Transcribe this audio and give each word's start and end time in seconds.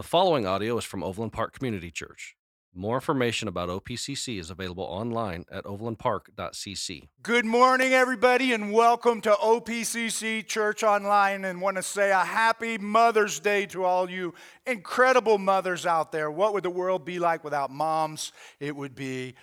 The 0.00 0.04
following 0.04 0.46
audio 0.46 0.78
is 0.78 0.86
from 0.86 1.04
Overland 1.04 1.34
Park 1.34 1.52
Community 1.52 1.90
Church. 1.90 2.34
More 2.72 2.94
information 2.94 3.48
about 3.48 3.68
OPCC 3.68 4.40
is 4.40 4.48
available 4.48 4.84
online 4.84 5.44
at 5.52 5.64
overlandpark.cc. 5.64 7.08
Good 7.22 7.44
morning, 7.44 7.92
everybody, 7.92 8.54
and 8.54 8.72
welcome 8.72 9.20
to 9.20 9.32
OPCC 9.32 10.46
Church 10.46 10.82
Online. 10.82 11.44
And 11.44 11.60
want 11.60 11.76
to 11.76 11.82
say 11.82 12.12
a 12.12 12.20
happy 12.20 12.78
Mother's 12.78 13.40
Day 13.40 13.66
to 13.66 13.84
all 13.84 14.08
you 14.08 14.32
incredible 14.64 15.36
mothers 15.36 15.84
out 15.84 16.12
there. 16.12 16.30
What 16.30 16.54
would 16.54 16.62
the 16.62 16.70
world 16.70 17.04
be 17.04 17.18
like 17.18 17.44
without 17.44 17.70
moms? 17.70 18.32
It 18.58 18.74
would 18.74 18.94
be 18.94 19.34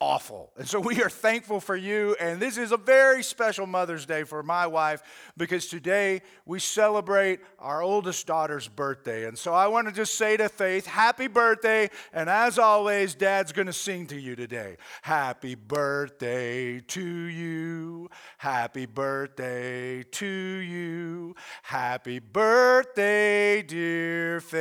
awful. 0.00 0.50
And 0.56 0.66
so 0.66 0.80
we 0.80 1.02
are 1.02 1.10
thankful 1.10 1.60
for 1.60 1.76
you. 1.76 2.16
And 2.18 2.40
this 2.40 2.56
is 2.56 2.72
a 2.72 2.78
very 2.78 3.22
special 3.22 3.66
Mother's 3.66 4.06
Day 4.06 4.24
for 4.24 4.42
my 4.42 4.66
wife 4.66 5.02
because 5.36 5.66
today 5.66 6.22
we 6.46 6.58
celebrate 6.58 7.40
our 7.58 7.82
oldest 7.82 8.26
daughter's 8.26 8.66
birthday. 8.66 9.28
And 9.28 9.36
so 9.36 9.52
I 9.52 9.66
want 9.66 9.88
to 9.88 9.92
just 9.92 10.16
say 10.16 10.38
to 10.38 10.48
Faith, 10.48 10.86
happy 10.86 11.26
birthday. 11.26 11.90
And 12.14 12.30
as 12.30 12.58
always, 12.58 13.14
Dad's 13.14 13.52
going 13.52 13.66
to 13.66 13.72
sing 13.74 14.06
to 14.06 14.18
you 14.18 14.34
today. 14.34 14.78
Happy 15.02 15.54
birthday 15.54 16.80
to 16.80 17.04
you. 17.04 18.08
Happy 18.38 18.86
birthday 18.86 20.02
to 20.02 20.26
you. 20.26 21.34
Happy 21.62 22.20
birthday, 22.20 23.62
dear 23.62 24.40
Faith. 24.40 24.60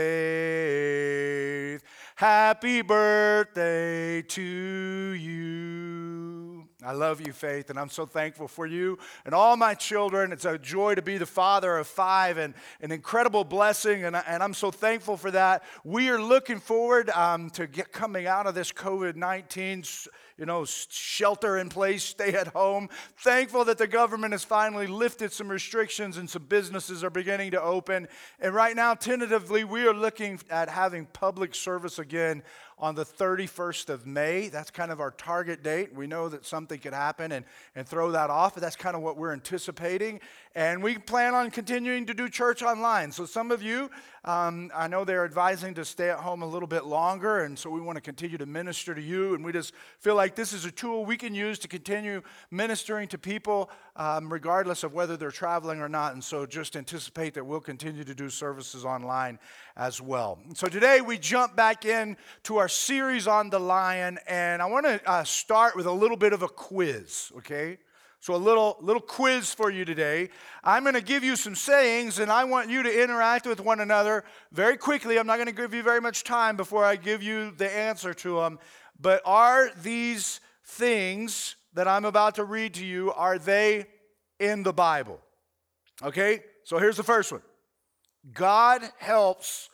Happy 2.20 2.82
birthday 2.82 4.22
to 4.22 4.42
you. 4.42 6.68
I 6.84 6.92
love 6.92 7.26
you, 7.26 7.32
Faith, 7.32 7.70
and 7.70 7.80
I'm 7.80 7.88
so 7.88 8.06
thankful 8.06 8.50
for 8.50 8.68
you 8.68 9.00
and 9.24 9.34
all 9.34 9.56
my 9.56 9.74
children. 9.74 10.34
It's 10.34 10.44
a 10.44 10.58
joy 10.58 10.96
to 10.96 11.02
be 11.02 11.18
the 11.18 11.26
father 11.26 11.78
of 11.78 11.88
five 11.88 12.38
and 12.38 12.56
an 12.82 12.92
incredible 12.92 13.46
blessing, 13.46 14.04
and, 14.04 14.18
I, 14.18 14.24
and 14.28 14.44
I'm 14.44 14.54
so 14.54 14.70
thankful 14.70 15.16
for 15.16 15.32
that. 15.32 15.64
We 15.86 16.10
are 16.10 16.22
looking 16.22 16.60
forward 16.60 17.10
um, 17.12 17.52
to 17.52 17.68
get 17.68 17.94
coming 17.94 18.28
out 18.28 18.48
of 18.48 18.54
this 18.54 18.74
COVID 18.74 19.16
19 19.16 19.84
you 20.40 20.46
know, 20.46 20.64
shelter 20.66 21.58
in 21.58 21.68
place, 21.68 22.04
stay 22.04 22.34
at 22.34 22.48
home. 22.48 22.90
Thankful 23.18 23.66
that 23.66 23.78
the 23.78 23.88
government 23.88 24.32
has 24.32 24.46
finally 24.46 24.88
lifted 24.88 25.34
some 25.34 25.50
restrictions 25.50 26.16
and 26.16 26.30
some 26.30 26.44
businesses 26.44 27.04
are 27.04 27.10
beginning 27.10 27.52
to 27.52 27.62
open. 27.62 28.08
And 28.40 28.56
right 28.56 28.76
now, 28.76 28.94
tentatively, 28.94 29.66
we 29.66 29.86
are 29.86 29.94
looking 29.94 30.40
at 30.50 30.70
having 30.70 31.06
public 31.08 31.54
service 31.54 32.00
again 32.00 32.42
on 32.80 32.96
the 32.96 33.04
31st 33.04 33.90
of 33.90 34.08
May. 34.08 34.48
That's 34.48 34.72
kind 34.72 34.92
of 34.92 35.02
our 35.02 35.12
target 35.12 35.62
date. 35.64 35.94
We 35.94 36.08
know 36.08 36.30
that 36.30 36.46
something 36.46 36.80
could 36.80 36.94
happen 36.94 37.34
and, 37.34 37.46
and 37.76 37.86
throw 37.86 38.12
that 38.12 38.30
off, 38.30 38.54
but 38.54 38.64
that's 38.64 38.78
kind 38.78 38.96
of 38.96 39.02
what 39.02 39.18
we're 39.18 39.34
anticipating. 39.34 40.22
And 40.56 40.82
we 40.82 40.98
plan 40.98 41.36
on 41.36 41.52
continuing 41.52 42.06
to 42.06 42.14
do 42.14 42.30
church 42.30 42.64
online. 42.64 43.12
So 43.12 43.26
some 43.26 43.52
of 43.52 43.62
you, 43.62 43.92
um, 44.24 44.72
I 44.74 44.88
know 44.88 45.04
they're 45.04 45.26
advising 45.26 45.74
to 45.76 45.86
stay 45.86 46.10
at 46.10 46.20
home 46.20 46.42
a 46.42 46.48
little 46.48 46.68
bit 46.68 46.86
longer, 46.86 47.44
and 47.44 47.60
so 47.60 47.70
we 47.70 47.82
want 47.82 47.98
to 47.98 48.02
continue 48.02 48.38
to 48.38 48.46
minister 48.46 48.96
to 48.96 49.02
you. 49.02 49.36
And 49.36 49.44
we 49.44 49.52
just 49.52 49.74
feel 50.00 50.16
like 50.16 50.29
this 50.36 50.54
is 50.54 50.66
a 50.66 50.72
tool 50.72 51.06
we 51.06 51.18
can 51.18 51.36
use 51.36 51.60
to 51.60 51.68
continue 51.68 52.22
ministering 52.52 53.08
to 53.10 53.18
people, 53.18 53.70
um, 53.96 54.32
regardless 54.32 54.84
of 54.84 54.94
whether 54.94 55.18
they're 55.18 55.32
traveling 55.32 55.82
or 55.82 55.90
not. 55.90 56.14
And 56.14 56.24
so 56.24 56.46
just 56.46 56.76
anticipate 56.76 57.34
that 57.34 57.46
we'll 57.46 57.60
continue 57.60 58.04
to 58.04 58.16
do 58.16 58.30
services 58.30 58.86
online 58.86 59.40
as 59.78 60.02
well. 60.02 60.40
So 60.54 60.68
today 60.68 61.02
we 61.02 61.18
jump 61.18 61.56
back 61.56 61.86
in 61.86 62.18
to 62.44 62.58
our 62.58 62.68
series 62.68 63.28
on 63.28 63.50
the 63.50 63.60
lion, 63.60 64.20
and 64.28 64.62
I 64.62 64.66
want 64.66 64.86
to 64.86 65.02
uh, 65.10 65.24
start 65.24 65.76
with 65.76 65.86
a 65.86 65.92
little 65.92 66.18
bit 66.18 66.34
of 66.34 66.42
a 66.42 66.50
quiz, 66.50 67.32
okay? 67.38 67.78
So 68.22 68.36
a 68.36 68.38
little 68.38 68.78
little 68.82 69.02
quiz 69.02 69.54
for 69.54 69.72
you 69.72 69.86
today. 69.86 70.30
I'm 70.62 70.84
going 70.84 70.96
to 70.96 71.02
give 71.02 71.24
you 71.24 71.38
some 71.38 71.56
sayings 71.56 72.20
and 72.20 72.30
I 72.30 72.44
want 72.44 72.70
you 72.70 72.84
to 72.84 73.04
interact 73.04 73.48
with 73.48 73.62
one 73.62 73.80
another 73.80 74.26
very 74.52 74.76
quickly. 74.76 75.18
I'm 75.18 75.26
not 75.26 75.38
going 75.38 75.48
to 75.48 75.54
give 75.54 75.74
you 75.74 75.84
very 75.84 76.02
much 76.02 76.26
time 76.26 76.58
before 76.58 76.84
I 76.84 76.98
give 76.98 77.24
you 77.24 77.52
the 77.52 77.74
answer 77.74 78.14
to 78.16 78.42
them. 78.42 78.60
But 79.00 79.22
are 79.26 79.72
these 79.82 80.42
things 80.66 81.56
that 81.74 81.88
I'm 81.88 82.06
about 82.06 82.36
to 82.36 82.44
read 82.44 82.74
to 82.76 82.86
you 82.86 83.12
are 83.14 83.38
they 83.40 83.88
in 84.40 84.64
the 84.64 84.74
Bible? 84.74 85.20
Okay? 86.04 86.42
So 86.64 86.78
here's 86.78 86.98
the 86.98 87.04
first 87.04 87.32
one. 87.32 87.42
God 88.34 88.82
helps 88.98 89.70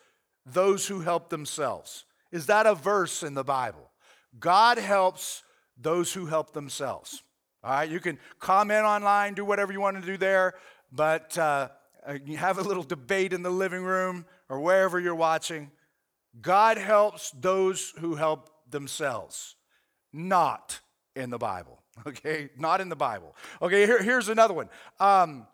those 0.45 0.87
who 0.87 1.01
help 1.01 1.29
themselves. 1.29 2.05
Is 2.31 2.45
that 2.47 2.65
a 2.65 2.75
verse 2.75 3.23
in 3.23 3.33
the 3.33 3.43
Bible? 3.43 3.89
God 4.39 4.77
helps 4.77 5.43
those 5.77 6.13
who 6.13 6.25
help 6.25 6.53
themselves. 6.53 7.23
All 7.63 7.71
right, 7.71 7.89
you 7.89 7.99
can 7.99 8.19
comment 8.39 8.85
online, 8.85 9.33
do 9.33 9.43
whatever 9.43 9.73
you 9.73 9.81
want 9.81 9.99
to 9.99 10.05
do 10.05 10.17
there, 10.17 10.53
but 10.91 11.35
uh, 11.37 11.69
uh, 12.05 12.17
you 12.23 12.37
have 12.37 12.59
a 12.59 12.61
little 12.61 12.83
debate 12.83 13.33
in 13.33 13.41
the 13.41 13.49
living 13.49 13.83
room 13.83 14.25
or 14.49 14.59
wherever 14.59 14.99
you're 14.99 15.15
watching. 15.15 15.71
God 16.41 16.77
helps 16.77 17.31
those 17.31 17.93
who 17.99 18.15
help 18.15 18.49
themselves, 18.69 19.55
not 20.13 20.79
in 21.15 21.29
the 21.29 21.37
Bible. 21.37 21.81
Okay, 22.05 22.49
not 22.57 22.81
in 22.81 22.89
the 22.89 22.95
Bible. 22.97 23.33
Okay, 23.61 23.85
here, 23.85 24.03
here's 24.03 24.27
another 24.27 24.53
one 24.53 24.67
um, 24.99 25.47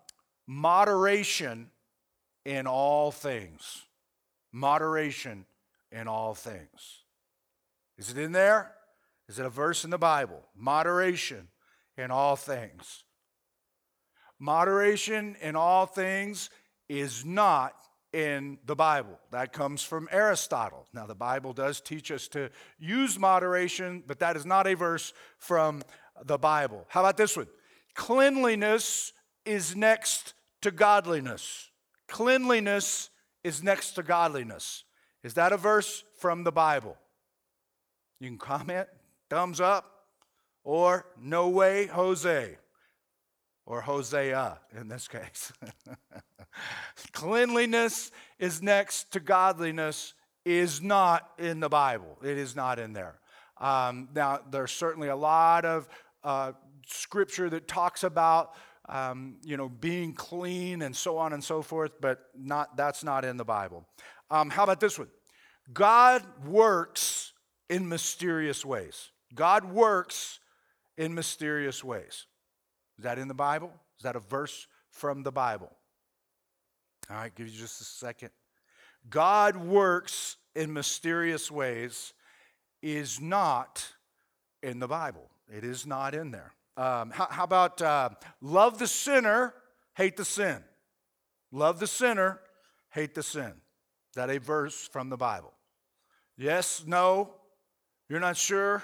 moderation 0.48 1.70
in 2.46 2.66
all 2.66 3.12
things. 3.12 3.86
Moderation 4.52 5.46
in 5.92 6.08
all 6.08 6.34
things. 6.34 7.04
Is 8.00 8.10
it 8.10 8.18
in 8.18 8.32
there? 8.32 8.72
Is 9.30 9.38
it 9.38 9.46
a 9.46 9.50
verse 9.50 9.84
in 9.84 9.92
the 9.92 10.00
Bible? 10.00 10.42
Moderation 10.56 11.48
in 11.96 12.10
all 12.10 12.36
things. 12.36 13.04
Moderation 14.40 15.36
in 15.42 15.56
all 15.56 15.86
things 15.86 16.50
is 16.90 17.24
not 17.24 17.76
in 18.14 18.58
the 18.66 18.76
Bible. 18.76 19.20
That 19.32 19.54
comes 19.54 19.84
from 19.84 20.08
Aristotle. 20.12 20.88
Now, 20.94 21.06
the 21.06 21.16
Bible 21.16 21.54
does 21.54 21.82
teach 21.82 22.12
us 22.12 22.28
to 22.30 22.50
use 22.78 23.18
moderation, 23.18 24.04
but 24.06 24.20
that 24.20 24.36
is 24.36 24.46
not 24.46 24.68
a 24.68 24.76
verse 24.76 25.14
from 25.38 25.82
the 26.24 26.38
Bible. 26.38 26.86
How 26.90 27.02
about 27.02 27.18
this 27.18 27.38
one? 27.38 27.48
Cleanliness 27.96 29.14
is 29.46 29.76
next 29.76 30.34
to 30.62 30.72
godliness. 30.72 31.70
Cleanliness 32.08 33.10
is 33.44 33.64
next 33.64 33.92
to 33.94 34.04
godliness. 34.04 34.84
Is 35.24 35.34
that 35.36 35.52
a 35.52 35.58
verse 35.58 36.04
from 36.18 36.44
the 36.44 36.52
Bible? 36.52 36.98
You 38.20 38.28
can 38.30 38.38
comment, 38.38 38.88
thumbs 39.30 39.60
up, 39.60 39.86
or 40.64 41.06
no 41.20 41.50
way, 41.50 41.88
Jose, 41.88 42.58
or 43.66 43.82
Hosea 43.82 44.60
in 44.80 44.90
this 44.90 45.08
case. 45.08 45.54
Cleanliness 47.12 48.12
is 48.40 48.62
next 48.62 49.12
to 49.12 49.20
godliness, 49.20 50.14
is 50.46 50.82
not 50.82 51.30
in 51.38 51.60
the 51.60 51.70
Bible. 51.70 52.18
It 52.24 52.38
is 52.38 52.56
not 52.56 52.80
in 52.80 52.94
there. 52.94 53.20
Um, 53.60 54.10
now, 54.16 54.40
there's 54.50 54.72
certainly 54.72 55.10
a 55.10 55.16
lot 55.16 55.66
of 55.66 55.88
uh, 56.24 56.54
scripture 56.88 57.50
that 57.50 57.68
talks 57.68 58.04
about 58.04 58.54
um, 58.90 59.38
you 59.44 59.56
know 59.56 59.70
being 59.70 60.14
clean 60.14 60.82
and 60.82 60.96
so 60.96 61.18
on 61.18 61.34
and 61.34 61.44
so 61.44 61.62
forth, 61.62 61.92
but 62.02 62.26
not 62.36 62.76
that's 62.76 63.04
not 63.04 63.24
in 63.24 63.38
the 63.38 63.46
Bible. 63.46 63.88
Um, 64.30 64.50
how 64.50 64.64
about 64.64 64.80
this 64.80 64.98
one? 64.98 65.10
God 65.72 66.24
works 66.46 67.34
in 67.70 67.88
mysterious 67.88 68.66
ways. 68.66 69.12
God 69.34 69.66
works 69.66 70.40
in 70.98 71.14
mysterious 71.14 71.84
ways. 71.84 72.26
Is 72.98 73.04
that 73.04 73.18
in 73.18 73.28
the 73.28 73.34
Bible? 73.34 73.72
Is 73.98 74.04
that 74.04 74.16
a 74.16 74.20
verse 74.20 74.68
from 74.90 75.24
the 75.24 75.32
Bible? 75.32 75.72
All 77.12 77.18
right, 77.18 77.36
give 77.36 77.50
you 77.50 77.60
just 77.60 77.82
a 77.82 77.84
second. 77.84 78.30
God 79.10 79.58
works 79.58 80.38
in 80.56 80.72
mysterious 80.72 81.52
ways 81.52 82.14
is 82.82 83.20
not 83.20 83.86
in 84.64 84.80
the 84.80 84.88
Bible. 84.88 85.30
It 85.54 85.66
is 85.66 85.86
not 85.86 86.16
in 86.16 86.32
there. 86.32 86.54
Um, 86.78 87.12
how, 87.12 87.28
how, 87.30 87.44
about 87.44 87.82
uh, 87.82 88.10
love 88.40 88.80
the 88.80 88.88
sinner, 88.88 89.54
hate 89.98 90.16
the 90.16 90.24
sin? 90.24 90.64
Love 91.52 91.80
the 91.80 91.88
sinner, 91.88 92.40
hate 92.92 93.14
the 93.14 93.24
sin. 93.24 93.52
Is 93.52 94.16
that 94.16 94.30
a 94.30 94.40
verse 94.40 94.88
from 94.88 95.10
the 95.10 95.18
Bible? 95.18 95.52
Yes, 96.38 96.86
no, 96.88 97.34
you're 98.08 98.22
not 98.22 98.38
sure? 98.38 98.84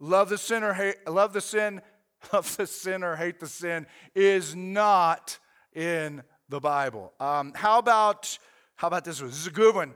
Love 0.00 0.30
the 0.30 0.38
sinner, 0.38 0.72
hate, 0.72 1.06
love 1.06 1.34
the 1.34 1.42
sin, 1.42 1.82
love 2.32 2.56
the 2.56 2.66
sinner, 2.66 3.16
hate 3.16 3.38
the 3.38 3.48
sin 3.48 3.86
is 4.14 4.56
not 4.56 5.38
in 5.74 6.22
the 6.48 6.60
Bible. 6.60 7.12
Um, 7.20 7.52
how 7.54 7.78
about 7.78 8.38
how 8.76 8.88
about 8.88 9.04
this 9.04 9.20
one? 9.20 9.30
This 9.30 9.40
is 9.40 9.46
a 9.46 9.50
good 9.50 9.74
one. 9.74 9.94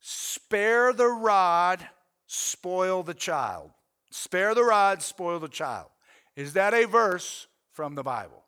Spare 0.00 0.92
the 0.92 1.08
rod, 1.08 1.86
spoil 2.26 3.02
the 3.02 3.14
child. 3.14 3.70
Spare 4.10 4.54
the 4.54 4.64
rod, 4.64 5.02
spoil 5.02 5.38
the 5.38 5.48
child. 5.48 5.88
Is 6.34 6.54
that 6.54 6.74
a 6.74 6.86
verse 6.86 7.46
from 7.72 7.94
the 7.94 8.02
Bible? 8.02 8.44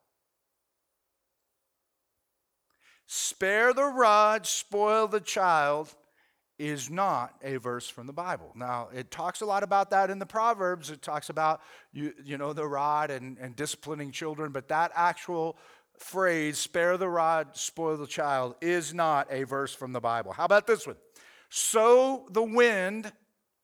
Spare 3.06 3.73
the 3.73 3.85
rod, 3.85 4.47
spoil 4.47 5.06
the 5.06 5.21
child 5.21 5.94
is 6.59 6.91
not 6.91 7.35
a 7.43 7.56
verse 7.56 7.89
from 7.89 8.06
the 8.06 8.12
Bible. 8.12 8.53
Now, 8.55 8.89
it 8.94 9.11
talks 9.11 9.41
a 9.41 9.47
lot 9.47 9.62
about 9.62 9.91
that 9.91 10.11
in 10.11 10.19
the 10.19 10.27
Proverbs. 10.27 10.91
It 10.91 11.03
talks 11.03 11.29
about, 11.29 11.61
you, 11.93 12.12
you 12.25 12.39
know, 12.39 12.53
the 12.53 12.67
rod 12.67 13.11
and, 13.11 13.37
and 13.39 13.56
disciplining 13.56 14.12
children, 14.12 14.53
but 14.53 14.69
that 14.69 14.93
actual 14.94 15.56
phrase, 16.02 16.58
spare 16.58 16.96
the 16.96 17.08
rod, 17.08 17.56
spoil 17.56 17.96
the 17.96 18.06
child, 18.06 18.56
is 18.60 18.93
not 18.93 19.26
a 19.31 19.44
verse 19.44 19.75
from 19.75 19.93
the 19.93 20.00
Bible. 20.00 20.32
How 20.32 20.44
about 20.44 20.66
this 20.66 20.87
one? 20.87 20.96
Sow 21.49 22.26
the 22.31 22.43
wind, 22.43 23.12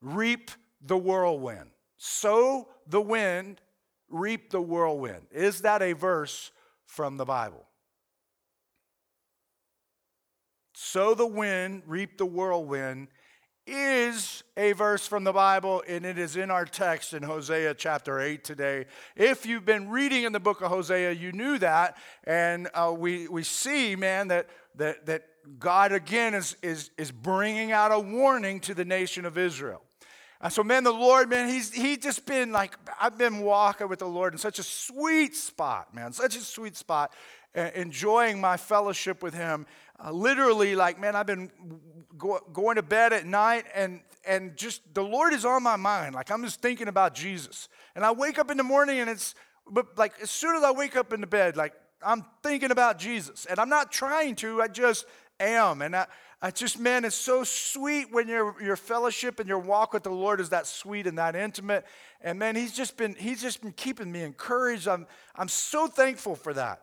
reap 0.01 0.51
the 0.81 0.97
whirlwind. 0.97 1.71
Sow 1.97 2.69
the 2.87 3.01
wind, 3.01 3.61
reap 4.09 4.51
the 4.51 4.61
whirlwind. 4.61 5.27
Is 5.31 5.63
that 5.63 5.83
a 5.83 5.93
verse 5.93 6.53
from 6.87 7.17
the 7.17 7.25
Bible? 7.25 7.67
Sow 10.75 11.15
the 11.15 11.27
wind, 11.27 11.83
reap 11.87 12.19
the 12.19 12.27
whirlwind 12.27 13.09
is 13.69 14.43
a 14.57 14.73
verse 14.73 15.07
from 15.07 15.25
the 15.25 15.33
Bible, 15.33 15.83
and 15.87 16.07
it 16.07 16.19
is 16.19 16.37
in 16.37 16.51
our 16.51 16.65
text 16.65 17.13
in 17.13 17.23
Hosea 17.23 17.75
chapter 17.75 18.19
8 18.19 18.43
today. 18.43 18.87
If 19.15 19.45
you've 19.45 19.67
been 19.67 19.91
reading 19.91 20.25
in 20.25 20.33
the 20.33 20.41
book 20.41 20.63
of 20.63 20.71
Hosea, 20.71 21.13
you 21.13 21.33
knew 21.33 21.59
that. 21.59 21.99
And 22.25 22.69
uh, 22.73 22.95
we, 22.97 23.29
we 23.29 23.43
see, 23.43 23.95
man, 23.95 24.29
that, 24.29 24.49
that, 24.77 25.05
that 25.07 25.25
God 25.59 25.93
again 25.93 26.35
is, 26.35 26.57
is, 26.63 26.91
is 26.97 27.13
bringing 27.13 27.71
out 27.71 27.93
a 27.93 28.01
warning 28.01 28.61
to 28.61 28.75
the 28.75 28.85
nation 28.85 29.25
of 29.25 29.37
Israel. 29.37 29.83
And 30.41 30.53
so, 30.53 30.63
man, 30.63 30.85
the 30.85 30.93
Lord, 30.93 31.29
man, 31.29 31.49
he's 31.49 31.73
he 31.73 31.97
just 31.97 32.25
been 32.25 32.53
like, 32.53 32.77
I've 33.01 33.19
been 33.19 33.41
walking 33.41 33.89
with 33.89 33.99
the 33.99 34.07
Lord 34.07 34.33
in 34.33 34.39
such 34.39 34.61
a 34.61 34.63
sweet 34.63 35.35
spot, 35.35 35.93
man, 35.93 36.13
such 36.13 36.37
a 36.37 36.41
sweet 36.41 36.77
spot, 36.77 37.13
enjoying 37.75 38.41
my 38.41 38.57
fellowship 38.57 39.21
with 39.21 39.35
him. 39.35 39.67
Uh, 40.05 40.13
literally, 40.13 40.77
like, 40.77 41.01
man, 41.01 41.17
I've 41.17 41.27
been 41.27 41.51
go, 42.17 42.41
going 42.53 42.77
to 42.77 42.83
bed 42.83 43.13
at 43.13 43.27
night 43.27 43.65
and 43.75 44.01
and 44.29 44.57
just 44.57 44.83
the 44.95 45.03
Lord 45.03 45.33
is 45.33 45.45
on 45.45 45.63
my 45.63 45.77
mind. 45.77 46.15
Like, 46.15 46.31
I'm 46.31 46.43
just 46.45 46.61
thinking 46.61 46.87
about 46.89 47.15
Jesus. 47.15 47.69
And 47.97 48.05
I 48.05 48.13
wake 48.13 48.39
up 48.39 48.51
in 48.51 48.59
the 48.59 48.63
morning 48.63 49.01
and 49.01 49.09
it's, 49.09 49.35
but 49.71 49.97
like, 49.97 50.13
as 50.23 50.31
soon 50.31 50.55
as 50.55 50.63
I 50.63 50.71
wake 50.71 50.97
up 50.97 51.13
in 51.13 51.21
the 51.21 51.27
bed, 51.27 51.57
like, 51.57 51.73
I'm 52.03 52.25
thinking 52.43 52.71
about 52.71 52.99
Jesus. 52.99 53.47
And 53.47 53.59
I'm 53.59 53.71
not 53.71 53.91
trying 53.91 54.35
to, 54.37 54.61
I 54.61 54.69
just 54.69 55.07
am. 55.41 55.81
And 55.81 55.97
I, 55.97 56.07
I 56.43 56.51
just, 56.51 56.79
man, 56.79 57.05
it's 57.07 57.17
so 57.17 57.43
sweet 57.43 58.13
when 58.13 58.29
your, 58.29 58.55
your 58.63 58.77
fellowship 58.77 59.41
and 59.41 59.49
your 59.49 59.59
walk 59.59 59.95
with 59.95 60.03
the 60.03 60.11
Lord 60.11 60.41
is 60.41 60.51
that 60.51 60.67
sweet 60.67 61.07
and 61.07 61.17
that 61.17 61.35
intimate. 61.35 61.87
And 62.21 62.39
man, 62.39 62.55
he's 62.55 62.75
just 62.75 62.97
been, 62.99 63.15
he's 63.15 63.41
just 63.41 63.63
been 63.63 63.73
keeping 63.73 64.13
me 64.13 64.23
encouraged. 64.23 64.87
I'm, 64.87 65.07
I'm 65.35 65.49
so 65.49 65.87
thankful 65.87 66.37
for 66.37 66.53
that. 66.53 66.83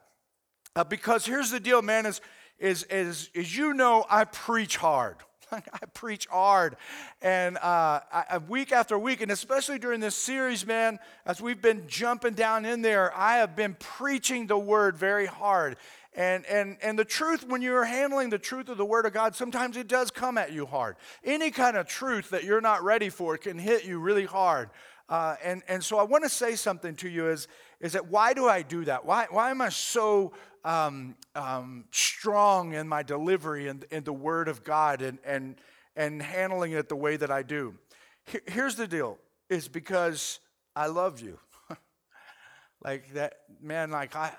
Uh, 0.75 0.83
because 0.83 1.25
here's 1.25 1.51
the 1.51 1.59
deal, 1.59 1.81
man, 1.81 2.05
is, 2.05 2.19
is, 2.59 2.83
is, 2.83 3.29
is 3.33 3.55
you 3.55 3.73
know, 3.73 4.05
I 4.09 4.25
preach 4.25 4.77
hard. 4.77 5.17
I 5.51 5.85
preach 5.93 6.27
hard. 6.27 6.75
And 7.21 7.57
uh, 7.57 7.99
I, 8.11 8.39
week 8.47 8.71
after 8.71 8.97
week, 8.97 9.21
and 9.21 9.31
especially 9.31 9.79
during 9.79 9.99
this 9.99 10.15
series, 10.15 10.65
man, 10.65 10.99
as 11.25 11.41
we've 11.41 11.61
been 11.61 11.83
jumping 11.87 12.33
down 12.33 12.65
in 12.65 12.81
there, 12.81 13.15
I 13.15 13.37
have 13.37 13.55
been 13.55 13.75
preaching 13.79 14.47
the 14.47 14.57
word 14.57 14.97
very 14.97 15.25
hard. 15.25 15.77
And, 16.15 16.45
and, 16.45 16.77
and 16.81 16.97
the 16.97 17.05
truth, 17.05 17.45
when 17.45 17.61
you're 17.61 17.83
handling 17.83 18.29
the 18.29 18.39
truth 18.39 18.69
of 18.69 18.77
the 18.77 18.85
Word 18.85 19.05
of 19.05 19.11
God, 19.11 19.35
sometimes 19.35 19.75
it 19.75 19.89
does 19.89 20.11
come 20.11 20.37
at 20.37 20.53
you 20.53 20.65
hard. 20.65 20.95
Any 21.25 21.51
kind 21.51 21.75
of 21.75 21.87
truth 21.87 22.29
that 22.29 22.45
you're 22.45 22.61
not 22.61 22.83
ready 22.83 23.09
for 23.09 23.37
can 23.37 23.59
hit 23.59 23.83
you 23.83 23.99
really 23.99 24.23
hard. 24.23 24.69
Uh, 25.09 25.35
and, 25.43 25.61
and 25.67 25.83
so 25.83 25.99
I 25.99 26.03
want 26.03 26.23
to 26.23 26.29
say 26.29 26.55
something 26.55 26.95
to 26.95 27.09
you 27.09 27.27
is, 27.29 27.49
is 27.81 27.93
that 27.93 28.07
why 28.07 28.33
do 28.33 28.47
I 28.47 28.61
do 28.61 28.85
that? 28.85 29.05
Why, 29.05 29.27
why 29.29 29.51
am 29.51 29.61
I 29.61 29.69
so 29.69 30.31
um, 30.65 31.15
um, 31.35 31.85
strong 31.91 32.73
in 32.73 32.87
my 32.87 33.03
delivery 33.03 33.67
and 33.69 33.85
in, 33.91 34.03
the 34.03 34.11
Word 34.11 34.47
of 34.47 34.63
God 34.63 35.01
and, 35.01 35.19
and, 35.23 35.55
and 35.95 36.21
handling 36.21 36.73
it 36.73 36.89
the 36.89 36.95
way 36.95 37.15
that 37.15 37.31
I 37.31 37.43
do? 37.43 37.75
Here's 38.47 38.75
the 38.75 38.87
deal 38.87 39.19
it's 39.49 39.67
because 39.67 40.39
I 40.75 40.87
love 40.87 41.21
you. 41.21 41.39
like 42.83 43.13
that, 43.13 43.35
man, 43.61 43.91
like 43.91 44.15
I, 44.15 44.31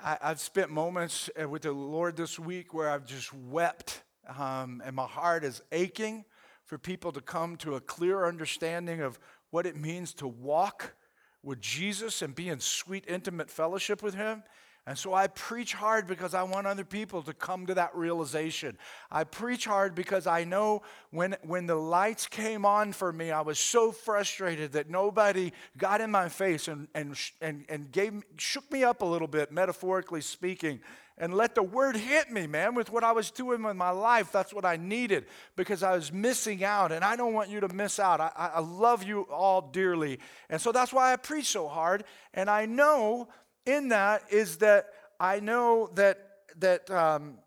I, 0.00 0.18
have 0.20 0.40
spent 0.40 0.70
moments 0.70 1.30
uh, 1.40 1.48
with 1.48 1.62
the 1.62 1.72
Lord 1.72 2.16
this 2.16 2.38
week 2.38 2.74
where 2.74 2.90
I've 2.90 3.06
just 3.06 3.32
wept, 3.32 4.02
um, 4.36 4.82
and 4.84 4.96
my 4.96 5.06
heart 5.06 5.44
is 5.44 5.62
aching 5.70 6.24
for 6.64 6.78
people 6.78 7.12
to 7.12 7.20
come 7.20 7.56
to 7.58 7.76
a 7.76 7.80
clear 7.80 8.26
understanding 8.26 9.00
of 9.00 9.20
what 9.50 9.66
it 9.66 9.76
means 9.76 10.12
to 10.14 10.26
walk 10.26 10.94
with 11.42 11.60
Jesus 11.60 12.22
and 12.22 12.34
be 12.34 12.48
in 12.48 12.58
sweet, 12.58 13.04
intimate 13.06 13.50
fellowship 13.50 14.02
with 14.02 14.14
Him. 14.14 14.42
And 14.88 14.96
so 14.96 15.12
I 15.12 15.26
preach 15.26 15.74
hard 15.74 16.06
because 16.06 16.32
I 16.32 16.44
want 16.44 16.66
other 16.66 16.82
people 16.82 17.20
to 17.24 17.34
come 17.34 17.66
to 17.66 17.74
that 17.74 17.94
realization. 17.94 18.78
I 19.10 19.24
preach 19.24 19.66
hard 19.66 19.94
because 19.94 20.26
I 20.26 20.44
know 20.44 20.80
when, 21.10 21.36
when 21.42 21.66
the 21.66 21.74
lights 21.74 22.26
came 22.26 22.64
on 22.64 22.94
for 22.94 23.12
me, 23.12 23.30
I 23.30 23.42
was 23.42 23.58
so 23.58 23.92
frustrated 23.92 24.72
that 24.72 24.88
nobody 24.88 25.52
got 25.76 26.00
in 26.00 26.10
my 26.10 26.30
face 26.30 26.68
and, 26.68 26.88
and, 26.94 27.14
and, 27.42 27.66
and 27.68 27.92
gave, 27.92 28.22
shook 28.38 28.72
me 28.72 28.82
up 28.82 29.02
a 29.02 29.04
little 29.04 29.28
bit, 29.28 29.52
metaphorically 29.52 30.22
speaking, 30.22 30.80
and 31.18 31.34
let 31.34 31.54
the 31.54 31.62
word 31.62 31.94
hit 31.94 32.30
me, 32.30 32.46
man, 32.46 32.74
with 32.74 32.90
what 32.90 33.04
I 33.04 33.12
was 33.12 33.30
doing 33.30 33.62
with 33.62 33.76
my 33.76 33.90
life. 33.90 34.32
That's 34.32 34.54
what 34.54 34.64
I 34.64 34.78
needed 34.78 35.26
because 35.54 35.82
I 35.82 35.92
was 35.92 36.10
missing 36.14 36.64
out, 36.64 36.92
and 36.92 37.04
I 37.04 37.14
don't 37.14 37.34
want 37.34 37.50
you 37.50 37.60
to 37.60 37.68
miss 37.68 37.98
out. 37.98 38.22
I, 38.22 38.30
I 38.54 38.60
love 38.60 39.04
you 39.04 39.26
all 39.30 39.60
dearly. 39.60 40.18
And 40.48 40.58
so 40.58 40.72
that's 40.72 40.94
why 40.94 41.12
I 41.12 41.16
preach 41.16 41.48
so 41.48 41.68
hard. 41.68 42.04
And 42.32 42.48
I 42.48 42.64
know 42.64 43.28
in 43.68 43.88
that 43.88 44.22
is 44.30 44.56
that 44.58 44.86
I 45.20 45.40
know 45.40 45.90
that, 45.94 46.18
that 46.58 46.90
um, 46.90 47.38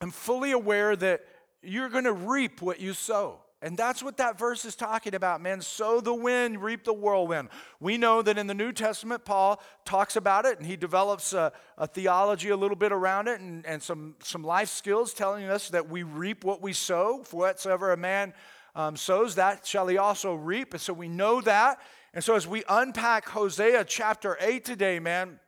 I'm 0.00 0.10
fully 0.10 0.52
aware 0.52 0.96
that 0.96 1.24
you're 1.62 1.88
going 1.88 2.04
to 2.04 2.12
reap 2.12 2.62
what 2.62 2.80
you 2.80 2.92
sow. 2.94 3.40
And 3.60 3.76
that's 3.76 4.04
what 4.04 4.18
that 4.18 4.38
verse 4.38 4.64
is 4.64 4.76
talking 4.76 5.16
about, 5.16 5.40
man. 5.40 5.60
Sow 5.60 6.00
the 6.00 6.14
wind, 6.14 6.62
reap 6.62 6.84
the 6.84 6.92
whirlwind. 6.92 7.48
We 7.80 7.98
know 7.98 8.22
that 8.22 8.38
in 8.38 8.46
the 8.46 8.54
New 8.54 8.72
Testament, 8.72 9.24
Paul 9.24 9.60
talks 9.84 10.14
about 10.14 10.44
it 10.44 10.58
and 10.58 10.66
he 10.66 10.76
develops 10.76 11.32
a, 11.32 11.52
a, 11.76 11.88
theology 11.88 12.50
a 12.50 12.56
little 12.56 12.76
bit 12.76 12.92
around 12.92 13.26
it 13.26 13.40
and, 13.40 13.66
and 13.66 13.82
some, 13.82 14.14
some 14.22 14.44
life 14.44 14.68
skills 14.68 15.12
telling 15.12 15.46
us 15.46 15.70
that 15.70 15.88
we 15.88 16.04
reap 16.04 16.44
what 16.44 16.62
we 16.62 16.72
sow. 16.72 17.24
For 17.24 17.38
whatsoever 17.38 17.90
a 17.90 17.96
man 17.96 18.32
um, 18.76 18.96
sows, 18.96 19.34
that 19.34 19.66
shall 19.66 19.88
he 19.88 19.98
also 19.98 20.34
reap. 20.34 20.72
And 20.72 20.80
so 20.80 20.92
we 20.92 21.08
know 21.08 21.40
that. 21.40 21.80
And 22.14 22.22
so 22.22 22.36
as 22.36 22.46
we 22.46 22.62
unpack 22.68 23.28
Hosea 23.28 23.84
chapter 23.86 24.36
8 24.40 24.64
today, 24.64 25.00
man, 25.00 25.40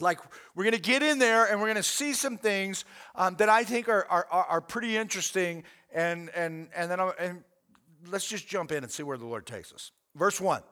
like 0.00 0.18
we're 0.54 0.64
going 0.64 0.74
to 0.74 0.80
get 0.80 1.02
in 1.02 1.18
there 1.18 1.46
and 1.46 1.60
we're 1.60 1.66
going 1.66 1.76
to 1.76 1.82
see 1.82 2.12
some 2.12 2.38
things 2.38 2.84
um, 3.14 3.36
that 3.36 3.48
I 3.48 3.64
think 3.64 3.88
are, 3.88 4.06
are, 4.08 4.26
are 4.30 4.60
pretty 4.60 4.96
interesting. 4.96 5.64
And, 5.92 6.30
and, 6.34 6.68
and 6.74 6.90
then 6.90 7.00
i 7.00 7.10
and 7.18 7.44
let's 8.06 8.28
just 8.28 8.46
jump 8.46 8.70
in 8.72 8.84
and 8.84 8.92
see 8.92 9.02
where 9.02 9.18
the 9.18 9.26
Lord 9.26 9.46
takes 9.46 9.72
us. 9.72 9.90
Verse 10.14 10.40
1 10.40 10.62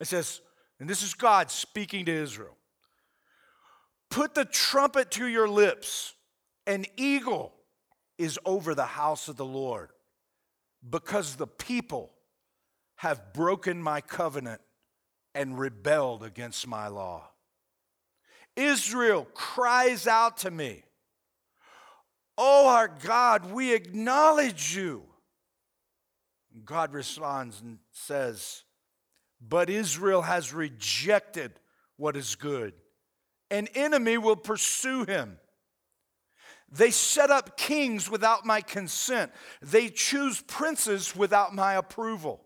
it 0.00 0.06
says, 0.06 0.40
and 0.78 0.88
this 0.88 1.02
is 1.02 1.12
God 1.12 1.50
speaking 1.50 2.06
to 2.06 2.12
Israel 2.12 2.56
Put 4.10 4.34
the 4.34 4.44
trumpet 4.44 5.12
to 5.12 5.26
your 5.26 5.48
lips, 5.48 6.14
an 6.66 6.84
eagle 6.96 7.54
is 8.18 8.38
over 8.44 8.74
the 8.74 8.84
house 8.84 9.28
of 9.28 9.36
the 9.36 9.44
Lord, 9.44 9.90
because 10.88 11.36
the 11.36 11.46
people 11.46 12.12
have 12.96 13.32
broken 13.32 13.80
my 13.80 14.00
covenant 14.00 14.60
and 15.34 15.58
rebelled 15.58 16.24
against 16.24 16.66
my 16.66 16.88
law. 16.88 17.30
Israel 18.56 19.26
cries 19.34 20.06
out 20.06 20.38
to 20.38 20.50
me, 20.50 20.82
Oh, 22.36 22.68
our 22.68 22.88
God, 22.88 23.52
we 23.52 23.74
acknowledge 23.74 24.74
you. 24.74 25.02
God 26.64 26.92
responds 26.92 27.60
and 27.60 27.78
says, 27.92 28.64
But 29.40 29.68
Israel 29.68 30.22
has 30.22 30.52
rejected 30.52 31.52
what 31.96 32.16
is 32.16 32.34
good. 32.34 32.72
An 33.50 33.68
enemy 33.74 34.16
will 34.16 34.36
pursue 34.36 35.04
him. 35.04 35.38
They 36.72 36.90
set 36.90 37.30
up 37.30 37.56
kings 37.56 38.08
without 38.08 38.46
my 38.46 38.60
consent. 38.60 39.32
They 39.60 39.88
choose 39.88 40.40
princes 40.40 41.16
without 41.16 41.54
my 41.54 41.74
approval. 41.74 42.40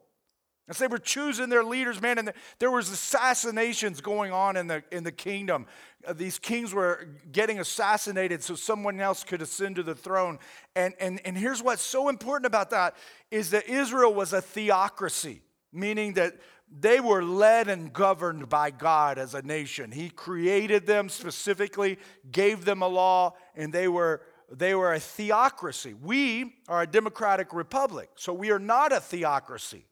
As 0.67 0.79
they 0.79 0.87
were 0.87 0.99
choosing 0.99 1.51
their 1.51 1.63
leaders, 1.63 2.01
man, 2.01 2.17
and 2.19 2.33
there 2.59 2.71
was 2.71 2.89
assassinations 2.89 4.01
going 4.01 4.33
on 4.33 4.57
in 4.57 4.67
the, 4.67 4.83
in 4.91 5.05
the 5.05 5.13
kingdom. 5.13 5.67
Uh, 6.07 6.15
these 6.15 6.39
kings 6.39 6.73
were 6.73 7.07
getting 7.33 7.61
assassinated 7.61 8.43
so 8.43 8.55
someone 8.55 8.99
else 8.99 9.25
could 9.25 9.43
ascend 9.43 9.77
to 9.77 9.83
the 9.83 9.95
throne. 9.95 10.39
And, 10.75 10.95
and, 10.99 11.21
and 11.27 11.37
here's 11.37 11.63
what's 11.63 11.83
so 11.83 12.09
important 12.09 12.47
about 12.47 12.71
that 12.71 12.97
is 13.31 13.51
that 13.51 13.69
Israel 13.69 14.15
was 14.15 14.33
a 14.33 14.41
theocracy, 14.41 15.43
meaning 15.71 16.15
that 16.15 16.35
they 16.71 16.99
were 16.99 17.23
led 17.23 17.69
and 17.69 17.93
governed 17.93 18.49
by 18.49 18.71
God 18.71 19.19
as 19.19 19.35
a 19.35 19.43
nation. 19.43 19.93
He 19.93 20.09
created 20.09 20.87
them 20.87 21.11
specifically, 21.11 21.99
gave 22.31 22.65
them 22.65 22.81
a 22.81 22.89
law, 22.89 23.35
and 23.55 23.73
they 23.73 23.89
were 23.89 24.23
they 24.51 24.75
were 24.75 24.93
a 24.93 25.01
theocracy. 25.01 25.95
We 25.95 26.55
are 26.69 26.83
a 26.83 26.87
democratic 26.87 27.53
republic, 27.53 28.11
so 28.17 28.33
we 28.33 28.51
are 28.51 28.59
not 28.59 28.93
a 28.93 29.01
theocracy. 29.01 29.85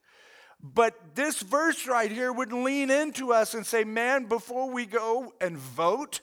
But 0.63 1.17
this 1.17 1.41
verse 1.41 1.87
right 1.87 2.11
here 2.11 2.33
would 2.33 2.53
lean 2.53 2.91
into 2.91 3.33
us 3.33 3.55
and 3.55 3.67
say, 3.67 3.83
man, 3.83 4.27
before 4.27 4.71
we 4.71 4.87
go 4.87 5.33
and 5.41 5.59
vote, 5.59 6.21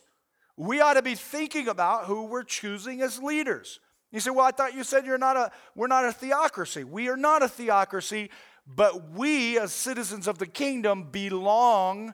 we 0.55 0.79
ought 0.79 0.93
to 0.93 1.01
be 1.01 1.15
thinking 1.15 1.67
about 1.67 2.05
who 2.05 2.25
we're 2.25 2.43
choosing 2.43 3.01
as 3.01 3.22
leaders. 3.22 3.79
You 4.12 4.19
say, 4.19 4.31
well, 4.31 4.46
I 4.46 4.51
thought 4.51 4.74
you 4.74 4.84
said 4.84 5.05
you're 5.05 5.17
not 5.17 5.38
a, 5.38 5.51
we're 5.75 5.88
not 5.88 6.05
a 6.05 6.12
theocracy. 6.12 6.84
We 6.84 7.10
are 7.10 7.17
not 7.17 7.43
a 7.43 7.50
theocracy, 7.50 8.29
but 8.65 9.12
we, 9.12 9.60
as 9.60 9.74
citizens 9.74 10.27
of 10.27 10.38
the 10.38 10.48
kingdom, 10.48 11.10
belong 11.12 12.13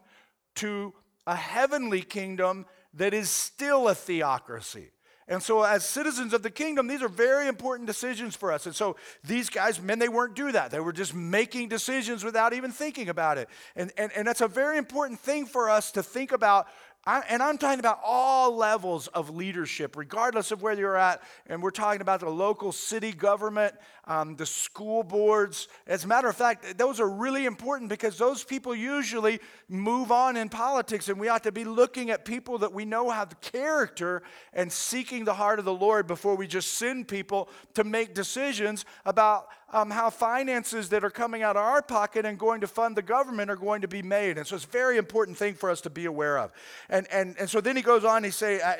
to 0.55 0.93
a 1.27 1.35
heavenly 1.35 2.01
kingdom 2.01 2.65
that 2.93 3.13
is 3.13 3.29
still 3.29 3.87
a 3.87 3.95
theocracy. 3.95 4.91
And 5.27 5.41
so, 5.41 5.63
as 5.63 5.83
citizens 5.83 6.33
of 6.33 6.43
the 6.43 6.51
kingdom, 6.51 6.87
these 6.87 7.01
are 7.01 7.09
very 7.09 7.47
important 7.47 7.87
decisions 7.87 8.35
for 8.35 8.51
us. 8.51 8.67
And 8.67 8.75
so, 8.75 8.95
these 9.23 9.49
guys, 9.49 9.81
men, 9.81 9.97
they 9.97 10.09
weren't 10.09 10.35
do 10.35 10.51
that. 10.51 10.69
They 10.69 10.79
were 10.79 10.93
just 10.93 11.15
making 11.15 11.69
decisions 11.69 12.23
without 12.23 12.53
even 12.53 12.71
thinking 12.71 13.09
about 13.09 13.39
it. 13.39 13.49
And, 13.75 13.91
and, 13.97 14.11
and 14.15 14.27
that's 14.27 14.41
a 14.41 14.47
very 14.47 14.77
important 14.77 15.19
thing 15.19 15.47
for 15.47 15.69
us 15.69 15.91
to 15.93 16.03
think 16.03 16.31
about 16.31 16.67
I, 17.07 17.21
and 17.29 17.43
I'm 17.43 17.59
talking 17.59 17.79
about 17.79 17.99
all 18.03 18.55
levels 18.55 19.07
of 19.09 19.29
leadership, 19.29 19.95
regardless 19.95 20.51
of 20.51 20.63
where 20.63 20.73
you're 20.73 20.97
at. 20.97 21.21
And 21.45 21.61
we're 21.61 21.69
talking 21.69 22.01
about 22.01 22.19
the 22.19 22.29
local 22.29 22.71
city 22.71 23.11
government, 23.11 23.75
um, 24.07 24.35
the 24.35 24.45
school 24.45 25.03
boards. 25.03 25.67
As 25.87 26.03
a 26.03 26.07
matter 26.07 26.27
of 26.27 26.35
fact, 26.35 26.77
those 26.77 26.99
are 26.99 27.09
really 27.09 27.45
important 27.45 27.89
because 27.89 28.17
those 28.17 28.43
people 28.43 28.75
usually 28.75 29.39
move 29.67 30.11
on 30.11 30.37
in 30.37 30.49
politics, 30.49 31.09
and 31.09 31.19
we 31.19 31.27
ought 31.27 31.43
to 31.43 31.51
be 31.51 31.63
looking 31.63 32.09
at 32.09 32.25
people 32.25 32.59
that 32.59 32.73
we 32.73 32.85
know 32.85 33.09
have 33.09 33.39
character 33.41 34.23
and 34.53 34.71
seeking 34.71 35.25
the 35.25 35.33
heart 35.33 35.59
of 35.59 35.65
the 35.65 35.73
Lord 35.73 36.07
before 36.07 36.35
we 36.35 36.47
just 36.47 36.73
send 36.73 37.07
people 37.07 37.49
to 37.73 37.83
make 37.83 38.13
decisions 38.13 38.85
about 39.05 39.47
um, 39.73 39.89
how 39.89 40.09
finances 40.09 40.89
that 40.89 41.03
are 41.03 41.09
coming 41.09 41.43
out 41.43 41.57
of 41.57 41.63
our 41.63 41.81
pocket 41.81 42.25
and 42.25 42.37
going 42.39 42.61
to 42.61 42.67
fund 42.67 42.95
the 42.95 43.01
government 43.01 43.49
are 43.49 43.55
going 43.55 43.81
to 43.81 43.87
be 43.87 44.01
made. 44.01 44.37
And 44.37 44.47
so 44.47 44.55
it's 44.55 44.65
a 44.65 44.69
very 44.69 44.97
important 44.97 45.37
thing 45.37 45.55
for 45.55 45.69
us 45.69 45.81
to 45.81 45.89
be 45.89 46.05
aware 46.05 46.37
of. 46.37 46.51
And, 46.89 47.07
and, 47.11 47.35
and 47.39 47.49
so 47.49 47.59
then 47.59 47.75
he 47.75 47.81
goes 47.81 48.05
on, 48.05 48.23
he 48.23 48.29
say, 48.29 48.61
uh, 48.61 48.75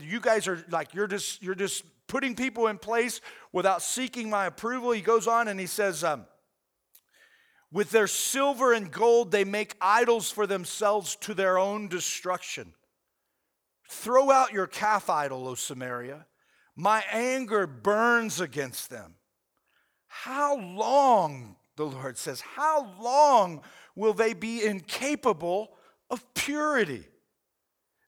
you 0.00 0.18
guys 0.20 0.48
are 0.48 0.64
like, 0.70 0.94
you're 0.94 1.06
just, 1.06 1.42
you're 1.42 1.54
just 1.54 1.84
putting 2.10 2.34
people 2.34 2.66
in 2.66 2.76
place 2.76 3.20
without 3.52 3.82
seeking 3.82 4.28
my 4.28 4.46
approval. 4.46 4.90
He 4.90 5.00
goes 5.00 5.28
on 5.28 5.46
and 5.46 5.60
he 5.60 5.66
says, 5.66 6.02
um, 6.02 6.26
with 7.72 7.90
their 7.90 8.08
silver 8.08 8.72
and 8.72 8.90
gold, 8.90 9.30
they 9.30 9.44
make 9.44 9.76
idols 9.80 10.28
for 10.28 10.44
themselves 10.44 11.14
to 11.20 11.34
their 11.34 11.56
own 11.56 11.86
destruction. 11.86 12.74
Throw 13.88 14.32
out 14.32 14.52
your 14.52 14.66
calf 14.66 15.08
idol, 15.08 15.46
O 15.46 15.54
Samaria. 15.54 16.26
My 16.74 17.04
anger 17.12 17.68
burns 17.68 18.40
against 18.40 18.90
them. 18.90 19.14
How 20.08 20.58
long, 20.58 21.54
the 21.76 21.86
Lord 21.86 22.18
says, 22.18 22.40
how 22.40 22.92
long 23.00 23.62
will 23.94 24.14
they 24.14 24.34
be 24.34 24.64
incapable 24.64 25.70
of 26.10 26.34
purity? 26.34 27.06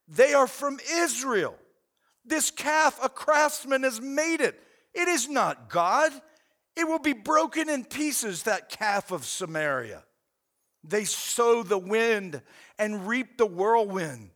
They 0.09 0.35
are 0.35 0.49
from 0.49 0.81
Israel. 0.93 1.57
This 2.25 2.51
calf, 2.51 2.99
a 3.03 3.09
craftsman 3.09 3.83
has 3.83 4.01
made 4.01 4.41
it. 4.41 4.61
It 4.95 5.09
is 5.09 5.29
not 5.29 5.69
God. 5.69 6.13
It 6.77 6.85
will 6.85 6.99
be 6.99 7.13
broken 7.13 7.69
in 7.69 7.85
pieces, 7.85 8.45
that 8.45 8.69
calf 8.69 9.11
of 9.11 9.25
Samaria. 9.25 10.05
They 10.85 11.05
sow 11.05 11.63
the 11.63 11.79
wind 11.79 12.43
and 12.79 13.07
reap 13.07 13.39
the 13.39 13.47
whirlwind. 13.47 14.31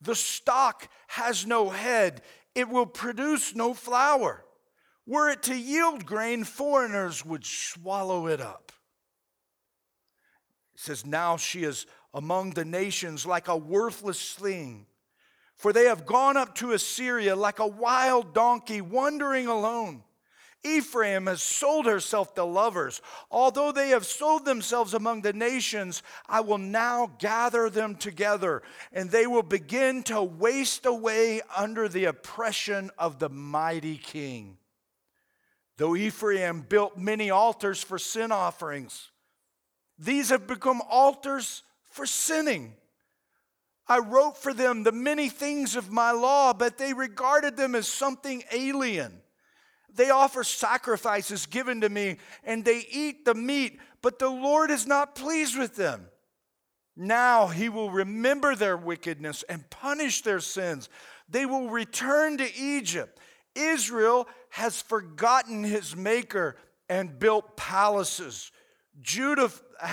The 0.00 0.14
stock 0.14 0.88
has 1.08 1.46
no 1.46 1.70
head, 1.70 2.22
it 2.54 2.68
will 2.68 2.86
produce 2.86 3.54
no 3.54 3.74
flour. 3.74 4.44
Were 5.06 5.30
it 5.30 5.42
to 5.44 5.56
yield 5.56 6.06
grain, 6.06 6.44
foreigners 6.44 7.24
would 7.24 7.44
swallow 7.44 8.26
it 8.26 8.40
up. 8.40 8.72
It 10.74 10.80
says, 10.80 11.04
Now 11.04 11.36
she 11.36 11.64
is 11.64 11.86
among 12.12 12.50
the 12.50 12.64
nations 12.64 13.26
like 13.26 13.48
a 13.48 13.56
worthless 13.56 14.32
thing. 14.32 14.86
For 15.56 15.72
they 15.72 15.84
have 15.84 16.06
gone 16.06 16.36
up 16.36 16.54
to 16.56 16.72
Assyria 16.72 17.36
like 17.36 17.58
a 17.58 17.66
wild 17.66 18.34
donkey 18.34 18.80
wandering 18.80 19.46
alone. 19.46 20.02
Ephraim 20.64 21.26
has 21.26 21.42
sold 21.42 21.84
herself 21.84 22.34
to 22.34 22.44
lovers. 22.44 23.02
Although 23.30 23.70
they 23.70 23.90
have 23.90 24.06
sold 24.06 24.44
themselves 24.46 24.94
among 24.94 25.20
the 25.20 25.34
nations, 25.34 26.02
I 26.26 26.40
will 26.40 26.58
now 26.58 27.12
gather 27.18 27.68
them 27.68 27.96
together, 27.96 28.62
and 28.92 29.10
they 29.10 29.26
will 29.26 29.42
begin 29.42 30.02
to 30.04 30.22
waste 30.22 30.86
away 30.86 31.42
under 31.54 31.88
the 31.88 32.06
oppression 32.06 32.90
of 32.98 33.18
the 33.18 33.28
mighty 33.28 33.98
king. 33.98 34.56
Though 35.76 35.96
Ephraim 35.96 36.62
built 36.62 36.96
many 36.96 37.30
altars 37.30 37.82
for 37.82 37.98
sin 37.98 38.32
offerings, 38.32 39.10
these 39.98 40.30
have 40.30 40.46
become 40.46 40.82
altars 40.88 41.62
for 41.90 42.06
sinning. 42.06 42.74
I 43.86 43.98
wrote 43.98 44.38
for 44.38 44.54
them 44.54 44.82
the 44.82 44.92
many 44.92 45.28
things 45.28 45.76
of 45.76 45.92
my 45.92 46.10
law, 46.10 46.52
but 46.52 46.78
they 46.78 46.92
regarded 46.92 47.56
them 47.56 47.74
as 47.74 47.86
something 47.86 48.42
alien. 48.50 49.20
They 49.94 50.10
offer 50.10 50.42
sacrifices 50.42 51.46
given 51.46 51.82
to 51.82 51.88
me, 51.88 52.16
and 52.42 52.64
they 52.64 52.86
eat 52.90 53.24
the 53.24 53.34
meat, 53.34 53.78
but 54.02 54.18
the 54.18 54.30
Lord 54.30 54.70
is 54.70 54.86
not 54.86 55.14
pleased 55.14 55.58
with 55.58 55.76
them. 55.76 56.06
Now 56.96 57.48
he 57.48 57.68
will 57.68 57.90
remember 57.90 58.54
their 58.54 58.76
wickedness 58.76 59.42
and 59.48 59.68
punish 59.70 60.22
their 60.22 60.40
sins. 60.40 60.88
They 61.28 61.46
will 61.46 61.68
return 61.68 62.38
to 62.38 62.56
Egypt. 62.56 63.18
Israel 63.54 64.28
has 64.50 64.80
forgotten 64.80 65.64
his 65.64 65.94
maker 65.96 66.56
and 66.88 67.18
built 67.18 67.56
palaces. 67.56 68.50
Judah, 69.00 69.50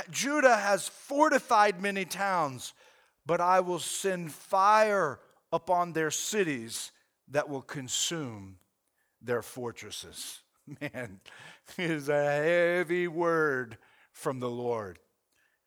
Judah 0.09 0.57
has 0.57 0.87
fortified 0.87 1.81
many 1.81 2.05
towns, 2.05 2.73
but 3.25 3.41
I 3.41 3.59
will 3.59 3.79
send 3.79 4.31
fire 4.31 5.19
upon 5.51 5.93
their 5.93 6.11
cities 6.11 6.91
that 7.29 7.49
will 7.49 7.61
consume 7.61 8.57
their 9.21 9.41
fortresses. 9.41 10.39
Man, 10.81 11.19
it 11.77 11.91
is 11.91 12.09
a 12.09 12.23
heavy 12.23 13.07
word 13.07 13.77
from 14.11 14.39
the 14.39 14.49
Lord. 14.49 14.99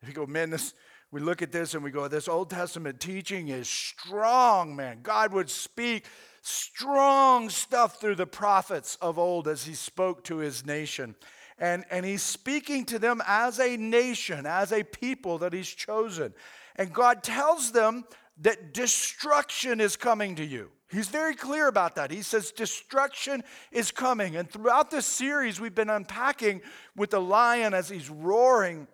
If 0.01 0.09
you 0.09 0.13
go, 0.13 0.25
man, 0.25 0.51
this, 0.51 0.73
we 1.11 1.19
look 1.19 1.41
at 1.41 1.51
this 1.51 1.73
and 1.73 1.83
we 1.83 1.89
go, 1.89 2.07
this 2.07 2.27
Old 2.27 2.49
Testament 2.49 2.99
teaching 2.99 3.47
is 3.47 3.67
strong, 3.67 4.75
man. 4.75 4.99
God 5.01 5.33
would 5.33 5.49
speak 5.49 6.05
strong 6.41 7.49
stuff 7.49 7.99
through 7.99 8.15
the 8.15 8.27
prophets 8.27 8.97
of 9.01 9.17
old 9.17 9.47
as 9.47 9.65
he 9.65 9.73
spoke 9.73 10.23
to 10.25 10.37
his 10.37 10.65
nation. 10.65 11.15
And, 11.57 11.85
and 11.89 12.05
he's 12.05 12.21
speaking 12.21 12.85
to 12.85 12.99
them 12.99 13.21
as 13.25 13.59
a 13.59 13.77
nation, 13.77 14.45
as 14.45 14.71
a 14.71 14.83
people 14.83 15.39
that 15.39 15.53
he's 15.53 15.69
chosen. 15.69 16.33
And 16.75 16.93
God 16.93 17.23
tells 17.23 17.71
them 17.71 18.05
that 18.41 18.73
destruction 18.73 19.79
is 19.79 19.95
coming 19.95 20.35
to 20.35 20.45
you. 20.45 20.71
He's 20.91 21.07
very 21.07 21.35
clear 21.35 21.67
about 21.67 21.95
that. 21.95 22.11
He 22.11 22.21
says 22.21 22.51
destruction 22.51 23.43
is 23.71 23.91
coming. 23.91 24.35
And 24.35 24.49
throughout 24.49 24.91
this 24.91 25.05
series, 25.05 25.59
we've 25.59 25.75
been 25.75 25.89
unpacking 25.89 26.61
with 26.95 27.09
the 27.09 27.21
lion 27.21 27.73
as 27.73 27.89
he's 27.89 28.09
roaring, 28.09 28.87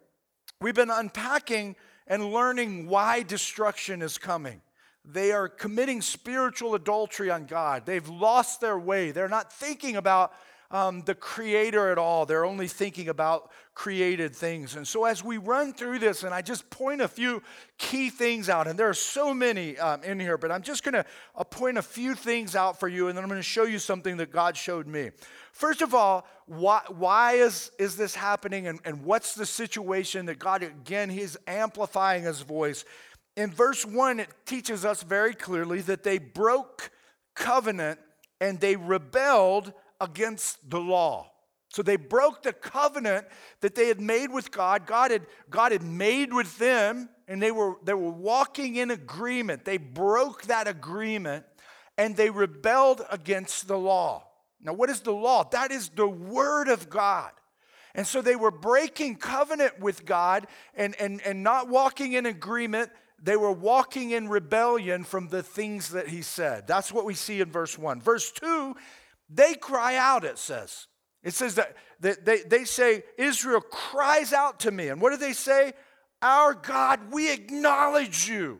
we've 0.59 0.75
been 0.75 0.89
unpacking 0.89 1.75
and 2.07 2.31
learning 2.31 2.87
why 2.87 3.23
destruction 3.23 4.01
is 4.01 4.17
coming. 4.17 4.61
They 5.03 5.31
are 5.31 5.47
committing 5.47 6.01
spiritual 6.01 6.75
adultery 6.75 7.31
on 7.31 7.45
God. 7.45 7.85
They've 7.85 8.07
lost 8.07 8.61
their 8.61 8.77
way. 8.77 9.11
They're 9.11 9.27
not 9.27 9.51
thinking 9.51 9.95
about 9.95 10.33
um, 10.71 11.03
the 11.03 11.15
creator 11.15 11.91
at 11.91 11.97
all. 11.97 12.25
They're 12.25 12.45
only 12.45 12.67
thinking 12.67 13.09
about 13.09 13.51
created 13.73 14.35
things. 14.35 14.75
And 14.75 14.87
so, 14.87 15.05
as 15.05 15.23
we 15.23 15.37
run 15.37 15.73
through 15.73 15.99
this, 15.99 16.23
and 16.23 16.33
I 16.33 16.41
just 16.41 16.69
point 16.69 17.01
a 17.01 17.07
few 17.07 17.41
key 17.77 18.09
things 18.09 18.49
out, 18.49 18.67
and 18.67 18.77
there 18.77 18.89
are 18.89 18.93
so 18.93 19.33
many 19.33 19.77
um, 19.77 20.03
in 20.03 20.19
here, 20.19 20.37
but 20.37 20.51
I'm 20.51 20.61
just 20.61 20.83
going 20.83 20.93
to 20.93 21.05
uh, 21.35 21.43
point 21.43 21.77
a 21.77 21.81
few 21.81 22.15
things 22.15 22.55
out 22.55 22.79
for 22.79 22.87
you, 22.87 23.07
and 23.07 23.17
then 23.17 23.23
I'm 23.23 23.29
going 23.29 23.39
to 23.39 23.43
show 23.43 23.63
you 23.65 23.79
something 23.79 24.17
that 24.17 24.31
God 24.31 24.57
showed 24.57 24.87
me. 24.87 25.11
First 25.51 25.81
of 25.81 25.93
all, 25.93 26.25
why, 26.45 26.81
why 26.89 27.33
is, 27.33 27.71
is 27.77 27.95
this 27.95 28.15
happening, 28.15 28.67
and, 28.67 28.79
and 28.85 29.03
what's 29.03 29.35
the 29.35 29.45
situation 29.45 30.25
that 30.27 30.39
God, 30.39 30.63
again, 30.63 31.09
He's 31.09 31.37
amplifying 31.47 32.23
His 32.23 32.41
voice 32.41 32.85
in 33.35 33.51
verse 33.51 33.85
1, 33.85 34.19
it 34.19 34.29
teaches 34.45 34.83
us 34.83 35.03
very 35.03 35.33
clearly 35.33 35.81
that 35.81 36.03
they 36.03 36.17
broke 36.17 36.91
covenant 37.35 37.99
and 38.39 38.59
they 38.59 38.75
rebelled 38.75 39.73
against 40.01 40.69
the 40.69 40.79
law. 40.79 41.31
So 41.69 41.81
they 41.81 41.95
broke 41.95 42.43
the 42.43 42.51
covenant 42.51 43.27
that 43.61 43.75
they 43.75 43.87
had 43.87 44.01
made 44.01 44.29
with 44.29 44.51
God. 44.51 44.85
God 44.85 45.11
had, 45.11 45.25
God 45.49 45.71
had 45.71 45.83
made 45.83 46.33
with 46.33 46.57
them, 46.57 47.07
and 47.29 47.41
they 47.41 47.51
were, 47.51 47.75
they 47.83 47.93
were 47.93 48.11
walking 48.11 48.75
in 48.75 48.91
agreement. 48.91 49.63
They 49.63 49.77
broke 49.77 50.43
that 50.43 50.67
agreement 50.67 51.45
and 51.97 52.17
they 52.17 52.29
rebelled 52.29 53.05
against 53.09 53.67
the 53.67 53.77
law. 53.77 54.27
Now, 54.61 54.73
what 54.73 54.89
is 54.89 54.99
the 55.01 55.13
law? 55.13 55.47
That 55.51 55.71
is 55.71 55.89
the 55.89 56.07
word 56.07 56.67
of 56.67 56.89
God. 56.89 57.31
And 57.95 58.05
so 58.05 58.21
they 58.21 58.35
were 58.35 58.51
breaking 58.51 59.17
covenant 59.17 59.79
with 59.79 60.05
God 60.05 60.47
and, 60.75 60.95
and, 60.99 61.21
and 61.21 61.43
not 61.43 61.69
walking 61.69 62.13
in 62.13 62.25
agreement 62.25 62.89
they 63.23 63.37
were 63.37 63.51
walking 63.51 64.11
in 64.11 64.27
rebellion 64.29 65.03
from 65.03 65.27
the 65.27 65.43
things 65.43 65.89
that 65.89 66.07
he 66.07 66.23
said. 66.23 66.65
That's 66.65 66.91
what 66.91 67.05
we 67.05 67.13
see 67.13 67.39
in 67.39 67.51
verse 67.51 67.77
1. 67.77 68.01
Verse 68.01 68.31
2, 68.31 68.75
they 69.33 69.53
cry 69.53 69.95
out, 69.95 70.25
it 70.25 70.37
says. 70.37 70.87
It 71.23 71.33
says 71.33 71.55
that, 71.55 71.75
they, 71.99 72.41
they 72.41 72.65
say, 72.65 73.03
Israel 73.17 73.61
cries 73.61 74.33
out 74.33 74.61
to 74.61 74.71
me. 74.71 74.87
And 74.87 74.99
what 74.99 75.11
do 75.11 75.17
they 75.17 75.33
say? 75.33 75.73
Our 76.21 76.53
God, 76.53 77.11
we 77.11 77.31
acknowledge 77.31 78.27
you. 78.27 78.59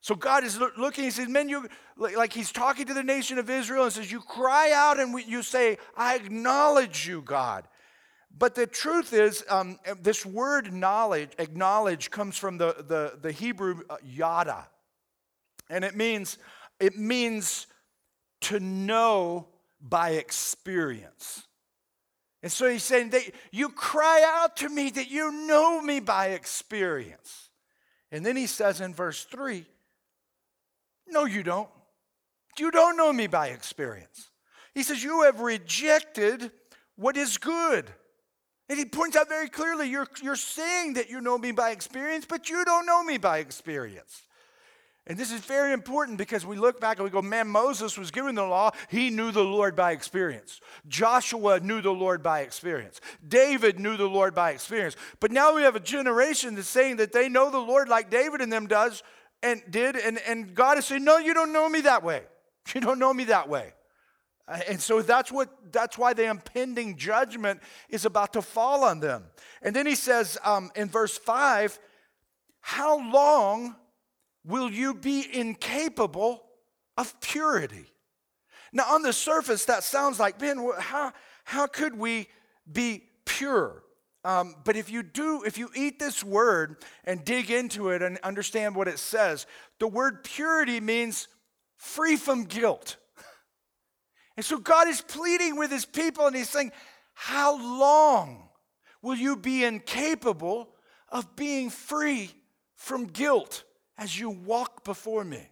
So 0.00 0.14
God 0.14 0.44
is 0.44 0.58
looking, 0.76 1.04
he 1.04 1.10
says, 1.10 1.28
Men, 1.28 1.48
you, 1.48 1.68
like 1.96 2.32
he's 2.32 2.52
talking 2.52 2.86
to 2.86 2.94
the 2.94 3.02
nation 3.02 3.38
of 3.38 3.50
Israel 3.50 3.84
and 3.84 3.92
says, 3.92 4.12
You 4.12 4.20
cry 4.20 4.70
out 4.72 5.00
and 5.00 5.18
you 5.26 5.42
say, 5.42 5.78
I 5.96 6.14
acknowledge 6.14 7.06
you, 7.06 7.22
God. 7.22 7.66
But 8.36 8.54
the 8.54 8.66
truth 8.66 9.12
is, 9.12 9.44
um, 9.48 9.78
this 10.00 10.24
word 10.24 10.72
knowledge, 10.72 11.30
acknowledge, 11.38 12.10
comes 12.10 12.36
from 12.36 12.58
the, 12.58 12.84
the, 12.86 13.18
the 13.20 13.32
Hebrew 13.32 13.82
uh, 13.90 13.96
yada. 14.04 14.68
And 15.68 15.84
it 15.84 15.96
means 15.96 16.38
it 16.78 16.96
means 16.96 17.66
to 18.42 18.60
know 18.60 19.48
by 19.80 20.10
experience. 20.10 21.46
And 22.42 22.52
so 22.52 22.68
he's 22.68 22.84
saying 22.84 23.10
that 23.10 23.22
you 23.50 23.68
cry 23.70 24.22
out 24.24 24.56
to 24.58 24.68
me 24.68 24.90
that 24.90 25.10
you 25.10 25.32
know 25.32 25.80
me 25.80 26.00
by 26.00 26.28
experience. 26.28 27.50
And 28.12 28.24
then 28.24 28.36
he 28.36 28.46
says 28.46 28.80
in 28.80 28.94
verse 28.94 29.24
3 29.24 29.64
No, 31.08 31.24
you 31.24 31.42
don't. 31.42 31.68
You 32.58 32.70
don't 32.70 32.96
know 32.96 33.12
me 33.12 33.26
by 33.26 33.48
experience. 33.48 34.30
He 34.74 34.82
says, 34.82 35.02
You 35.02 35.22
have 35.22 35.40
rejected 35.40 36.50
what 36.96 37.16
is 37.16 37.38
good. 37.38 37.86
And 38.68 38.78
he 38.78 38.84
points 38.84 39.16
out 39.16 39.28
very 39.28 39.48
clearly 39.48 39.88
you're, 39.88 40.06
you're 40.22 40.36
saying 40.36 40.94
that 40.94 41.08
you 41.08 41.20
know 41.20 41.38
me 41.38 41.52
by 41.52 41.70
experience, 41.70 42.26
but 42.28 42.50
you 42.50 42.64
don't 42.64 42.84
know 42.84 43.02
me 43.02 43.16
by 43.16 43.38
experience. 43.38 44.22
And 45.08 45.16
this 45.16 45.32
is 45.32 45.40
very 45.40 45.72
important 45.72 46.18
because 46.18 46.44
we 46.44 46.56
look 46.56 46.80
back 46.80 46.98
and 46.98 47.04
we 47.04 47.10
go, 47.10 47.22
man, 47.22 47.48
Moses 47.48 47.96
was 47.96 48.10
given 48.10 48.34
the 48.34 48.44
law. 48.44 48.72
He 48.90 49.08
knew 49.08 49.32
the 49.32 49.42
Lord 49.42 49.74
by 49.74 49.92
experience. 49.92 50.60
Joshua 50.86 51.60
knew 51.60 51.80
the 51.80 51.90
Lord 51.90 52.22
by 52.22 52.40
experience. 52.40 53.00
David 53.26 53.80
knew 53.80 53.96
the 53.96 54.08
Lord 54.08 54.34
by 54.34 54.50
experience. 54.50 54.96
But 55.18 55.32
now 55.32 55.56
we 55.56 55.62
have 55.62 55.76
a 55.76 55.80
generation 55.80 56.56
that's 56.56 56.68
saying 56.68 56.96
that 56.96 57.12
they 57.12 57.30
know 57.30 57.50
the 57.50 57.58
Lord 57.58 57.88
like 57.88 58.10
David 58.10 58.42
and 58.42 58.52
them 58.52 58.66
does 58.66 59.02
and 59.42 59.62
did. 59.70 59.96
And, 59.96 60.18
and 60.28 60.54
God 60.54 60.76
is 60.76 60.84
saying, 60.84 61.04
no, 61.04 61.16
you 61.16 61.32
don't 61.32 61.54
know 61.54 61.68
me 61.68 61.80
that 61.82 62.02
way. 62.02 62.22
You 62.74 62.82
don't 62.82 62.98
know 62.98 63.14
me 63.14 63.24
that 63.24 63.48
way. 63.48 63.72
Uh, 64.46 64.58
and 64.68 64.78
so 64.78 65.00
that's 65.00 65.32
what 65.32 65.48
that's 65.72 65.96
why 65.96 66.12
the 66.12 66.28
impending 66.28 66.98
judgment 66.98 67.62
is 67.88 68.04
about 68.04 68.34
to 68.34 68.42
fall 68.42 68.84
on 68.84 69.00
them. 69.00 69.24
And 69.62 69.74
then 69.74 69.86
he 69.86 69.94
says 69.94 70.36
um, 70.44 70.70
in 70.76 70.90
verse 70.90 71.16
5, 71.16 71.78
how 72.60 73.10
long 73.10 73.74
will 74.44 74.70
you 74.70 74.94
be 74.94 75.26
incapable 75.32 76.44
of 76.96 77.20
purity? 77.20 77.86
Now, 78.72 78.84
on 78.94 79.02
the 79.02 79.12
surface, 79.12 79.64
that 79.66 79.82
sounds 79.82 80.20
like, 80.20 80.40
man, 80.40 80.70
how, 80.78 81.12
how 81.44 81.66
could 81.66 81.96
we 81.96 82.28
be 82.70 83.04
pure? 83.24 83.82
Um, 84.24 84.56
but 84.64 84.76
if 84.76 84.90
you 84.90 85.02
do, 85.02 85.42
if 85.44 85.56
you 85.56 85.70
eat 85.74 85.98
this 85.98 86.22
word 86.22 86.76
and 87.04 87.24
dig 87.24 87.50
into 87.50 87.90
it 87.90 88.02
and 88.02 88.18
understand 88.18 88.74
what 88.74 88.88
it 88.88 88.98
says, 88.98 89.46
the 89.78 89.86
word 89.86 90.24
purity 90.24 90.80
means 90.80 91.28
free 91.76 92.16
from 92.16 92.44
guilt. 92.44 92.96
And 94.36 94.44
so 94.44 94.56
God 94.56 94.86
is 94.86 95.00
pleading 95.00 95.56
with 95.56 95.72
his 95.72 95.84
people 95.84 96.28
and 96.28 96.36
he's 96.36 96.48
saying, 96.48 96.70
How 97.12 97.58
long 97.58 98.48
will 99.02 99.16
you 99.16 99.34
be 99.34 99.64
incapable 99.64 100.68
of 101.08 101.34
being 101.34 101.70
free 101.70 102.30
from 102.76 103.06
guilt? 103.06 103.64
As 103.98 104.18
you 104.18 104.30
walk 104.30 104.84
before 104.84 105.24
me. 105.24 105.48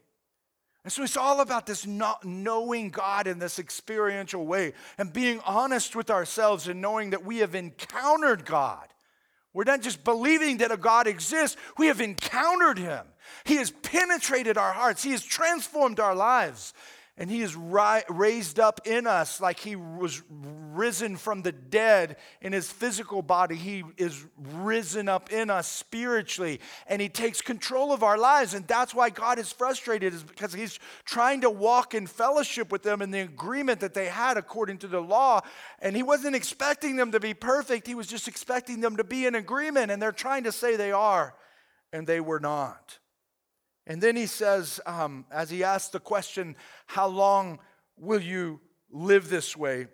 And 0.84 0.92
so 0.92 1.02
it's 1.02 1.16
all 1.16 1.40
about 1.40 1.66
this 1.66 1.84
not 1.84 2.24
knowing 2.24 2.90
God 2.90 3.26
in 3.26 3.40
this 3.40 3.58
experiential 3.58 4.46
way 4.46 4.72
and 4.98 5.12
being 5.12 5.40
honest 5.44 5.96
with 5.96 6.10
ourselves 6.10 6.68
and 6.68 6.80
knowing 6.80 7.10
that 7.10 7.24
we 7.24 7.38
have 7.38 7.56
encountered 7.56 8.44
God. 8.44 8.86
We're 9.52 9.64
not 9.64 9.82
just 9.82 10.04
believing 10.04 10.58
that 10.58 10.70
a 10.70 10.76
God 10.76 11.08
exists, 11.08 11.56
we 11.76 11.88
have 11.88 12.00
encountered 12.00 12.78
him. 12.78 13.04
He 13.44 13.56
has 13.56 13.70
penetrated 13.70 14.56
our 14.56 14.72
hearts, 14.72 15.02
he 15.02 15.10
has 15.10 15.24
transformed 15.24 15.98
our 15.98 16.14
lives 16.14 16.72
and 17.18 17.30
he 17.30 17.40
is 17.40 17.56
ri- 17.56 18.02
raised 18.10 18.60
up 18.60 18.86
in 18.86 19.06
us 19.06 19.40
like 19.40 19.58
he 19.58 19.74
was 19.74 20.22
risen 20.28 21.16
from 21.16 21.40
the 21.40 21.52
dead 21.52 22.16
in 22.42 22.52
his 22.52 22.70
physical 22.70 23.22
body. 23.22 23.54
He 23.54 23.84
is 23.96 24.22
risen 24.36 25.08
up 25.08 25.32
in 25.32 25.48
us 25.48 25.66
spiritually, 25.66 26.60
and 26.86 27.00
he 27.00 27.08
takes 27.08 27.40
control 27.40 27.92
of 27.92 28.02
our 28.02 28.18
lives. 28.18 28.52
And 28.52 28.66
that's 28.66 28.94
why 28.94 29.08
God 29.08 29.38
is 29.38 29.50
frustrated, 29.50 30.12
is 30.12 30.22
because 30.22 30.52
he's 30.52 30.78
trying 31.06 31.40
to 31.40 31.50
walk 31.50 31.94
in 31.94 32.06
fellowship 32.06 32.70
with 32.70 32.82
them 32.82 33.00
in 33.00 33.10
the 33.10 33.20
agreement 33.20 33.80
that 33.80 33.94
they 33.94 34.06
had 34.06 34.36
according 34.36 34.78
to 34.78 34.86
the 34.86 35.00
law. 35.00 35.40
And 35.80 35.96
he 35.96 36.02
wasn't 36.02 36.36
expecting 36.36 36.96
them 36.96 37.12
to 37.12 37.20
be 37.20 37.32
perfect, 37.32 37.86
he 37.86 37.94
was 37.94 38.06
just 38.06 38.28
expecting 38.28 38.80
them 38.80 38.98
to 38.98 39.04
be 39.04 39.24
in 39.24 39.34
agreement. 39.34 39.90
And 39.90 40.02
they're 40.02 40.12
trying 40.12 40.44
to 40.44 40.52
say 40.52 40.76
they 40.76 40.92
are, 40.92 41.34
and 41.94 42.06
they 42.06 42.20
were 42.20 42.40
not. 42.40 42.98
And 43.86 44.02
then 44.02 44.16
he 44.16 44.26
says, 44.26 44.80
um, 44.84 45.24
as 45.30 45.48
he 45.48 45.62
asks 45.62 45.90
the 45.90 46.00
question, 46.00 46.56
How 46.86 47.06
long 47.06 47.60
will 47.96 48.20
you 48.20 48.60
live 48.90 49.28
this 49.28 49.56
way? 49.56 49.86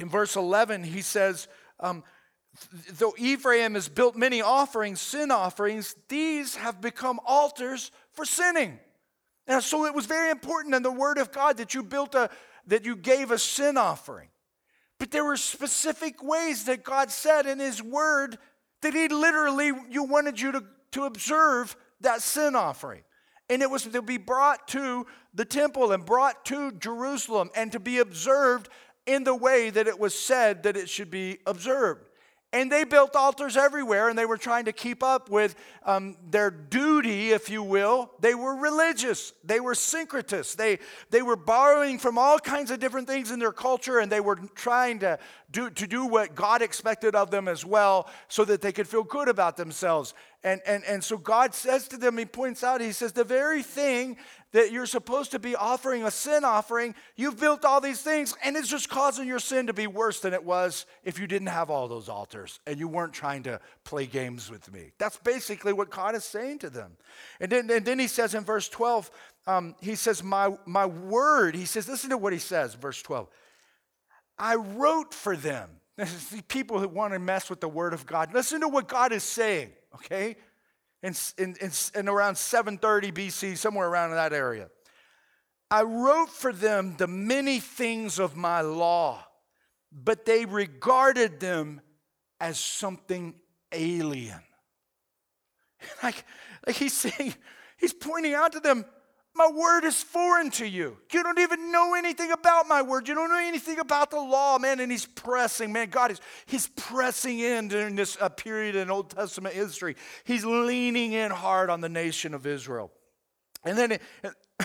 In 0.00 0.08
verse 0.08 0.36
11, 0.36 0.84
he 0.84 1.00
says, 1.00 1.48
um, 1.80 2.04
Though 2.98 3.14
Ephraim 3.16 3.74
has 3.74 3.88
built 3.88 4.14
many 4.14 4.42
offerings, 4.42 5.00
sin 5.00 5.30
offerings, 5.30 5.96
these 6.08 6.54
have 6.56 6.80
become 6.80 7.18
altars 7.26 7.90
for 8.12 8.24
sinning. 8.24 8.78
And 9.46 9.62
so 9.62 9.86
it 9.86 9.94
was 9.94 10.06
very 10.06 10.30
important 10.30 10.74
in 10.74 10.82
the 10.82 10.92
Word 10.92 11.18
of 11.18 11.32
God 11.32 11.56
that 11.56 11.74
you 11.74 11.82
built 11.82 12.14
a, 12.14 12.30
that 12.66 12.84
you 12.84 12.94
gave 12.94 13.30
a 13.30 13.38
sin 13.38 13.76
offering. 13.76 14.28
But 14.98 15.10
there 15.10 15.24
were 15.24 15.36
specific 15.36 16.22
ways 16.22 16.64
that 16.64 16.84
God 16.84 17.10
said 17.10 17.46
in 17.46 17.58
His 17.58 17.82
Word 17.82 18.38
that 18.82 18.94
He 18.94 19.08
literally 19.08 19.72
you 19.90 20.04
wanted 20.04 20.38
you 20.38 20.52
to, 20.52 20.64
to 20.92 21.04
observe 21.04 21.74
that 22.00 22.22
sin 22.22 22.54
offering 22.54 23.02
and 23.48 23.62
it 23.62 23.70
was 23.70 23.82
to 23.84 24.02
be 24.02 24.16
brought 24.16 24.68
to 24.68 25.06
the 25.34 25.44
temple 25.44 25.92
and 25.92 26.04
brought 26.04 26.44
to 26.46 26.72
Jerusalem 26.72 27.50
and 27.54 27.72
to 27.72 27.80
be 27.80 27.98
observed 27.98 28.68
in 29.06 29.24
the 29.24 29.34
way 29.34 29.70
that 29.70 29.86
it 29.86 29.98
was 29.98 30.14
said 30.18 30.62
that 30.62 30.76
it 30.76 30.88
should 30.88 31.10
be 31.10 31.38
observed. 31.46 32.06
And 32.54 32.70
they 32.70 32.84
built 32.84 33.16
altars 33.16 33.56
everywhere 33.56 34.08
and 34.08 34.16
they 34.16 34.26
were 34.26 34.38
trying 34.38 34.66
to 34.66 34.72
keep 34.72 35.02
up 35.02 35.28
with 35.28 35.56
um, 35.84 36.16
their 36.30 36.52
duty, 36.52 37.32
if 37.32 37.50
you 37.50 37.64
will. 37.64 38.12
They 38.20 38.36
were 38.36 38.54
religious, 38.54 39.32
they 39.42 39.58
were 39.58 39.74
syncretists. 39.74 40.54
They, 40.54 40.78
they 41.10 41.20
were 41.20 41.34
borrowing 41.34 41.98
from 41.98 42.16
all 42.16 42.38
kinds 42.38 42.70
of 42.70 42.78
different 42.78 43.08
things 43.08 43.32
in 43.32 43.40
their 43.40 43.52
culture 43.52 43.98
and 43.98 44.10
they 44.10 44.20
were 44.20 44.36
trying 44.54 45.00
to 45.00 45.18
do, 45.50 45.68
to 45.70 45.86
do 45.88 46.06
what 46.06 46.36
God 46.36 46.62
expected 46.62 47.16
of 47.16 47.32
them 47.32 47.48
as 47.48 47.64
well 47.64 48.08
so 48.28 48.44
that 48.44 48.60
they 48.60 48.70
could 48.70 48.86
feel 48.86 49.02
good 49.02 49.28
about 49.28 49.56
themselves. 49.56 50.14
And, 50.44 50.60
and, 50.66 50.84
and 50.84 51.02
so 51.02 51.16
God 51.16 51.54
says 51.54 51.88
to 51.88 51.96
them, 51.96 52.18
He 52.18 52.26
points 52.26 52.62
out, 52.62 52.82
He 52.82 52.92
says, 52.92 53.12
the 53.12 53.24
very 53.24 53.62
thing 53.62 54.18
that 54.52 54.70
you're 54.70 54.86
supposed 54.86 55.30
to 55.30 55.38
be 55.38 55.56
offering 55.56 56.04
a 56.04 56.10
sin 56.10 56.44
offering, 56.44 56.94
you've 57.16 57.40
built 57.40 57.64
all 57.64 57.80
these 57.80 58.02
things, 58.02 58.36
and 58.44 58.54
it's 58.54 58.68
just 58.68 58.90
causing 58.90 59.26
your 59.26 59.38
sin 59.38 59.66
to 59.66 59.72
be 59.72 59.86
worse 59.86 60.20
than 60.20 60.34
it 60.34 60.44
was 60.44 60.84
if 61.02 61.18
you 61.18 61.26
didn't 61.26 61.48
have 61.48 61.70
all 61.70 61.88
those 61.88 62.10
altars 62.10 62.60
and 62.66 62.78
you 62.78 62.86
weren't 62.86 63.14
trying 63.14 63.42
to 63.44 63.58
play 63.84 64.04
games 64.04 64.50
with 64.50 64.70
me. 64.70 64.92
That's 64.98 65.16
basically 65.16 65.72
what 65.72 65.88
God 65.88 66.14
is 66.14 66.24
saying 66.24 66.58
to 66.58 66.70
them. 66.70 66.92
And 67.40 67.50
then, 67.50 67.70
and 67.70 67.84
then 67.84 67.98
He 67.98 68.06
says 68.06 68.34
in 68.34 68.44
verse 68.44 68.68
12, 68.68 69.10
um, 69.46 69.74
He 69.80 69.94
says, 69.94 70.22
my, 70.22 70.54
my 70.66 70.84
word, 70.84 71.56
He 71.56 71.64
says, 71.64 71.88
listen 71.88 72.10
to 72.10 72.18
what 72.18 72.34
He 72.34 72.38
says, 72.38 72.74
verse 72.74 73.00
12. 73.02 73.28
I 74.38 74.56
wrote 74.56 75.14
for 75.14 75.36
them. 75.36 75.70
This 75.96 76.12
is 76.12 76.28
the 76.30 76.42
people 76.42 76.80
who 76.80 76.88
want 76.88 77.12
to 77.12 77.20
mess 77.20 77.48
with 77.48 77.60
the 77.60 77.68
word 77.68 77.94
of 77.94 78.04
God. 78.04 78.34
Listen 78.34 78.62
to 78.62 78.68
what 78.68 78.88
God 78.88 79.12
is 79.12 79.22
saying 79.22 79.70
okay? 79.96 80.36
In, 81.02 81.14
in, 81.38 81.56
in, 81.94 82.08
around 82.08 82.36
730 82.36 83.12
BC, 83.12 83.58
somewhere 83.58 83.88
around 83.88 84.10
that 84.12 84.32
area. 84.32 84.68
I 85.70 85.82
wrote 85.82 86.30
for 86.30 86.52
them 86.52 86.94
the 86.96 87.06
many 87.06 87.60
things 87.60 88.18
of 88.18 88.36
my 88.36 88.60
law, 88.60 89.26
but 89.92 90.24
they 90.24 90.44
regarded 90.44 91.40
them 91.40 91.80
as 92.40 92.58
something 92.58 93.34
alien. 93.72 94.40
Like, 96.02 96.24
like 96.66 96.76
he's 96.76 96.94
saying, 96.94 97.34
he's 97.76 97.92
pointing 97.92 98.32
out 98.32 98.52
to 98.52 98.60
them, 98.60 98.86
my 99.36 99.50
word 99.50 99.84
is 99.84 100.00
foreign 100.00 100.50
to 100.52 100.66
you. 100.66 100.96
You 101.12 101.22
don't 101.24 101.40
even 101.40 101.72
know 101.72 101.94
anything 101.94 102.30
about 102.30 102.68
my 102.68 102.82
word. 102.82 103.08
You 103.08 103.16
don't 103.16 103.30
know 103.30 103.38
anything 103.38 103.80
about 103.80 104.10
the 104.10 104.20
law, 104.20 104.58
man. 104.58 104.78
And 104.78 104.92
he's 104.92 105.06
pressing, 105.06 105.72
man. 105.72 105.90
God 105.90 106.12
is 106.12 106.20
he's 106.46 106.68
pressing 106.68 107.40
in 107.40 107.66
during 107.66 107.96
this 107.96 108.16
uh, 108.20 108.28
period 108.28 108.76
in 108.76 108.90
Old 108.90 109.10
Testament 109.10 109.54
history. 109.54 109.96
He's 110.22 110.44
leaning 110.44 111.12
in 111.12 111.32
hard 111.32 111.68
on 111.68 111.80
the 111.80 111.88
nation 111.88 112.32
of 112.32 112.46
Israel. 112.46 112.92
And 113.64 113.76
then, 113.76 113.98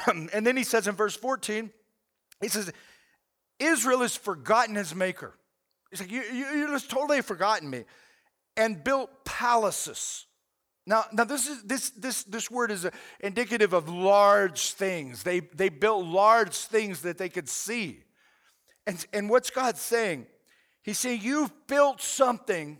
and 0.33 0.45
then 0.45 0.55
he 0.55 0.63
says 0.63 0.87
in 0.87 0.93
verse 0.93 1.15
14, 1.15 1.71
he 2.41 2.47
says, 2.47 2.71
Israel 3.59 4.01
has 4.01 4.15
forgotten 4.15 4.75
his 4.75 4.93
maker. 4.93 5.33
He's 5.89 5.99
like, 5.99 6.11
you, 6.11 6.21
you, 6.21 6.45
you 6.45 6.67
just 6.67 6.91
totally 6.91 7.21
forgotten 7.21 7.69
me. 7.69 7.85
And 8.55 8.83
built 8.83 9.25
palaces 9.25 10.27
now, 10.89 11.05
now 11.13 11.23
this, 11.23 11.47
is, 11.47 11.61
this, 11.61 11.91
this, 11.91 12.23
this 12.23 12.49
word 12.49 12.71
is 12.71 12.83
uh, 12.83 12.89
indicative 13.19 13.73
of 13.73 13.87
large 13.87 14.71
things. 14.71 15.21
They, 15.21 15.41
they 15.41 15.69
built 15.69 16.03
large 16.03 16.55
things 16.55 17.03
that 17.03 17.19
they 17.19 17.29
could 17.29 17.47
see. 17.47 18.03
And, 18.87 19.05
and 19.13 19.29
what's 19.29 19.51
God 19.51 19.77
saying? 19.77 20.25
He's 20.81 20.97
saying, 20.97 21.21
You've 21.21 21.51
built 21.67 22.01
something, 22.01 22.79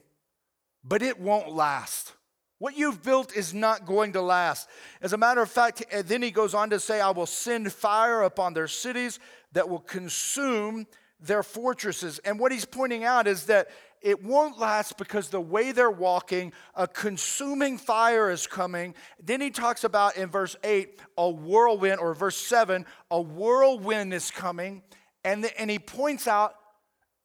but 0.83 1.03
it 1.03 1.19
won't 1.19 1.51
last. 1.51 2.13
What 2.57 2.75
you've 2.75 3.03
built 3.03 3.35
is 3.35 3.53
not 3.53 3.85
going 3.85 4.13
to 4.13 4.21
last. 4.23 4.67
As 5.03 5.13
a 5.13 5.17
matter 5.17 5.41
of 5.43 5.51
fact, 5.51 5.85
then 6.05 6.23
he 6.23 6.31
goes 6.31 6.55
on 6.55 6.71
to 6.71 6.79
say, 6.79 6.99
I 6.99 7.11
will 7.11 7.27
send 7.27 7.71
fire 7.71 8.23
upon 8.23 8.55
their 8.55 8.67
cities 8.67 9.19
that 9.51 9.69
will 9.69 9.79
consume 9.79 10.87
their 11.19 11.43
fortresses. 11.43 12.17
And 12.19 12.39
what 12.39 12.51
he's 12.51 12.65
pointing 12.65 13.03
out 13.03 13.27
is 13.27 13.45
that 13.45 13.69
it 14.01 14.23
won't 14.23 14.57
last 14.59 14.97
because 14.97 15.29
the 15.29 15.41
way 15.41 15.71
they're 15.71 15.91
walking, 15.91 16.53
a 16.75 16.87
consuming 16.87 17.77
fire 17.77 18.29
is 18.29 18.47
coming. 18.47 18.95
Then 19.21 19.41
he 19.41 19.49
talks 19.49 19.83
about 19.83 20.15
in 20.15 20.29
verse 20.29 20.55
8, 20.63 20.99
a 21.17 21.29
whirlwind, 21.29 21.99
or 21.99 22.13
verse 22.13 22.37
7, 22.37 22.85
a 23.11 23.21
whirlwind 23.21 24.13
is 24.13 24.31
coming. 24.31 24.83
And, 25.23 25.43
the, 25.43 25.59
and 25.59 25.69
he 25.69 25.79
points 25.79 26.27
out 26.27 26.55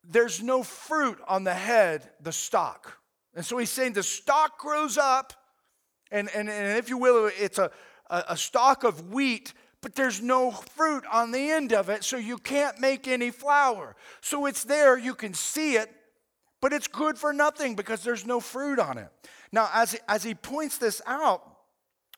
there's 0.03 0.43
no 0.43 0.63
fruit 0.63 1.19
on 1.29 1.45
the 1.45 1.55
head, 1.55 2.11
the 2.21 2.33
stock. 2.33 2.99
And 3.35 3.45
so 3.45 3.59
he's 3.59 3.71
saying 3.71 3.93
the 3.93 4.03
stock 4.03 4.59
grows 4.59 4.99
up, 4.99 5.33
and, 6.11 6.29
and, 6.35 6.49
and 6.49 6.79
if 6.79 6.89
you 6.89 6.99
will, 6.99 7.31
it's 7.39 7.59
a, 7.59 7.71
a, 8.11 8.25
a 8.31 8.37
stalk 8.37 8.85
of 8.85 9.13
wheat 9.13 9.55
but 9.85 9.95
there's 9.95 10.23
no 10.23 10.51
fruit 10.51 11.05
on 11.13 11.31
the 11.31 11.51
end 11.51 11.75
of 11.75 11.91
it, 11.91 12.05
so 12.05 12.17
you 12.17 12.39
can't 12.39 12.81
make 12.81 13.07
any 13.07 13.31
flour. 13.31 13.95
So 14.23 14.47
it's 14.47 14.65
there, 14.65 14.97
you 14.97 15.15
can 15.15 15.35
see 15.35 15.77
it, 15.77 15.91
but 16.64 16.72
it's 16.72 16.88
good 16.88 17.18
for 17.18 17.35
nothing 17.35 17.74
because 17.74 18.03
there's 18.03 18.24
no 18.24 18.40
fruit 18.40 18.79
on 18.79 18.96
it. 18.96 19.11
Now, 19.53 19.68
as, 19.74 19.98
as 20.09 20.22
he 20.22 20.35
points 20.35 20.79
this 20.79 21.03
out, 21.07 21.42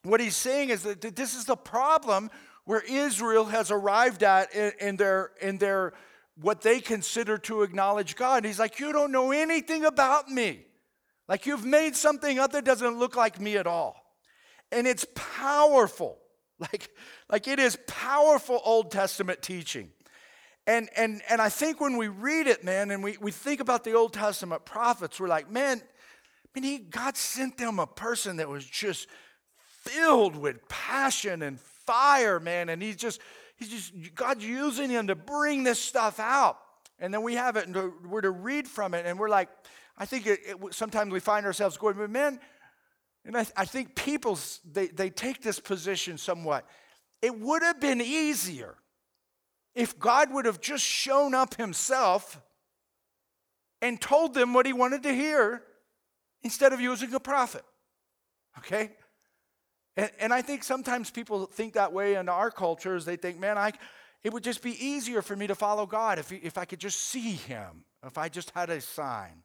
what 0.04 0.20
he's 0.20 0.36
saying 0.36 0.68
is 0.68 0.84
that 0.84 1.00
this 1.00 1.34
is 1.34 1.46
the 1.46 1.56
problem 1.56 2.30
where 2.64 2.80
Israel 2.88 3.46
has 3.46 3.72
arrived 3.72 4.22
at 4.22 4.54
in, 4.54 4.70
in, 4.78 4.96
their, 4.98 5.32
in 5.42 5.58
their 5.58 5.94
what 6.40 6.60
they 6.60 6.78
consider 6.78 7.38
to 7.38 7.62
acknowledge 7.62 8.14
God. 8.14 8.44
he's 8.44 8.60
like, 8.60 8.78
You 8.78 8.92
don't 8.92 9.10
know 9.10 9.32
anything 9.32 9.84
about 9.84 10.28
me. 10.28 10.64
Like 11.26 11.44
you've 11.46 11.64
made 11.64 11.96
something 11.96 12.38
up 12.38 12.52
that 12.52 12.64
doesn't 12.64 13.00
look 13.00 13.16
like 13.16 13.40
me 13.40 13.56
at 13.56 13.66
all. 13.66 13.96
And 14.70 14.86
it's 14.86 15.04
powerful. 15.16 16.18
Like, 16.58 16.88
like 17.28 17.48
it 17.48 17.58
is 17.58 17.76
powerful 17.86 18.62
Old 18.64 18.90
Testament 18.90 19.42
teaching. 19.42 19.90
And, 20.66 20.88
and, 20.96 21.22
and 21.28 21.40
I 21.40 21.48
think 21.48 21.80
when 21.80 21.96
we 21.96 22.08
read 22.08 22.48
it, 22.48 22.64
man, 22.64 22.90
and 22.90 23.02
we, 23.02 23.16
we 23.20 23.30
think 23.30 23.60
about 23.60 23.84
the 23.84 23.92
Old 23.92 24.12
Testament 24.12 24.64
prophets, 24.64 25.20
we're 25.20 25.28
like, 25.28 25.50
man, 25.50 25.80
I 25.80 26.60
mean, 26.60 26.64
he, 26.64 26.78
God 26.78 27.16
sent 27.16 27.56
them 27.56 27.78
a 27.78 27.86
person 27.86 28.38
that 28.38 28.48
was 28.48 28.64
just 28.64 29.06
filled 29.58 30.34
with 30.34 30.68
passion 30.68 31.42
and 31.42 31.60
fire, 31.60 32.40
man. 32.40 32.68
And 32.68 32.82
he's 32.82 32.96
just, 32.96 33.20
he's 33.56 33.68
just, 33.68 34.14
God's 34.14 34.44
using 34.44 34.90
him 34.90 35.06
to 35.06 35.14
bring 35.14 35.62
this 35.62 35.78
stuff 35.78 36.18
out. 36.18 36.58
And 36.98 37.14
then 37.14 37.22
we 37.22 37.34
have 37.34 37.56
it 37.56 37.68
and 37.68 37.92
we're 38.10 38.22
to 38.22 38.30
read 38.30 38.66
from 38.66 38.94
it. 38.94 39.06
And 39.06 39.18
we're 39.18 39.28
like, 39.28 39.48
I 39.96 40.04
think 40.04 40.26
it, 40.26 40.40
it, 40.44 40.74
sometimes 40.74 41.12
we 41.12 41.20
find 41.20 41.46
ourselves 41.46 41.76
going, 41.76 41.96
but 41.96 42.10
man, 42.10 42.40
and 43.24 43.36
I, 43.36 43.46
I 43.56 43.64
think 43.64 43.94
people, 43.94 44.38
they, 44.64 44.88
they 44.88 45.10
take 45.10 45.42
this 45.42 45.60
position 45.60 46.18
somewhat. 46.18 46.66
It 47.22 47.38
would 47.38 47.62
have 47.62 47.80
been 47.80 48.00
easier 48.00 48.76
if 49.76 49.98
God 49.98 50.32
would 50.32 50.46
have 50.46 50.60
just 50.60 50.82
shown 50.82 51.34
up 51.34 51.54
himself 51.54 52.40
and 53.82 54.00
told 54.00 54.32
them 54.32 54.54
what 54.54 54.64
he 54.64 54.72
wanted 54.72 55.02
to 55.02 55.12
hear 55.12 55.62
instead 56.42 56.72
of 56.72 56.80
using 56.80 57.12
a 57.12 57.20
prophet. 57.20 57.62
Okay? 58.58 58.90
And, 59.98 60.10
and 60.18 60.32
I 60.32 60.40
think 60.40 60.64
sometimes 60.64 61.10
people 61.10 61.44
think 61.44 61.74
that 61.74 61.92
way 61.92 62.14
in 62.14 62.30
our 62.30 62.50
cultures. 62.50 63.04
They 63.04 63.16
think, 63.16 63.38
man, 63.38 63.58
I, 63.58 63.72
it 64.24 64.32
would 64.32 64.42
just 64.42 64.62
be 64.62 64.82
easier 64.82 65.20
for 65.20 65.36
me 65.36 65.46
to 65.46 65.54
follow 65.54 65.84
God 65.84 66.18
if, 66.18 66.32
if 66.32 66.56
I 66.56 66.64
could 66.64 66.80
just 66.80 66.98
see 66.98 67.32
him, 67.32 67.84
if 68.04 68.16
I 68.16 68.30
just 68.30 68.52
had 68.54 68.70
a 68.70 68.80
sign. 68.80 69.42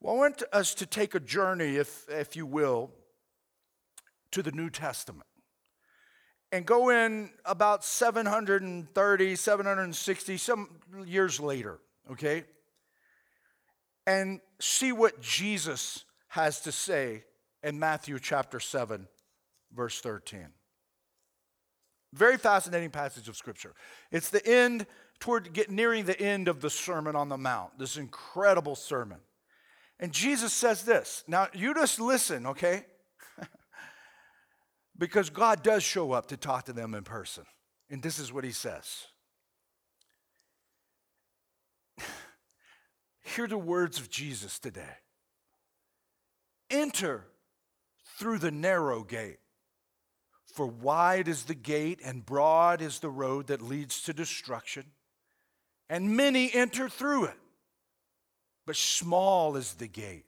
Well, 0.00 0.14
I 0.14 0.18
want 0.18 0.44
us 0.52 0.72
to 0.74 0.86
take 0.86 1.16
a 1.16 1.20
journey, 1.20 1.76
if, 1.76 2.06
if 2.08 2.36
you 2.36 2.46
will, 2.46 2.92
to 4.30 4.40
the 4.40 4.52
New 4.52 4.70
Testament 4.70 5.27
and 6.52 6.64
go 6.64 6.90
in 6.90 7.30
about 7.44 7.84
730, 7.84 9.36
760, 9.36 10.36
some 10.36 10.68
years 11.04 11.40
later, 11.40 11.78
okay? 12.10 12.44
And 14.06 14.40
see 14.58 14.92
what 14.92 15.20
Jesus 15.20 16.04
has 16.28 16.60
to 16.62 16.72
say 16.72 17.24
in 17.62 17.78
Matthew 17.78 18.18
chapter 18.18 18.60
7, 18.60 19.06
verse 19.74 20.00
13. 20.00 20.46
Very 22.14 22.38
fascinating 22.38 22.90
passage 22.90 23.28
of 23.28 23.36
scripture. 23.36 23.74
It's 24.10 24.30
the 24.30 24.44
end, 24.46 24.86
toward 25.20 25.52
get 25.52 25.70
nearing 25.70 26.04
the 26.04 26.18
end 26.18 26.48
of 26.48 26.60
the 26.60 26.70
Sermon 26.70 27.14
on 27.14 27.28
the 27.28 27.36
Mount, 27.36 27.78
this 27.78 27.98
incredible 27.98 28.76
sermon. 28.76 29.18
And 30.00 30.12
Jesus 30.12 30.52
says 30.52 30.84
this. 30.84 31.24
Now, 31.26 31.48
you 31.52 31.74
just 31.74 32.00
listen, 32.00 32.46
okay? 32.46 32.86
Because 34.98 35.30
God 35.30 35.62
does 35.62 35.82
show 35.82 36.12
up 36.12 36.26
to 36.28 36.36
talk 36.36 36.64
to 36.66 36.72
them 36.72 36.94
in 36.94 37.04
person. 37.04 37.44
And 37.90 38.02
this 38.02 38.18
is 38.18 38.32
what 38.32 38.44
he 38.44 38.52
says 38.52 39.06
Hear 43.22 43.46
the 43.46 43.58
words 43.58 43.98
of 43.98 44.10
Jesus 44.10 44.58
today. 44.58 44.96
Enter 46.70 47.24
through 48.18 48.38
the 48.38 48.50
narrow 48.50 49.04
gate, 49.04 49.38
for 50.52 50.66
wide 50.66 51.28
is 51.28 51.44
the 51.44 51.54
gate 51.54 52.00
and 52.04 52.26
broad 52.26 52.82
is 52.82 52.98
the 52.98 53.08
road 53.08 53.46
that 53.46 53.62
leads 53.62 54.02
to 54.02 54.12
destruction, 54.12 54.84
and 55.88 56.16
many 56.16 56.52
enter 56.52 56.88
through 56.88 57.24
it. 57.26 57.38
But 58.66 58.76
small 58.76 59.56
is 59.56 59.74
the 59.74 59.86
gate, 59.86 60.26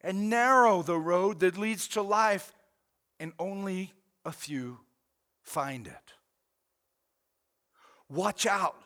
and 0.00 0.30
narrow 0.30 0.80
the 0.80 0.96
road 0.96 1.40
that 1.40 1.58
leads 1.58 1.88
to 1.88 2.00
life 2.00 2.54
and 3.20 3.32
only 3.38 3.92
a 4.24 4.32
few 4.32 4.80
find 5.42 5.86
it. 5.86 6.12
Watch 8.08 8.46
out 8.46 8.76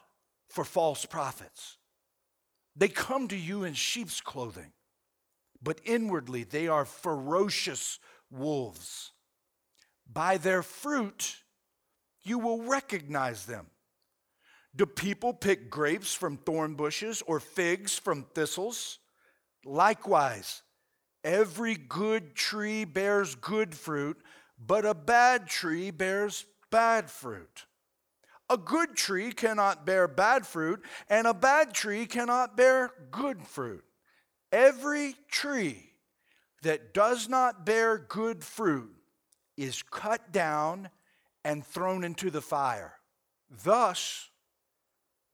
for 0.49 0.64
false 0.64 1.07
prophets. 1.07 1.77
They 2.75 2.88
come 2.88 3.29
to 3.29 3.37
you 3.37 3.64
in 3.64 3.75
sheep's 3.75 4.21
clothing, 4.21 4.73
but 5.62 5.81
inwardly 5.85 6.45
they 6.45 6.68
are 6.68 6.85
ferocious 6.85 7.99
wolves. 8.31 9.12
By 10.11 10.38
their 10.38 10.62
fruit, 10.62 11.37
you 12.23 12.38
will 12.38 12.62
recognize 12.62 13.47
them. 13.47 13.66
Do 14.75 14.87
people 14.87 15.35
pick 15.35 15.68
grapes 15.68 16.14
from 16.14 16.38
thorn 16.38 16.75
bushes 16.75 17.23
or 17.27 17.40
figs 17.40 17.99
from 17.99 18.25
thistles? 18.35 18.99
Likewise, 19.64 20.62
Every 21.24 21.76
good 21.76 22.35
tree 22.35 22.85
bears 22.85 23.35
good 23.35 23.74
fruit, 23.74 24.20
but 24.58 24.85
a 24.85 24.94
bad 24.94 25.48
tree 25.48 25.90
bears 25.90 26.44
bad 26.70 27.11
fruit. 27.11 27.66
A 28.50 28.56
good 28.56 28.96
tree 28.96 29.32
cannot 29.32 29.87
bear 29.87 30.08
bad 30.08 30.46
fruit, 30.46 30.82
and 31.08 31.26
a 31.26 31.35
bad 31.35 31.72
tree 31.72 32.06
cannot 32.06 32.56
bear 32.56 32.90
good 33.11 33.46
fruit. 33.46 33.85
Every 34.50 35.14
tree 35.30 35.92
that 36.62 36.92
does 36.92 37.28
not 37.28 37.64
bear 37.64 37.98
good 37.98 38.44
fruit 38.44 38.94
is 39.56 39.82
cut 39.82 40.32
down 40.32 40.90
and 41.44 41.64
thrown 41.64 42.04
into 42.04 42.30
the 42.30 42.42
fire. 42.42 42.94
Thus, 43.64 44.28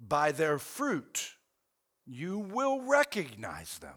by 0.01 0.33
their 0.33 0.59
fruit, 0.59 1.33
you 2.07 2.39
will 2.39 2.83
recognize 2.83 3.79
them. 3.79 3.97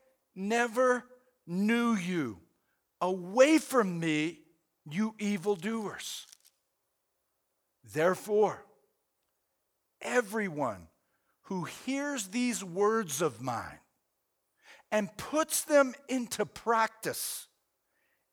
never 0.35 1.03
knew 1.47 1.95
you. 1.95 2.39
Away 2.99 3.57
from 3.57 3.99
me, 3.99 4.39
you 4.89 5.15
evildoers. 5.19 6.27
Therefore, 7.93 8.63
everyone 10.01 10.87
who 11.43 11.63
hears 11.63 12.27
these 12.27 12.63
words 12.63 13.21
of 13.21 13.41
mine 13.41 13.79
and 14.91 15.15
puts 15.17 15.63
them 15.63 15.93
into 16.07 16.45
practice 16.45 17.47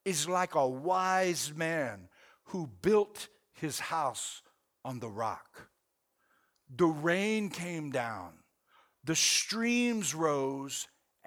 is 0.05 0.29
like 0.29 0.55
a 0.55 0.69
wise 0.69 1.53
man 1.55 2.09
who 2.45 2.69
built 2.83 3.29
his 3.53 3.79
house 3.79 4.43
on 4.85 5.01
the 5.01 5.09
rock. 5.09 5.69
The 6.75 6.87
rain 6.87 7.49
came 7.51 7.91
down, 7.91 8.33
the 9.05 9.17
streams 9.17 10.15
rose, 10.15 10.87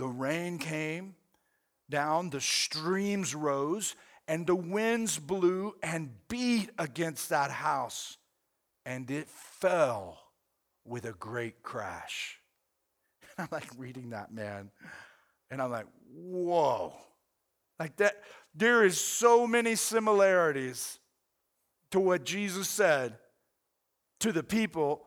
The 0.00 0.06
rain 0.06 0.56
came 0.56 1.14
down, 1.90 2.30
the 2.30 2.40
streams 2.40 3.34
rose, 3.34 3.96
and 4.26 4.46
the 4.46 4.54
winds 4.54 5.18
blew 5.18 5.74
and 5.82 6.08
beat 6.26 6.70
against 6.78 7.28
that 7.28 7.50
house, 7.50 8.16
and 8.86 9.10
it 9.10 9.28
fell 9.28 10.18
with 10.86 11.04
a 11.04 11.12
great 11.12 11.62
crash. 11.62 12.40
And 13.20 13.32
I'm 13.40 13.48
like 13.52 13.68
reading 13.76 14.08
that, 14.10 14.32
man, 14.32 14.70
and 15.50 15.60
I'm 15.60 15.70
like, 15.70 15.84
whoa. 16.10 16.94
Like 17.78 17.94
that, 17.96 18.22
there 18.54 18.82
is 18.86 18.98
so 18.98 19.46
many 19.46 19.74
similarities 19.74 20.98
to 21.90 22.00
what 22.00 22.24
Jesus 22.24 22.70
said 22.70 23.18
to 24.20 24.32
the 24.32 24.42
people 24.42 25.02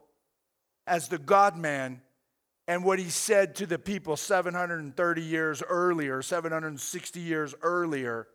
as 0.85 1.07
the 1.07 1.17
God 1.17 1.57
man 1.57 2.03
and 2.67 2.83
what 2.83 2.99
he 2.99 3.09
said 3.09 3.55
to 3.55 3.65
the 3.65 3.79
people 3.79 4.15
730 4.15 5.21
years 5.21 5.61
earlier, 5.67 6.21
760 6.21 7.19
years 7.19 7.53
earlier, 7.61 8.27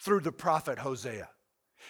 through 0.00 0.20
the 0.20 0.32
prophet 0.32 0.78
Hosea. 0.78 1.28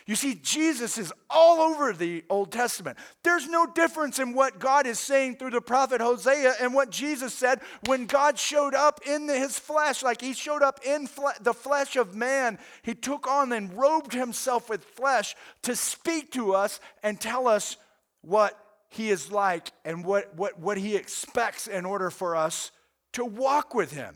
You 0.06 0.16
see, 0.16 0.34
Jesus 0.34 0.98
is 0.98 1.12
all 1.30 1.60
over 1.60 1.92
the 1.92 2.24
Old 2.28 2.52
Testament. 2.52 2.98
There's 3.22 3.48
no 3.48 3.64
difference 3.64 4.18
in 4.18 4.34
what 4.34 4.58
God 4.58 4.86
is 4.86 4.98
saying 4.98 5.36
through 5.36 5.50
the 5.50 5.60
prophet 5.60 6.00
Hosea 6.00 6.54
and 6.60 6.74
what 6.74 6.90
Jesus 6.90 7.32
said 7.32 7.60
when 7.86 8.06
God 8.06 8.38
showed 8.38 8.74
up 8.74 9.00
in 9.06 9.28
his 9.28 9.58
flesh, 9.58 10.02
like 10.02 10.20
he 10.20 10.34
showed 10.34 10.62
up 10.62 10.80
in 10.84 11.06
fle- 11.06 11.28
the 11.40 11.54
flesh 11.54 11.96
of 11.96 12.14
man. 12.14 12.58
He 12.82 12.94
took 12.94 13.26
on 13.26 13.52
and 13.52 13.72
robed 13.78 14.12
himself 14.12 14.68
with 14.68 14.84
flesh 14.84 15.36
to 15.62 15.74
speak 15.74 16.32
to 16.32 16.54
us 16.54 16.80
and 17.02 17.18
tell 17.18 17.48
us 17.48 17.76
what 18.20 18.58
he 18.94 19.10
is 19.10 19.32
like 19.32 19.72
and 19.84 20.04
what, 20.04 20.34
what, 20.36 20.58
what 20.58 20.78
he 20.78 20.94
expects 20.94 21.66
in 21.66 21.84
order 21.84 22.10
for 22.10 22.36
us 22.36 22.70
to 23.12 23.24
walk 23.24 23.74
with 23.74 23.90
him. 23.90 24.14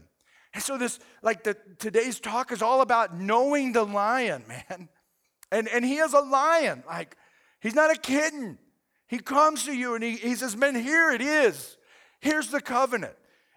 And 0.55 0.63
so 0.63 0.79
this, 0.79 1.01
like 1.21 1.43
the 1.43 1.57
today's 1.79 2.21
talk 2.21 2.53
is 2.53 2.63
all 2.63 2.81
about 2.81 3.19
knowing 3.19 3.73
the 3.73 3.85
lion, 3.85 4.45
man. 4.49 4.89
And 5.51 5.67
and 5.69 5.85
he 5.85 5.97
is 5.97 6.13
a 6.13 6.21
lion. 6.21 6.85
Like 6.87 7.17
he's 7.61 7.75
not 7.75 7.91
a 7.91 7.99
kitten. 7.99 8.59
He 9.09 9.19
comes 9.19 9.65
to 9.65 9.73
you 9.73 9.95
and 9.95 10.05
he, 10.05 10.13
he 10.13 10.35
says, 10.37 10.57
Man, 10.57 10.75
here 10.75 11.11
it 11.11 11.23
is. 11.23 11.77
Here's 12.21 12.49
the 12.49 12.61
covenant. 12.61 13.15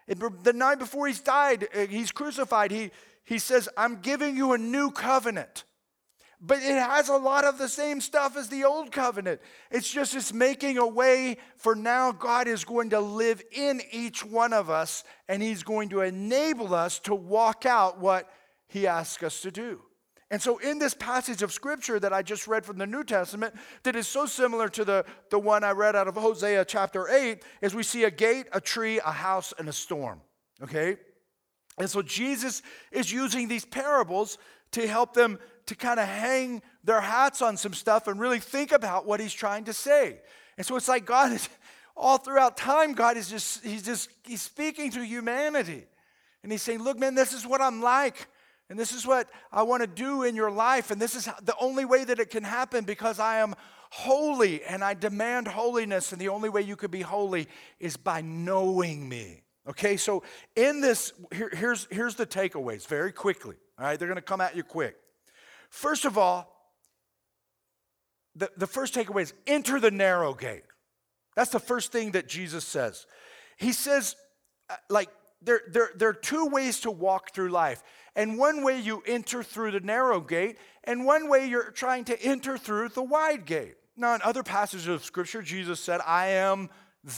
And 0.08 0.20
the 0.42 0.52
night 0.52 0.78
before 0.78 1.06
he's 1.06 1.20
died, 1.20 1.68
uh, 1.74 1.86
he's 1.86 2.10
crucified, 2.10 2.70
he, 2.70 2.90
he 3.24 3.38
says, 3.38 3.68
I'm 3.76 4.00
giving 4.00 4.36
you 4.36 4.52
a 4.52 4.58
new 4.58 4.90
covenant 4.90 5.64
but 6.44 6.58
it 6.58 6.74
has 6.74 7.08
a 7.08 7.16
lot 7.16 7.44
of 7.44 7.56
the 7.56 7.68
same 7.68 8.00
stuff 8.00 8.36
as 8.36 8.48
the 8.48 8.64
old 8.64 8.90
covenant. 8.90 9.40
It's 9.70 9.90
just 9.90 10.16
it's 10.16 10.32
making 10.32 10.76
a 10.76 10.86
way 10.86 11.36
for 11.56 11.76
now 11.76 12.10
God 12.10 12.48
is 12.48 12.64
going 12.64 12.90
to 12.90 13.00
live 13.00 13.40
in 13.52 13.80
each 13.92 14.24
one 14.24 14.52
of 14.52 14.68
us 14.68 15.04
and 15.28 15.40
he's 15.40 15.62
going 15.62 15.90
to 15.90 16.00
enable 16.00 16.74
us 16.74 16.98
to 17.00 17.14
walk 17.14 17.64
out 17.64 18.00
what 18.00 18.28
he 18.66 18.88
asks 18.88 19.22
us 19.22 19.40
to 19.42 19.52
do. 19.52 19.80
And 20.32 20.40
so, 20.40 20.56
in 20.58 20.78
this 20.78 20.94
passage 20.94 21.42
of 21.42 21.52
scripture 21.52 22.00
that 22.00 22.12
I 22.12 22.22
just 22.22 22.48
read 22.48 22.64
from 22.64 22.78
the 22.78 22.86
New 22.86 23.04
Testament, 23.04 23.54
that 23.82 23.94
is 23.94 24.08
so 24.08 24.24
similar 24.24 24.66
to 24.70 24.82
the, 24.82 25.04
the 25.30 25.38
one 25.38 25.62
I 25.62 25.72
read 25.72 25.94
out 25.94 26.08
of 26.08 26.14
Hosea 26.14 26.64
chapter 26.64 27.06
8, 27.06 27.44
is 27.60 27.74
we 27.74 27.82
see 27.82 28.04
a 28.04 28.10
gate, 28.10 28.46
a 28.50 28.60
tree, 28.60 28.98
a 29.04 29.12
house, 29.12 29.52
and 29.58 29.68
a 29.68 29.72
storm. 29.74 30.22
Okay? 30.62 30.96
And 31.76 31.88
so, 31.90 32.00
Jesus 32.00 32.62
is 32.90 33.12
using 33.12 33.46
these 33.46 33.66
parables 33.66 34.38
to 34.70 34.88
help 34.88 35.12
them 35.12 35.38
to 35.66 35.74
kind 35.74 36.00
of 36.00 36.08
hang 36.08 36.62
their 36.84 37.00
hats 37.00 37.42
on 37.42 37.56
some 37.56 37.74
stuff 37.74 38.06
and 38.08 38.18
really 38.18 38.40
think 38.40 38.72
about 38.72 39.06
what 39.06 39.20
he's 39.20 39.32
trying 39.32 39.64
to 39.64 39.72
say. 39.72 40.20
And 40.56 40.66
so 40.66 40.76
it's 40.76 40.88
like 40.88 41.04
God 41.04 41.32
is 41.32 41.48
all 41.96 42.18
throughout 42.18 42.56
time, 42.56 42.94
God 42.94 43.16
is 43.16 43.28
just, 43.28 43.64
he's 43.64 43.82
just, 43.82 44.10
he's 44.24 44.42
speaking 44.42 44.90
to 44.92 45.04
humanity. 45.04 45.84
And 46.42 46.50
he's 46.50 46.62
saying, 46.62 46.82
look, 46.82 46.98
man, 46.98 47.14
this 47.14 47.32
is 47.32 47.46
what 47.46 47.60
I'm 47.60 47.80
like. 47.80 48.26
And 48.68 48.78
this 48.78 48.92
is 48.92 49.06
what 49.06 49.28
I 49.52 49.62
want 49.62 49.82
to 49.82 49.86
do 49.86 50.22
in 50.22 50.34
your 50.34 50.50
life. 50.50 50.90
And 50.90 51.00
this 51.00 51.14
is 51.14 51.28
the 51.42 51.54
only 51.60 51.84
way 51.84 52.04
that 52.04 52.18
it 52.18 52.30
can 52.30 52.42
happen 52.42 52.84
because 52.84 53.18
I 53.18 53.38
am 53.38 53.54
holy 53.90 54.64
and 54.64 54.82
I 54.82 54.94
demand 54.94 55.46
holiness. 55.46 56.12
And 56.12 56.20
the 56.20 56.30
only 56.30 56.48
way 56.48 56.62
you 56.62 56.74
could 56.74 56.90
be 56.90 57.02
holy 57.02 57.48
is 57.78 57.96
by 57.96 58.22
knowing 58.22 59.08
me. 59.08 59.42
Okay, 59.68 59.96
so 59.96 60.24
in 60.56 60.80
this, 60.80 61.12
here, 61.32 61.50
here's, 61.52 61.86
here's 61.90 62.16
the 62.16 62.26
takeaways 62.26 62.86
very 62.86 63.12
quickly. 63.12 63.56
All 63.78 63.84
right, 63.84 63.98
they're 63.98 64.08
going 64.08 64.16
to 64.16 64.22
come 64.22 64.40
at 64.40 64.56
you 64.56 64.64
quick. 64.64 64.96
First 65.72 66.04
of 66.04 66.18
all, 66.18 66.54
the, 68.36 68.50
the 68.58 68.66
first 68.66 68.94
takeaway 68.94 69.22
is 69.22 69.32
enter 69.46 69.80
the 69.80 69.90
narrow 69.90 70.34
gate. 70.34 70.64
That's 71.34 71.50
the 71.50 71.58
first 71.58 71.92
thing 71.92 72.10
that 72.10 72.28
Jesus 72.28 72.62
says. 72.62 73.06
He 73.56 73.72
says, 73.72 74.14
uh, 74.68 74.76
like, 74.90 75.08
there, 75.40 75.62
there, 75.70 75.88
there 75.96 76.10
are 76.10 76.12
two 76.12 76.46
ways 76.46 76.80
to 76.80 76.90
walk 76.90 77.34
through 77.34 77.48
life. 77.48 77.82
And 78.14 78.38
one 78.38 78.62
way 78.62 78.80
you 78.80 79.02
enter 79.06 79.42
through 79.42 79.70
the 79.70 79.80
narrow 79.80 80.20
gate, 80.20 80.58
and 80.84 81.06
one 81.06 81.30
way 81.30 81.48
you're 81.48 81.70
trying 81.70 82.04
to 82.04 82.22
enter 82.22 82.58
through 82.58 82.90
the 82.90 83.02
wide 83.02 83.46
gate. 83.46 83.76
Now, 83.96 84.14
in 84.14 84.20
other 84.22 84.42
passages 84.42 84.88
of 84.88 85.02
Scripture, 85.02 85.40
Jesus 85.40 85.80
said, 85.80 86.02
I 86.06 86.26
am 86.28 86.68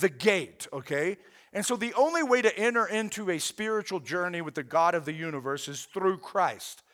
the 0.01 0.09
gate, 0.09 0.69
okay? 0.73 1.17
And 1.53 1.67
so 1.67 1.75
the 1.75 1.95
only 1.95 2.23
way 2.23 2.40
to 2.40 2.57
enter 2.57 2.87
into 2.87 3.31
a 3.31 3.38
spiritual 3.38 3.99
journey 3.99 4.43
with 4.43 4.55
the 4.55 4.62
God 4.62 4.95
of 4.95 5.05
the 5.05 5.12
universe 5.12 5.67
is 5.67 5.88
through 5.93 6.19
Christ. 6.19 6.85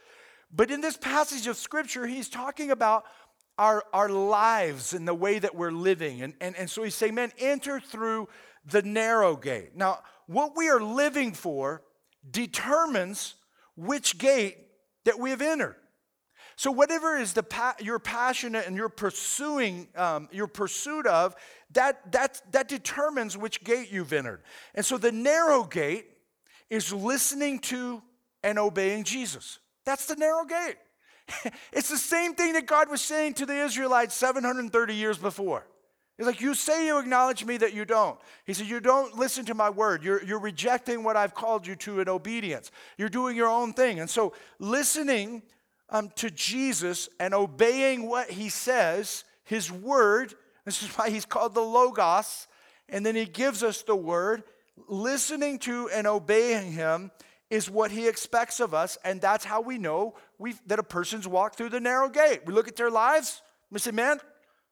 But 0.52 0.70
in 0.70 0.80
this 0.80 0.96
passage 0.96 1.46
of 1.46 1.56
scripture, 1.56 2.06
he's 2.06 2.28
talking 2.28 2.70
about 2.70 3.04
our, 3.56 3.84
our 3.92 4.08
lives 4.08 4.94
and 4.94 5.06
the 5.06 5.14
way 5.14 5.38
that 5.38 5.54
we're 5.54 5.70
living. 5.70 6.22
And, 6.22 6.34
and, 6.40 6.56
and 6.56 6.68
so 6.68 6.82
he's 6.82 6.94
saying, 6.94 7.14
man, 7.14 7.32
enter 7.38 7.78
through 7.78 8.28
the 8.64 8.82
narrow 8.82 9.36
gate. 9.36 9.76
Now, 9.76 10.00
what 10.26 10.56
we 10.56 10.68
are 10.68 10.80
living 10.80 11.32
for 11.32 11.82
determines 12.28 13.34
which 13.76 14.18
gate 14.18 14.56
that 15.04 15.18
we 15.18 15.30
have 15.30 15.42
entered. 15.42 15.76
So 16.56 16.70
whatever 16.70 17.16
is 17.16 17.32
the 17.32 17.42
pa- 17.42 17.76
you're 17.80 17.98
passionate 17.98 18.66
and 18.66 18.76
you're 18.76 18.90
pursuing, 18.90 19.88
um, 19.96 20.28
your 20.30 20.46
pursuit 20.46 21.06
of, 21.06 21.34
that, 21.72 22.12
that, 22.12 22.42
that 22.52 22.68
determines 22.68 23.36
which 23.36 23.64
gate 23.64 23.90
you've 23.90 24.12
entered. 24.12 24.42
And 24.74 24.84
so 24.84 24.98
the 24.98 25.12
narrow 25.12 25.64
gate 25.64 26.06
is 26.68 26.92
listening 26.92 27.60
to 27.60 28.02
and 28.42 28.58
obeying 28.58 29.04
Jesus. 29.04 29.59
That's 29.84 30.06
the 30.06 30.16
narrow 30.16 30.44
gate. 30.44 30.76
it's 31.72 31.88
the 31.88 31.96
same 31.96 32.34
thing 32.34 32.54
that 32.54 32.66
God 32.66 32.88
was 32.88 33.00
saying 33.00 33.34
to 33.34 33.46
the 33.46 33.56
Israelites 33.56 34.14
730 34.14 34.94
years 34.94 35.18
before. 35.18 35.66
He's 36.20 36.26
like, 36.26 36.40
You 36.40 36.54
say 36.54 36.86
you 36.86 36.98
acknowledge 36.98 37.44
me 37.44 37.56
that 37.56 37.72
you 37.72 37.84
don't. 37.84 38.18
He 38.44 38.52
said, 38.52 38.66
You 38.66 38.80
don't 38.80 39.16
listen 39.16 39.46
to 39.46 39.54
my 39.54 39.70
word. 39.70 40.02
You're, 40.04 40.22
you're 40.22 40.40
rejecting 40.40 41.02
what 41.02 41.16
I've 41.16 41.34
called 41.34 41.66
you 41.66 41.76
to 41.76 42.00
in 42.00 42.08
obedience. 42.08 42.70
You're 42.98 43.08
doing 43.08 43.36
your 43.36 43.48
own 43.48 43.72
thing. 43.72 44.00
And 44.00 44.10
so, 44.10 44.34
listening 44.58 45.42
um, 45.88 46.10
to 46.16 46.30
Jesus 46.30 47.08
and 47.18 47.32
obeying 47.32 48.08
what 48.08 48.30
he 48.30 48.48
says, 48.48 49.24
his 49.44 49.72
word, 49.72 50.34
this 50.66 50.82
is 50.82 50.90
why 50.90 51.10
he's 51.10 51.24
called 51.24 51.54
the 51.54 51.62
Logos, 51.62 52.46
and 52.88 53.04
then 53.06 53.14
he 53.14 53.24
gives 53.24 53.62
us 53.62 53.82
the 53.82 53.96
word, 53.96 54.42
listening 54.88 55.58
to 55.60 55.88
and 55.88 56.06
obeying 56.06 56.72
him 56.72 57.10
is 57.50 57.68
what 57.68 57.90
he 57.90 58.06
expects 58.06 58.60
of 58.60 58.72
us, 58.72 58.96
and 59.04 59.20
that's 59.20 59.44
how 59.44 59.60
we 59.60 59.76
know 59.76 60.14
that 60.66 60.78
a 60.78 60.84
person's 60.84 61.26
walked 61.26 61.56
through 61.56 61.70
the 61.70 61.80
narrow 61.80 62.08
gate. 62.08 62.42
We 62.46 62.54
look 62.54 62.68
at 62.68 62.76
their 62.76 62.90
lives, 62.90 63.42
we 63.70 63.80
say, 63.80 63.90
man, 63.90 64.20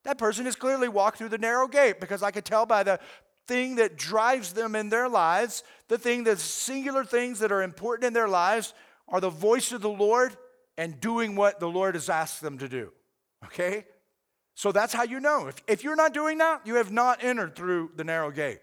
that 0.05 0.17
person 0.17 0.45
has 0.45 0.57
clearly 0.57 0.88
walked 0.88 1.19
through 1.19 1.31
the 1.31 1.38
narrow 1.38 1.67
gate 1.67 2.01
because 2.01 2.23
I 2.23 2.31
could 2.31 2.45
tell 2.45 2.67
by 2.67 2.85
the 2.85 3.01
thing 3.49 3.77
that 3.77 3.97
drives 3.97 4.53
them 4.53 4.77
in 4.77 4.91
their 4.91 5.09
lives, 5.09 5.64
the 5.88 5.99
thing, 5.99 6.25
the 6.25 6.37
singular 6.37 7.05
things 7.05 7.41
that 7.41 7.51
are 7.51 7.62
important 7.62 8.07
in 8.07 8.12
their 8.12 8.29
lives 8.29 8.75
are 9.09 9.21
the 9.21 9.31
voice 9.31 9.73
of 9.73 9.81
the 9.81 9.88
Lord 9.88 10.37
and 10.77 11.01
doing 11.01 11.35
what 11.35 11.59
the 11.59 11.69
Lord 11.69 11.95
has 11.95 12.09
asked 12.09 12.41
them 12.41 12.59
to 12.59 12.69
do. 12.69 12.93
Okay? 13.47 13.87
So 14.55 14.71
that's 14.71 14.93
how 14.93 15.03
you 15.03 15.19
know. 15.19 15.49
If, 15.49 15.57
if 15.67 15.85
you're 15.85 15.97
not 15.97 16.12
doing 16.12 16.38
that, 16.38 16.67
you 16.67 16.77
have 16.77 16.93
not 16.93 17.25
entered 17.25 17.57
through 17.57 17.93
the 17.97 18.05
narrow 18.05 18.31
gate. 18.31 18.61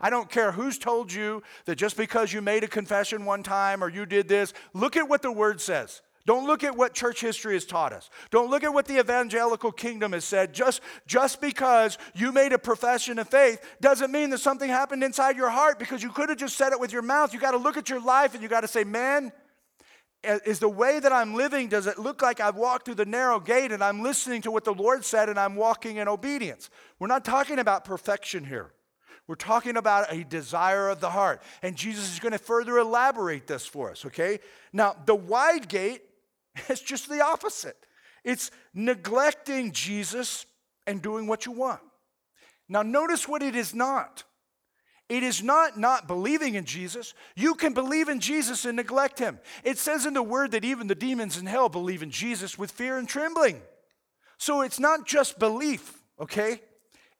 I 0.00 0.10
don't 0.10 0.30
care 0.30 0.52
who's 0.52 0.78
told 0.78 1.12
you 1.12 1.42
that 1.64 1.76
just 1.76 1.96
because 1.96 2.32
you 2.32 2.42
made 2.42 2.64
a 2.64 2.68
confession 2.68 3.24
one 3.24 3.42
time 3.42 3.82
or 3.82 3.88
you 3.88 4.06
did 4.06 4.28
this, 4.28 4.52
look 4.74 4.96
at 4.96 5.08
what 5.08 5.22
the 5.22 5.32
word 5.32 5.60
says. 5.60 6.02
Don't 6.26 6.46
look 6.46 6.64
at 6.64 6.76
what 6.76 6.92
church 6.92 7.20
history 7.20 7.54
has 7.54 7.64
taught 7.64 7.92
us. 7.92 8.10
Don't 8.30 8.50
look 8.50 8.64
at 8.64 8.74
what 8.74 8.86
the 8.86 8.98
evangelical 8.98 9.70
kingdom 9.70 10.12
has 10.12 10.24
said. 10.24 10.52
Just, 10.52 10.80
just 11.06 11.40
because 11.40 11.98
you 12.16 12.32
made 12.32 12.52
a 12.52 12.58
profession 12.58 13.20
of 13.20 13.28
faith 13.28 13.64
doesn't 13.80 14.10
mean 14.10 14.30
that 14.30 14.38
something 14.38 14.68
happened 14.68 15.04
inside 15.04 15.36
your 15.36 15.50
heart 15.50 15.78
because 15.78 16.02
you 16.02 16.10
could 16.10 16.28
have 16.28 16.38
just 16.38 16.56
said 16.56 16.72
it 16.72 16.80
with 16.80 16.92
your 16.92 17.02
mouth. 17.02 17.32
You 17.32 17.38
got 17.38 17.52
to 17.52 17.58
look 17.58 17.76
at 17.76 17.88
your 17.88 18.00
life 18.00 18.34
and 18.34 18.42
you 18.42 18.48
got 18.48 18.62
to 18.62 18.68
say, 18.68 18.82
man, 18.82 19.30
is 20.24 20.58
the 20.58 20.68
way 20.68 20.98
that 20.98 21.12
I'm 21.12 21.34
living, 21.34 21.68
does 21.68 21.86
it 21.86 21.98
look 21.98 22.22
like 22.22 22.40
I've 22.40 22.56
walked 22.56 22.86
through 22.86 22.96
the 22.96 23.04
narrow 23.04 23.38
gate 23.38 23.70
and 23.70 23.82
I'm 23.82 24.02
listening 24.02 24.42
to 24.42 24.50
what 24.50 24.64
the 24.64 24.74
Lord 24.74 25.04
said 25.04 25.28
and 25.28 25.38
I'm 25.38 25.54
walking 25.54 25.98
in 25.98 26.08
obedience? 26.08 26.70
We're 26.98 27.06
not 27.06 27.24
talking 27.24 27.60
about 27.60 27.84
perfection 27.84 28.44
here. 28.44 28.72
We're 29.26 29.34
talking 29.34 29.76
about 29.76 30.12
a 30.12 30.24
desire 30.24 30.88
of 30.88 31.00
the 31.00 31.10
heart. 31.10 31.42
And 31.62 31.76
Jesus 31.76 32.12
is 32.12 32.20
going 32.20 32.32
to 32.32 32.38
further 32.38 32.78
elaborate 32.78 33.46
this 33.46 33.66
for 33.66 33.90
us, 33.90 34.04
okay? 34.06 34.38
Now, 34.72 34.96
the 35.04 35.14
wide 35.14 35.68
gate 35.68 36.02
is 36.68 36.80
just 36.80 37.08
the 37.08 37.22
opposite 37.24 37.76
it's 38.24 38.50
neglecting 38.74 39.70
Jesus 39.70 40.46
and 40.84 41.00
doing 41.00 41.28
what 41.28 41.46
you 41.46 41.52
want. 41.52 41.80
Now, 42.68 42.82
notice 42.82 43.28
what 43.28 43.40
it 43.40 43.54
is 43.54 43.72
not. 43.72 44.24
It 45.08 45.22
is 45.22 45.44
not 45.44 45.78
not 45.78 46.08
believing 46.08 46.56
in 46.56 46.64
Jesus. 46.64 47.14
You 47.36 47.54
can 47.54 47.72
believe 47.72 48.08
in 48.08 48.18
Jesus 48.18 48.64
and 48.64 48.74
neglect 48.74 49.20
him. 49.20 49.38
It 49.62 49.78
says 49.78 50.06
in 50.06 50.14
the 50.14 50.24
word 50.24 50.50
that 50.50 50.64
even 50.64 50.88
the 50.88 50.96
demons 50.96 51.38
in 51.38 51.46
hell 51.46 51.68
believe 51.68 52.02
in 52.02 52.10
Jesus 52.10 52.58
with 52.58 52.72
fear 52.72 52.98
and 52.98 53.08
trembling. 53.08 53.62
So 54.38 54.62
it's 54.62 54.80
not 54.80 55.06
just 55.06 55.38
belief, 55.38 56.02
okay? 56.20 56.60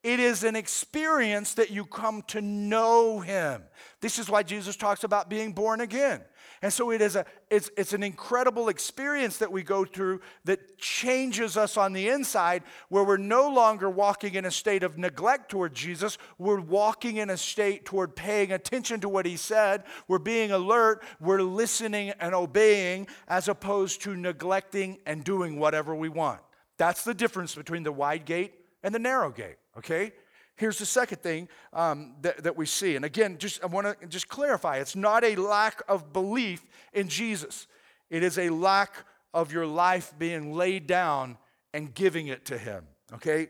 It 0.03 0.19
is 0.19 0.43
an 0.43 0.55
experience 0.55 1.55
that 1.55 1.71
you 1.71 1.85
come 1.85 2.21
to 2.27 2.41
know 2.41 3.19
him. 3.19 3.63
This 3.99 4.19
is 4.19 4.29
why 4.29 4.43
Jesus 4.43 4.75
talks 4.75 5.03
about 5.03 5.29
being 5.29 5.53
born 5.53 5.81
again. 5.81 6.21
And 6.61 6.73
so 6.73 6.91
it 6.91 7.01
is 7.01 7.15
a 7.15 7.25
it's, 7.49 7.69
it's 7.77 7.93
an 7.93 8.03
incredible 8.03 8.69
experience 8.69 9.37
that 9.37 9.51
we 9.51 9.63
go 9.63 9.85
through 9.85 10.21
that 10.45 10.77
changes 10.77 11.55
us 11.55 11.77
on 11.77 11.93
the 11.93 12.09
inside, 12.09 12.63
where 12.89 13.03
we're 13.03 13.17
no 13.17 13.49
longer 13.49 13.89
walking 13.89 14.35
in 14.35 14.45
a 14.45 14.51
state 14.51 14.83
of 14.83 14.97
neglect 14.97 15.49
toward 15.49 15.73
Jesus. 15.73 16.17
We're 16.37 16.59
walking 16.59 17.17
in 17.17 17.29
a 17.29 17.37
state 17.37 17.85
toward 17.85 18.15
paying 18.15 18.51
attention 18.51 18.99
to 19.01 19.09
what 19.09 19.25
he 19.25 19.37
said. 19.37 19.83
We're 20.07 20.19
being 20.19 20.51
alert. 20.51 21.03
We're 21.19 21.41
listening 21.41 22.11
and 22.19 22.33
obeying 22.33 23.07
as 23.27 23.47
opposed 23.47 24.01
to 24.03 24.15
neglecting 24.15 24.99
and 25.05 25.23
doing 25.23 25.59
whatever 25.59 25.95
we 25.95 26.09
want. 26.09 26.41
That's 26.77 27.03
the 27.03 27.13
difference 27.13 27.55
between 27.55 27.83
the 27.83 27.91
wide 27.91 28.25
gate 28.25 28.53
and 28.83 28.93
the 28.93 28.99
narrow 28.99 29.31
gate, 29.31 29.57
okay? 29.77 30.13
Here's 30.55 30.79
the 30.79 30.85
second 30.85 31.21
thing 31.21 31.49
um, 31.71 32.15
that, 32.21 32.43
that 32.43 32.57
we 32.57 32.65
see. 32.65 32.95
And 32.95 33.05
again, 33.05 33.37
just 33.37 33.63
I 33.63 33.67
want 33.67 33.99
to 33.99 34.07
just 34.07 34.27
clarify 34.27 34.77
it's 34.77 34.95
not 34.95 35.23
a 35.23 35.35
lack 35.35 35.81
of 35.87 36.11
belief 36.13 36.65
in 36.93 37.07
Jesus, 37.07 37.67
it 38.09 38.23
is 38.23 38.37
a 38.37 38.49
lack 38.49 39.05
of 39.33 39.51
your 39.51 39.67
life 39.67 40.13
being 40.17 40.53
laid 40.53 40.87
down 40.87 41.37
and 41.73 41.93
giving 41.93 42.27
it 42.27 42.45
to 42.45 42.57
Him. 42.57 42.85
Okay? 43.13 43.49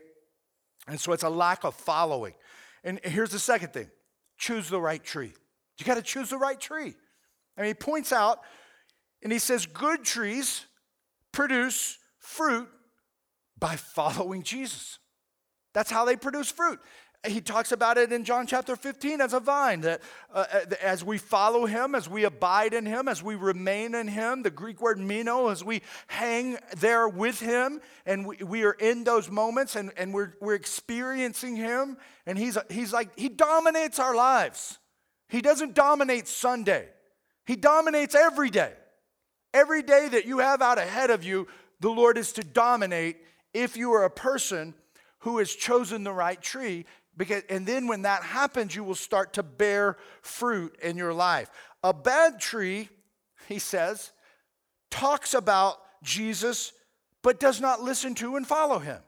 And 0.86 1.00
so 1.00 1.12
it's 1.12 1.22
a 1.22 1.30
lack 1.30 1.64
of 1.64 1.74
following. 1.74 2.34
And 2.84 3.00
here's 3.02 3.30
the 3.30 3.38
second 3.38 3.72
thing 3.72 3.90
choose 4.36 4.68
the 4.68 4.80
right 4.80 5.02
tree. 5.02 5.32
You 5.78 5.86
got 5.86 5.94
to 5.94 6.02
choose 6.02 6.30
the 6.30 6.38
right 6.38 6.58
tree. 6.60 6.94
Mean, 7.56 7.66
he 7.66 7.74
points 7.74 8.12
out 8.12 8.40
and 9.22 9.32
he 9.32 9.38
says, 9.38 9.66
good 9.66 10.04
trees 10.04 10.66
produce 11.32 11.98
fruit 12.18 12.68
by 13.58 13.76
following 13.76 14.42
Jesus. 14.42 14.98
That's 15.72 15.90
how 15.90 16.04
they 16.04 16.16
produce 16.16 16.50
fruit. 16.50 16.80
He 17.26 17.40
talks 17.40 17.72
about 17.72 17.98
it 17.98 18.12
in 18.12 18.22
John 18.22 18.46
chapter 18.46 18.76
15 18.76 19.20
as 19.20 19.32
a 19.32 19.40
vine, 19.40 19.80
that 19.80 20.00
uh, 20.32 20.44
uh 20.52 20.60
as 20.80 21.02
we 21.02 21.18
follow 21.18 21.66
him, 21.66 21.96
as 21.96 22.08
we 22.08 22.22
abide 22.24 22.72
in 22.72 22.86
him, 22.86 23.08
as 23.08 23.22
we 23.22 23.34
remain 23.34 23.96
in 23.96 24.06
him, 24.06 24.42
the 24.42 24.50
Greek 24.50 24.80
word 24.80 24.98
meno, 24.98 25.48
as 25.48 25.64
we 25.64 25.82
hang 26.06 26.58
there 26.76 27.08
with 27.08 27.40
him, 27.40 27.80
and 28.06 28.24
we, 28.24 28.36
we 28.36 28.64
are 28.64 28.72
in 28.72 29.02
those 29.02 29.28
moments 29.28 29.74
and, 29.74 29.90
and 29.96 30.14
we're, 30.14 30.34
we're 30.40 30.54
experiencing 30.54 31.56
him, 31.56 31.96
and 32.24 32.38
he's, 32.38 32.56
he's 32.70 32.92
like, 32.92 33.10
he 33.18 33.28
dominates 33.28 33.98
our 33.98 34.14
lives. 34.14 34.78
He 35.28 35.40
doesn't 35.40 35.74
dominate 35.74 36.28
Sunday, 36.28 36.88
he 37.46 37.56
dominates 37.56 38.14
every 38.14 38.50
day. 38.50 38.72
Every 39.54 39.82
day 39.82 40.08
that 40.10 40.26
you 40.26 40.38
have 40.38 40.60
out 40.60 40.76
ahead 40.76 41.10
of 41.10 41.24
you, 41.24 41.48
the 41.80 41.88
Lord 41.88 42.18
is 42.18 42.32
to 42.34 42.44
dominate 42.44 43.16
if 43.54 43.76
you 43.76 43.92
are 43.92 44.04
a 44.04 44.10
person 44.10 44.74
who 45.28 45.36
has 45.36 45.54
chosen 45.54 46.04
the 46.04 46.12
right 46.12 46.40
tree. 46.40 46.86
Because, 47.14 47.42
and 47.50 47.66
then 47.66 47.86
when 47.86 48.02
that 48.02 48.22
happens, 48.22 48.74
you 48.74 48.82
will 48.82 48.94
start 48.94 49.34
to 49.34 49.42
bear 49.42 49.98
fruit 50.22 50.74
in 50.82 50.96
your 50.96 51.12
life. 51.12 51.50
A 51.82 51.92
bad 51.92 52.40
tree, 52.40 52.88
he 53.46 53.58
says, 53.58 54.12
talks 54.90 55.34
about 55.34 55.76
Jesus, 56.02 56.72
but 57.22 57.38
does 57.38 57.60
not 57.60 57.82
listen 57.82 58.14
to 58.14 58.36
and 58.36 58.46
follow 58.46 58.78
him. 58.78 59.02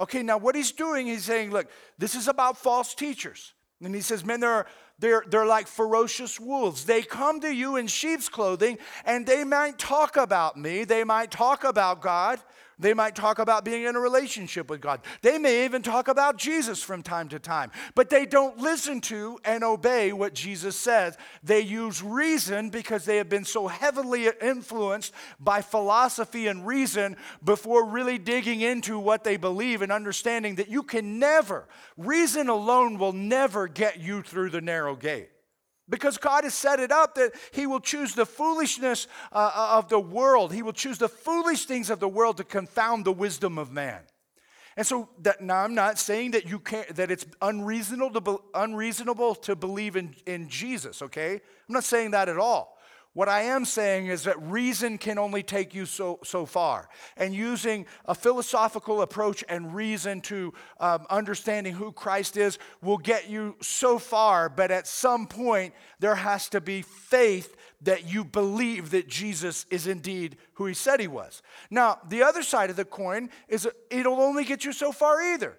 Okay, 0.00 0.24
now 0.24 0.38
what 0.38 0.56
he's 0.56 0.72
doing, 0.72 1.06
he's 1.06 1.24
saying, 1.24 1.52
look, 1.52 1.68
this 1.98 2.16
is 2.16 2.26
about 2.26 2.58
false 2.58 2.92
teachers. 2.92 3.54
And 3.80 3.94
he 3.94 4.00
says, 4.00 4.24
men, 4.24 4.40
there 4.40 4.50
are 4.50 4.66
they're, 4.98 5.24
they're 5.28 5.46
like 5.46 5.66
ferocious 5.66 6.38
wolves. 6.38 6.84
They 6.84 7.02
come 7.02 7.40
to 7.40 7.52
you 7.52 7.76
in 7.76 7.88
sheep's 7.88 8.28
clothing 8.28 8.78
and 9.04 9.26
they 9.26 9.42
might 9.44 9.78
talk 9.78 10.16
about 10.16 10.56
me. 10.56 10.84
They 10.84 11.02
might 11.02 11.30
talk 11.30 11.64
about 11.64 12.00
God. 12.00 12.40
They 12.82 12.94
might 12.94 13.14
talk 13.14 13.38
about 13.38 13.64
being 13.64 13.84
in 13.84 13.96
a 13.96 14.00
relationship 14.00 14.68
with 14.68 14.80
God. 14.80 15.00
They 15.22 15.38
may 15.38 15.64
even 15.64 15.82
talk 15.82 16.08
about 16.08 16.36
Jesus 16.36 16.82
from 16.82 17.02
time 17.02 17.28
to 17.28 17.38
time, 17.38 17.70
but 17.94 18.10
they 18.10 18.26
don't 18.26 18.58
listen 18.58 19.00
to 19.02 19.38
and 19.44 19.64
obey 19.64 20.12
what 20.12 20.34
Jesus 20.34 20.76
says. 20.76 21.16
They 21.42 21.60
use 21.60 22.02
reason 22.02 22.70
because 22.70 23.04
they 23.04 23.16
have 23.16 23.28
been 23.28 23.44
so 23.44 23.68
heavily 23.68 24.28
influenced 24.42 25.14
by 25.38 25.62
philosophy 25.62 26.48
and 26.48 26.66
reason 26.66 27.16
before 27.44 27.86
really 27.86 28.18
digging 28.18 28.60
into 28.60 28.98
what 28.98 29.24
they 29.24 29.36
believe 29.36 29.82
and 29.82 29.92
understanding 29.92 30.56
that 30.56 30.68
you 30.68 30.82
can 30.82 31.18
never, 31.18 31.66
reason 31.96 32.48
alone 32.48 32.98
will 32.98 33.12
never 33.12 33.68
get 33.68 34.00
you 34.00 34.22
through 34.22 34.50
the 34.50 34.60
narrow 34.60 34.96
gate. 34.96 35.30
Because 35.88 36.16
God 36.16 36.44
has 36.44 36.54
set 36.54 36.80
it 36.80 36.92
up 36.92 37.16
that 37.16 37.32
He 37.52 37.66
will 37.66 37.80
choose 37.80 38.14
the 38.14 38.26
foolishness 38.26 39.08
uh, 39.32 39.50
uh, 39.54 39.78
of 39.78 39.88
the 39.88 40.00
world. 40.00 40.52
He 40.52 40.62
will 40.62 40.72
choose 40.72 40.98
the 40.98 41.08
foolish 41.08 41.66
things 41.66 41.90
of 41.90 42.00
the 42.00 42.08
world 42.08 42.36
to 42.38 42.44
confound 42.44 43.04
the 43.04 43.12
wisdom 43.12 43.58
of 43.58 43.72
man. 43.72 44.00
And 44.76 44.86
so 44.86 45.08
that, 45.20 45.42
now 45.42 45.56
I'm 45.64 45.74
not 45.74 45.98
saying 45.98 46.30
that 46.30 46.48
you 46.48 46.58
can't 46.58 46.88
that 46.96 47.10
it's 47.10 47.26
unreasonable 47.42 48.12
to, 48.12 48.20
be, 48.20 48.36
unreasonable 48.54 49.34
to 49.36 49.54
believe 49.54 49.96
in, 49.96 50.14
in 50.26 50.48
Jesus, 50.48 51.02
okay? 51.02 51.34
I'm 51.34 51.74
not 51.74 51.84
saying 51.84 52.12
that 52.12 52.28
at 52.28 52.38
all. 52.38 52.78
What 53.14 53.28
I 53.28 53.42
am 53.42 53.66
saying 53.66 54.06
is 54.06 54.24
that 54.24 54.40
reason 54.42 54.96
can 54.96 55.18
only 55.18 55.42
take 55.42 55.74
you 55.74 55.84
so, 55.84 56.18
so 56.24 56.46
far. 56.46 56.88
And 57.16 57.34
using 57.34 57.84
a 58.06 58.14
philosophical 58.14 59.02
approach 59.02 59.44
and 59.50 59.74
reason 59.74 60.22
to 60.22 60.54
um, 60.80 61.06
understanding 61.10 61.74
who 61.74 61.92
Christ 61.92 62.38
is 62.38 62.58
will 62.80 62.96
get 62.96 63.28
you 63.28 63.56
so 63.60 63.98
far, 63.98 64.48
but 64.48 64.70
at 64.70 64.86
some 64.86 65.26
point, 65.26 65.74
there 65.98 66.14
has 66.14 66.48
to 66.50 66.60
be 66.62 66.80
faith 66.80 67.54
that 67.82 68.10
you 68.10 68.24
believe 68.24 68.90
that 68.90 69.08
Jesus 69.08 69.66
is 69.70 69.86
indeed 69.86 70.38
who 70.54 70.64
he 70.64 70.72
said 70.74 70.98
he 70.98 71.08
was. 71.08 71.42
Now, 71.70 71.98
the 72.08 72.22
other 72.22 72.42
side 72.42 72.70
of 72.70 72.76
the 72.76 72.84
coin 72.86 73.28
is 73.46 73.68
it'll 73.90 74.20
only 74.20 74.44
get 74.44 74.64
you 74.64 74.72
so 74.72 74.90
far 74.90 75.20
either. 75.34 75.58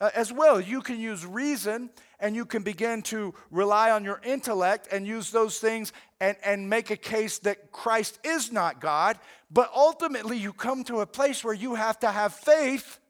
Uh, 0.00 0.10
as 0.14 0.32
well, 0.32 0.60
you 0.60 0.80
can 0.80 1.00
use 1.00 1.26
reason 1.26 1.90
and 2.20 2.36
you 2.36 2.44
can 2.44 2.62
begin 2.62 3.02
to 3.02 3.34
rely 3.50 3.90
on 3.90 4.04
your 4.04 4.20
intellect 4.24 4.88
and 4.92 5.06
use 5.06 5.30
those 5.30 5.58
things 5.58 5.92
and, 6.20 6.36
and 6.44 6.70
make 6.70 6.90
a 6.90 6.96
case 6.96 7.38
that 7.40 7.72
Christ 7.72 8.18
is 8.22 8.52
not 8.52 8.80
God. 8.80 9.18
But 9.50 9.70
ultimately, 9.74 10.38
you 10.38 10.52
come 10.52 10.84
to 10.84 11.00
a 11.00 11.06
place 11.06 11.42
where 11.42 11.54
you 11.54 11.74
have 11.74 11.98
to 12.00 12.10
have 12.10 12.32
faith 12.32 13.00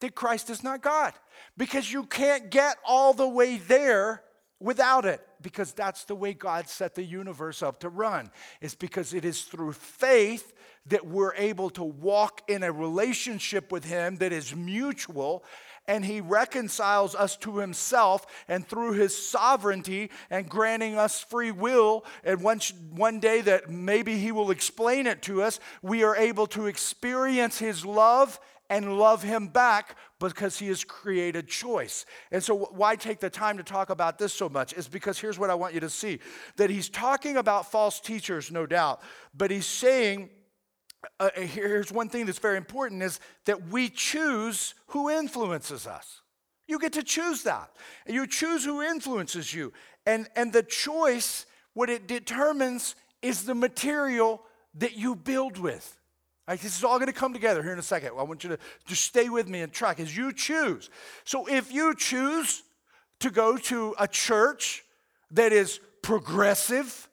that 0.00 0.14
Christ 0.14 0.48
is 0.48 0.62
not 0.64 0.80
God 0.80 1.12
because 1.58 1.92
you 1.92 2.04
can't 2.04 2.50
get 2.50 2.76
all 2.86 3.12
the 3.12 3.28
way 3.28 3.58
there 3.58 4.22
without 4.60 5.04
it 5.04 5.26
because 5.42 5.72
that's 5.72 6.04
the 6.04 6.14
way 6.14 6.34
God 6.34 6.68
set 6.68 6.94
the 6.94 7.02
universe 7.02 7.62
up 7.62 7.80
to 7.80 7.88
run. 7.88 8.30
It's 8.60 8.74
because 8.74 9.14
it 9.14 9.24
is 9.24 9.42
through 9.42 9.72
faith 9.72 10.52
that 10.86 11.06
we're 11.06 11.34
able 11.34 11.70
to 11.70 11.84
walk 11.84 12.42
in 12.48 12.62
a 12.62 12.72
relationship 12.72 13.72
with 13.72 13.84
Him 13.84 14.16
that 14.16 14.32
is 14.32 14.54
mutual 14.54 15.44
and 15.90 16.04
he 16.04 16.20
reconciles 16.20 17.16
us 17.16 17.36
to 17.36 17.58
himself 17.58 18.24
and 18.46 18.64
through 18.66 18.92
his 18.92 19.14
sovereignty 19.28 20.08
and 20.30 20.48
granting 20.48 20.96
us 20.96 21.20
free 21.20 21.50
will 21.50 22.04
and 22.22 22.40
one, 22.40 22.60
one 22.92 23.18
day 23.18 23.40
that 23.40 23.68
maybe 23.68 24.16
he 24.16 24.30
will 24.30 24.52
explain 24.52 25.08
it 25.08 25.20
to 25.20 25.42
us 25.42 25.58
we 25.82 26.04
are 26.04 26.14
able 26.14 26.46
to 26.46 26.66
experience 26.66 27.58
his 27.58 27.84
love 27.84 28.38
and 28.70 29.00
love 29.00 29.24
him 29.24 29.48
back 29.48 29.96
because 30.20 30.60
he 30.60 30.68
has 30.68 30.84
created 30.84 31.48
choice. 31.48 32.06
And 32.30 32.40
so, 32.40 32.54
why 32.56 32.94
take 32.94 33.18
the 33.18 33.28
time 33.28 33.56
to 33.56 33.64
talk 33.64 33.90
about 33.90 34.16
this 34.16 34.32
so 34.32 34.48
much? 34.48 34.74
Is 34.74 34.86
because 34.86 35.18
here's 35.18 35.40
what 35.40 35.50
I 35.50 35.56
want 35.56 35.74
you 35.74 35.80
to 35.80 35.90
see 35.90 36.20
that 36.54 36.70
he's 36.70 36.88
talking 36.88 37.36
about 37.36 37.72
false 37.72 37.98
teachers, 37.98 38.52
no 38.52 38.64
doubt, 38.66 39.00
but 39.36 39.50
he's 39.50 39.66
saying 39.66 40.30
uh, 41.18 41.30
uh 41.36 41.40
here's 41.40 41.92
one 41.92 42.08
thing 42.08 42.26
that's 42.26 42.38
very 42.38 42.56
important 42.56 43.02
is 43.02 43.20
that 43.46 43.68
we 43.68 43.88
choose 43.88 44.74
who 44.88 45.10
influences 45.10 45.86
us. 45.86 46.22
You 46.66 46.78
get 46.78 46.92
to 46.92 47.02
choose 47.02 47.42
that. 47.42 47.70
You 48.06 48.26
choose 48.26 48.64
who 48.64 48.80
influences 48.82 49.52
you. 49.52 49.72
And, 50.06 50.28
and 50.36 50.52
the 50.52 50.62
choice, 50.62 51.46
what 51.74 51.90
it 51.90 52.06
determines 52.06 52.94
is 53.22 53.44
the 53.44 53.54
material 53.54 54.42
that 54.74 54.96
you 54.96 55.16
build 55.16 55.58
with. 55.58 55.96
This 56.48 56.78
is 56.78 56.84
all 56.84 56.98
going 56.98 57.06
to 57.06 57.12
come 57.12 57.32
together 57.32 57.62
here 57.62 57.72
in 57.72 57.78
a 57.78 57.82
second. 57.82 58.10
I 58.18 58.22
want 58.22 58.42
you 58.42 58.50
to 58.50 58.58
just 58.86 59.04
stay 59.04 59.28
with 59.28 59.48
me 59.48 59.60
and 59.60 59.72
track 59.72 60.00
as 60.00 60.16
you 60.16 60.32
choose. 60.32 60.90
So 61.24 61.46
if 61.46 61.72
you 61.72 61.94
choose 61.94 62.62
to 63.20 63.30
go 63.30 63.56
to 63.56 63.94
a 63.98 64.08
church 64.08 64.84
that 65.30 65.52
is 65.52 65.78
progressive, 66.02 67.08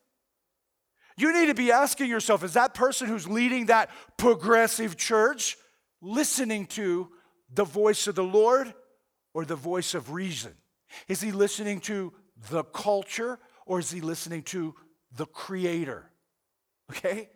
you 1.18 1.34
need 1.34 1.48
to 1.48 1.56
be 1.56 1.72
asking 1.72 2.10
yourself 2.10 2.44
is 2.44 2.54
that 2.54 2.74
person 2.74 3.08
who's 3.08 3.28
leading 3.28 3.66
that 3.68 3.90
progressive 4.18 4.96
church 4.96 5.58
listening 6.02 6.68
to 6.68 7.10
the 7.54 7.64
voice 7.64 8.08
of 8.08 8.16
the 8.16 8.24
Lord 8.24 8.74
or 9.34 9.44
the 9.44 9.56
voice 9.56 9.94
of 9.94 10.12
reason? 10.12 10.54
Is 11.08 11.22
he 11.22 11.32
listening 11.32 11.80
to 11.82 12.14
the 12.50 12.64
culture 12.64 13.40
or 13.66 13.80
is 13.80 13.92
he 13.92 14.02
listening 14.02 14.44
to 14.44 14.76
the 15.16 15.26
creator? 15.26 16.10
Okay? 16.92 17.30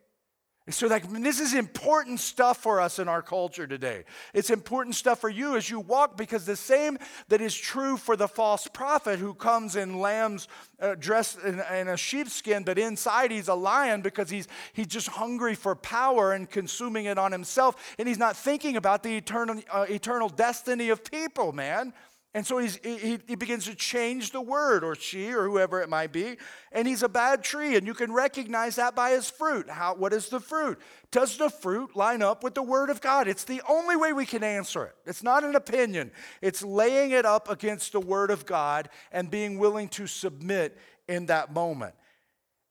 So, 0.70 0.86
like, 0.86 1.10
this 1.10 1.40
is 1.40 1.56
important 1.56 2.20
stuff 2.20 2.58
for 2.58 2.80
us 2.80 3.00
in 3.00 3.08
our 3.08 3.24
culture 3.24 3.66
today. 3.66 4.04
It's 4.32 4.52
important 4.52 4.96
stuff 4.96 5.20
for 5.20 5.30
you 5.30 5.56
as 5.56 5.72
you 5.72 5.80
walk 5.80 6.18
because 6.18 6.46
the 6.46 6.56
same 6.56 7.00
that 7.30 7.42
is 7.42 7.56
true 7.56 7.98
for 7.98 8.16
the 8.16 8.28
false 8.28 8.68
prophet 8.68 9.18
who 9.18 9.34
comes 9.34 9.76
in 9.76 10.00
lamb's 10.00 10.48
uh, 10.80 10.94
dressed 11.00 11.40
in, 11.40 11.60
in, 11.74 11.88
a 11.88 11.98
sheepskin, 11.98 12.64
but 12.64 12.78
inside 12.78 13.32
he's 13.32 13.48
a 13.48 13.56
lion 13.56 14.02
because 14.02 14.30
he's, 14.30 14.48
he's 14.74 14.86
just 14.86 15.08
hungry 15.08 15.56
for 15.56 15.76
power 15.76 16.34
and 16.34 16.48
consuming 16.48 17.06
it 17.06 17.18
on 17.18 17.32
himself. 17.32 17.96
And 17.98 18.08
he's 18.08 18.20
not 18.20 18.38
thinking 18.38 18.78
about 18.78 19.02
the 19.02 19.18
eternal, 19.18 19.60
uh, 19.72 19.88
eternal 19.90 20.30
destiny 20.30 20.90
of 20.90 21.04
people, 21.04 21.54
man. 21.54 21.92
And 22.34 22.48
so 22.48 22.60
he, 22.60 23.20
he 23.28 23.36
begins 23.36 23.66
to 23.66 23.76
change 23.76 24.32
the 24.32 24.40
word, 24.40 24.86
or 24.86 24.96
she, 24.96 25.34
or 25.34 25.44
whoever 25.50 25.82
it 25.82 25.90
might 25.90 26.14
be, 26.14 26.38
and 26.72 26.88
he's 26.88 27.04
a 27.04 27.10
bad 27.10 27.44
tree, 27.44 27.76
and 27.76 27.86
you 27.86 27.94
can 27.94 28.14
recognize 28.14 28.78
that 28.78 28.96
by 28.96 29.12
his 29.12 29.30
fruit. 29.30 29.70
How, 29.70 29.96
what 29.96 30.14
is 30.14 30.30
the 30.30 30.40
fruit? 30.40 30.80
Does 31.12 31.38
the 31.38 31.50
fruit 31.50 31.94
line 31.94 32.22
up 32.22 32.42
with 32.42 32.54
the 32.54 32.64
word 32.64 32.90
of 32.90 33.02
God? 33.02 33.28
It's 33.28 33.44
the 33.44 33.62
only 33.68 33.98
way 33.98 34.14
we 34.14 34.26
can 34.26 34.46
answer 34.46 34.86
it. 34.86 34.96
It's 35.06 35.24
not 35.24 35.44
an 35.44 35.56
opinion, 35.56 36.12
it's 36.42 36.64
laying 36.64 37.12
it 37.12 37.26
up 37.26 37.50
against 37.50 37.92
the 37.92 38.00
word 38.00 38.32
of 38.32 38.46
God 38.46 38.88
and 39.12 39.30
being 39.30 39.60
willing 39.60 39.90
to 39.90 40.08
submit 40.08 40.78
in 41.10 41.26
that 41.26 41.52
moment. 41.52 41.96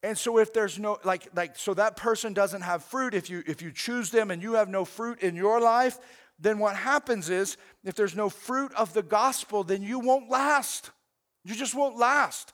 And 0.02 0.16
so 0.16 0.38
if 0.38 0.54
there's 0.54 0.78
no 0.78 0.96
like 1.04 1.28
like 1.36 1.58
so 1.58 1.74
that 1.74 1.96
person 1.96 2.32
doesn't 2.32 2.62
have 2.62 2.82
fruit 2.82 3.12
if 3.12 3.28
you 3.28 3.42
if 3.46 3.61
you 3.61 3.70
choose 3.70 4.11
them 4.11 4.30
and 4.30 4.42
you 4.42 4.54
have 4.54 4.70
no 4.70 4.86
fruit 4.86 5.20
in 5.20 5.36
your 5.36 5.61
life, 5.61 5.98
then 6.41 6.59
what 6.59 6.74
happens 6.74 7.28
is 7.28 7.57
if 7.84 7.95
there's 7.95 8.16
no 8.16 8.30
fruit 8.30 8.72
of 8.74 8.95
the 8.95 9.03
gospel, 9.03 9.62
then 9.62 9.82
you 9.82 9.99
won't 9.99 10.30
last. 10.30 10.91
You 11.45 11.55
just 11.55 11.74
won't 11.74 11.99
last. 11.99 12.53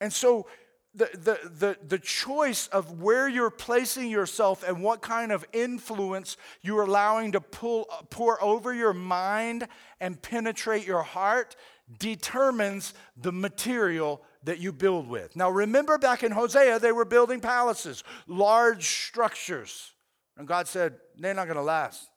And 0.00 0.12
so 0.12 0.46
the, 0.94 1.08
the, 1.12 1.38
the, 1.48 1.76
the 1.86 1.98
choice 1.98 2.66
of 2.68 3.00
where 3.00 3.28
you're 3.28 3.50
placing 3.50 4.10
yourself 4.10 4.66
and 4.66 4.82
what 4.82 5.02
kind 5.02 5.30
of 5.30 5.44
influence 5.52 6.36
you're 6.62 6.82
allowing 6.82 7.32
to 7.32 7.40
pull, 7.40 7.86
pour 8.10 8.42
over 8.42 8.74
your 8.74 8.92
mind 8.92 9.68
and 10.00 10.20
penetrate 10.20 10.86
your 10.86 11.02
heart 11.02 11.54
determines 11.98 12.94
the 13.16 13.32
material 13.32 14.22
that 14.42 14.58
you 14.58 14.72
build 14.72 15.08
with. 15.08 15.36
Now, 15.36 15.50
remember 15.50 15.98
back 15.98 16.22
in 16.24 16.32
Hosea, 16.32 16.78
they 16.78 16.92
were 16.92 17.04
building 17.04 17.40
palaces, 17.40 18.02
large 18.26 18.88
structures. 18.88 19.92
And 20.36 20.48
God 20.48 20.66
said, 20.66 20.94
they're 21.16 21.34
not 21.34 21.46
going 21.46 21.56
to 21.56 21.62
last. 21.62 22.08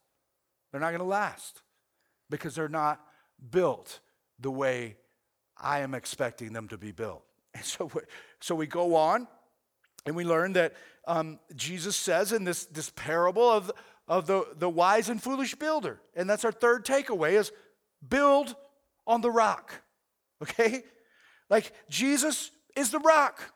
They're 0.74 0.82
not 0.82 0.90
going 0.90 1.00
to 1.00 1.06
last 1.06 1.62
because 2.32 2.56
they're 2.56 2.68
not 2.68 3.00
built 3.52 4.00
the 4.40 4.50
way 4.50 4.98
I 5.56 5.80
am 5.82 5.94
expecting 5.94 6.52
them 6.52 6.68
to 6.68 6.78
be 6.78 6.92
built. 6.92 7.24
And 7.56 7.64
so, 7.64 7.92
so 8.42 8.56
we 8.56 8.66
go 8.66 8.96
on 8.96 9.28
and 10.08 10.16
we 10.16 10.24
learn 10.24 10.54
that 10.54 10.74
um, 11.06 11.40
Jesus 11.56 11.96
says 11.96 12.32
in 12.32 12.44
this, 12.46 12.66
this 12.66 12.90
parable 12.90 13.48
of, 13.48 13.72
of 14.08 14.26
the, 14.26 14.48
the 14.58 14.68
wise 14.68 15.10
and 15.10 15.22
foolish 15.22 15.54
builder. 15.54 16.02
And 16.16 16.28
that's 16.28 16.46
our 16.46 16.52
third 16.52 16.84
takeaway 16.84 17.34
is 17.34 17.52
build 18.10 18.56
on 19.06 19.22
the 19.22 19.32
rock. 19.32 19.72
Okay? 20.42 20.84
Like 21.50 21.72
Jesus 21.90 22.52
is 22.76 22.92
the 22.92 23.00
rock. 23.00 23.54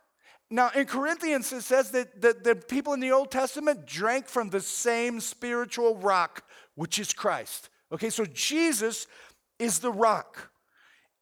Now, 0.50 0.70
in 0.74 0.86
Corinthians, 0.86 1.52
it 1.52 1.64
says 1.64 1.92
that 1.92 2.22
the, 2.22 2.34
the 2.34 2.56
people 2.56 2.94
in 2.94 3.02
the 3.02 3.12
Old 3.12 3.30
Testament 3.30 3.86
drank 3.86 4.28
from 4.28 4.50
the 4.50 4.62
same 4.62 5.20
spiritual 5.20 5.98
rock 5.98 6.44
which 6.78 7.00
is 7.00 7.12
Christ. 7.12 7.70
Okay, 7.92 8.10
so 8.10 8.26
Jesus 8.26 9.08
is 9.60 9.80
the 9.80 9.92
rock. 9.92 10.52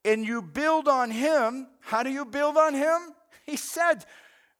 And 0.04 0.24
you 0.24 0.44
build 0.44 0.88
on 0.88 1.10
him. 1.10 1.68
How 1.80 2.04
do 2.04 2.12
you 2.12 2.26
build 2.26 2.58
on 2.58 2.76
him? 2.76 3.00
He 3.48 3.58
said, 3.58 4.04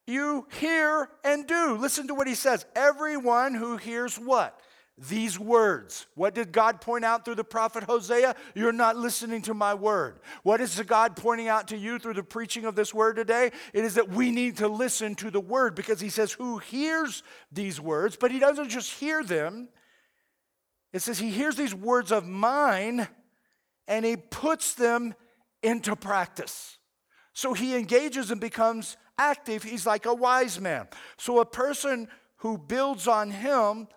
You 0.06 0.46
hear 0.60 1.08
and 1.24 1.44
do. 1.44 1.76
Listen 1.76 2.06
to 2.06 2.14
what 2.14 2.28
he 2.28 2.36
says. 2.36 2.64
Everyone 2.76 3.52
who 3.52 3.76
hears 3.76 4.14
what? 4.16 4.60
These 4.96 5.40
words. 5.40 6.06
What 6.14 6.36
did 6.36 6.52
God 6.52 6.80
point 6.80 7.04
out 7.04 7.24
through 7.24 7.34
the 7.34 7.42
prophet 7.42 7.82
Hosea? 7.82 8.36
You're 8.54 8.70
not 8.70 8.96
listening 8.96 9.42
to 9.42 9.54
my 9.54 9.74
word. 9.74 10.20
What 10.44 10.60
is 10.60 10.80
God 10.82 11.16
pointing 11.16 11.48
out 11.48 11.66
to 11.68 11.76
you 11.76 11.98
through 11.98 12.14
the 12.14 12.22
preaching 12.22 12.64
of 12.64 12.76
this 12.76 12.94
word 12.94 13.16
today? 13.16 13.50
It 13.74 13.84
is 13.84 13.96
that 13.96 14.08
we 14.08 14.30
need 14.30 14.58
to 14.58 14.68
listen 14.68 15.16
to 15.16 15.32
the 15.32 15.40
word 15.40 15.74
because 15.74 16.00
he 16.00 16.08
says, 16.08 16.30
Who 16.30 16.58
hears 16.58 17.24
these 17.50 17.80
words? 17.80 18.16
But 18.16 18.30
he 18.30 18.38
doesn't 18.38 18.68
just 18.68 18.92
hear 18.92 19.24
them, 19.24 19.68
it 20.92 21.00
says 21.00 21.18
he 21.18 21.30
hears 21.30 21.56
these 21.56 21.74
words 21.74 22.12
of 22.12 22.26
mine 22.26 23.08
and 23.88 24.04
he 24.04 24.16
puts 24.16 24.74
them 24.74 25.14
into 25.62 25.96
practice. 25.96 26.78
So 27.32 27.52
he 27.52 27.76
engages 27.76 28.30
and 28.30 28.40
becomes 28.40 28.96
active. 29.18 29.62
He's 29.62 29.86
like 29.86 30.06
a 30.06 30.14
wise 30.14 30.60
man. 30.60 30.88
So 31.16 31.40
a 31.40 31.46
person 31.46 32.08
who 32.38 32.58
builds 32.58 33.08
on 33.08 33.30
him 33.30 33.88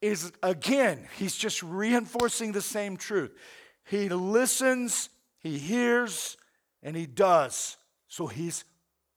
is, 0.00 0.32
again, 0.42 1.06
he's 1.16 1.36
just 1.36 1.62
reinforcing 1.62 2.52
the 2.52 2.60
same 2.60 2.96
truth. 2.96 3.32
He 3.84 4.08
listens, 4.08 5.08
he 5.38 5.58
hears, 5.58 6.36
and 6.82 6.96
he 6.96 7.06
does. 7.06 7.76
So 8.08 8.26
he's 8.26 8.64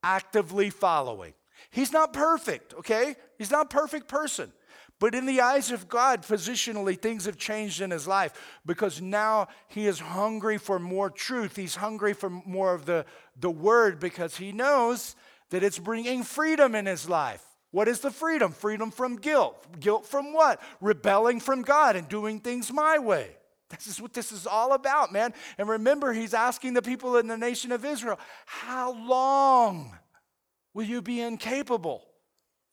actively 0.02 0.70
following. 0.70 1.34
He's 1.70 1.92
not 1.92 2.12
perfect, 2.12 2.74
okay? 2.74 3.16
He's 3.38 3.50
not 3.50 3.66
a 3.66 3.68
perfect 3.68 4.08
person. 4.08 4.52
But 4.98 5.14
in 5.14 5.26
the 5.26 5.42
eyes 5.42 5.70
of 5.70 5.88
God, 5.88 6.22
positionally, 6.22 6.98
things 6.98 7.26
have 7.26 7.36
changed 7.36 7.82
in 7.82 7.90
his 7.90 8.06
life 8.06 8.32
because 8.64 9.02
now 9.02 9.48
he 9.68 9.86
is 9.86 10.00
hungry 10.00 10.56
for 10.56 10.78
more 10.78 11.10
truth. 11.10 11.54
He's 11.54 11.76
hungry 11.76 12.14
for 12.14 12.30
more 12.30 12.74
of 12.74 12.86
the, 12.86 13.04
the 13.38 13.50
word 13.50 14.00
because 14.00 14.36
he 14.36 14.52
knows 14.52 15.14
that 15.50 15.62
it's 15.62 15.78
bringing 15.78 16.22
freedom 16.22 16.74
in 16.74 16.86
his 16.86 17.08
life. 17.08 17.44
What 17.72 17.88
is 17.88 18.00
the 18.00 18.10
freedom? 18.10 18.52
Freedom 18.52 18.90
from 18.90 19.16
guilt. 19.16 19.66
Guilt 19.78 20.06
from 20.06 20.32
what? 20.32 20.62
Rebelling 20.80 21.40
from 21.40 21.60
God 21.60 21.94
and 21.94 22.08
doing 22.08 22.40
things 22.40 22.72
my 22.72 22.98
way. 22.98 23.36
This 23.68 23.86
is 23.86 24.00
what 24.00 24.14
this 24.14 24.32
is 24.32 24.46
all 24.46 24.72
about, 24.72 25.12
man. 25.12 25.34
And 25.58 25.68
remember, 25.68 26.12
he's 26.12 26.32
asking 26.32 26.74
the 26.74 26.82
people 26.82 27.16
in 27.16 27.26
the 27.26 27.36
nation 27.36 27.72
of 27.72 27.84
Israel, 27.84 28.18
How 28.46 28.92
long 28.92 29.98
will 30.72 30.84
you 30.84 31.02
be 31.02 31.20
incapable 31.20 32.06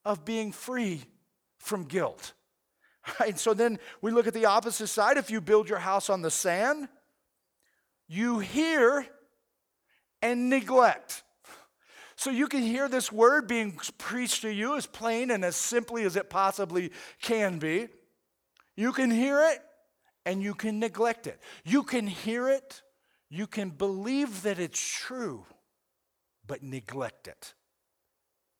of 0.06 0.24
being 0.24 0.52
free 0.52 1.04
from 1.64 1.86
guilt. 1.86 2.34
Right? 3.20 3.38
So 3.38 3.54
then 3.54 3.80
we 4.02 4.12
look 4.12 4.28
at 4.28 4.34
the 4.34 4.46
opposite 4.46 4.88
side. 4.88 5.18
If 5.18 5.30
you 5.30 5.42
build 5.42 5.68
your 5.68 5.80
house 5.80 6.10
on 6.10 6.22
the 6.22 6.32
sand, 6.32 6.88
you 8.08 8.40
hear 8.40 9.06
and 10.22 10.50
neglect. 10.50 11.24
So 12.16 12.30
you 12.30 12.48
can 12.48 12.62
hear 12.62 12.88
this 12.88 13.12
word 13.12 13.48
being 13.48 13.78
preached 13.98 14.44
to 14.44 14.54
you 14.54 14.78
as 14.78 14.86
plain 14.86 15.32
and 15.32 15.44
as 15.44 15.58
simply 15.58 16.04
as 16.04 16.16
it 16.16 16.30
possibly 16.30 16.92
can 17.22 17.58
be. 17.58 17.90
You 18.78 18.94
can 18.94 19.12
hear 19.12 19.44
it 19.52 19.60
and 20.26 20.42
you 20.42 20.54
can 20.54 20.80
neglect 20.80 21.28
it. 21.28 21.42
You 21.66 21.84
can 21.84 22.08
hear 22.08 22.48
it, 22.48 22.82
you 23.30 23.48
can 23.48 23.72
believe 23.72 24.44
that 24.44 24.60
it's 24.60 24.80
true, 24.80 25.44
but 26.46 26.64
neglect 26.64 27.28
it. 27.28 27.56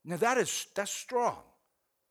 Now 0.04 0.18
that 0.18 0.38
is 0.38 0.68
that's 0.76 0.92
strong. 0.92 1.38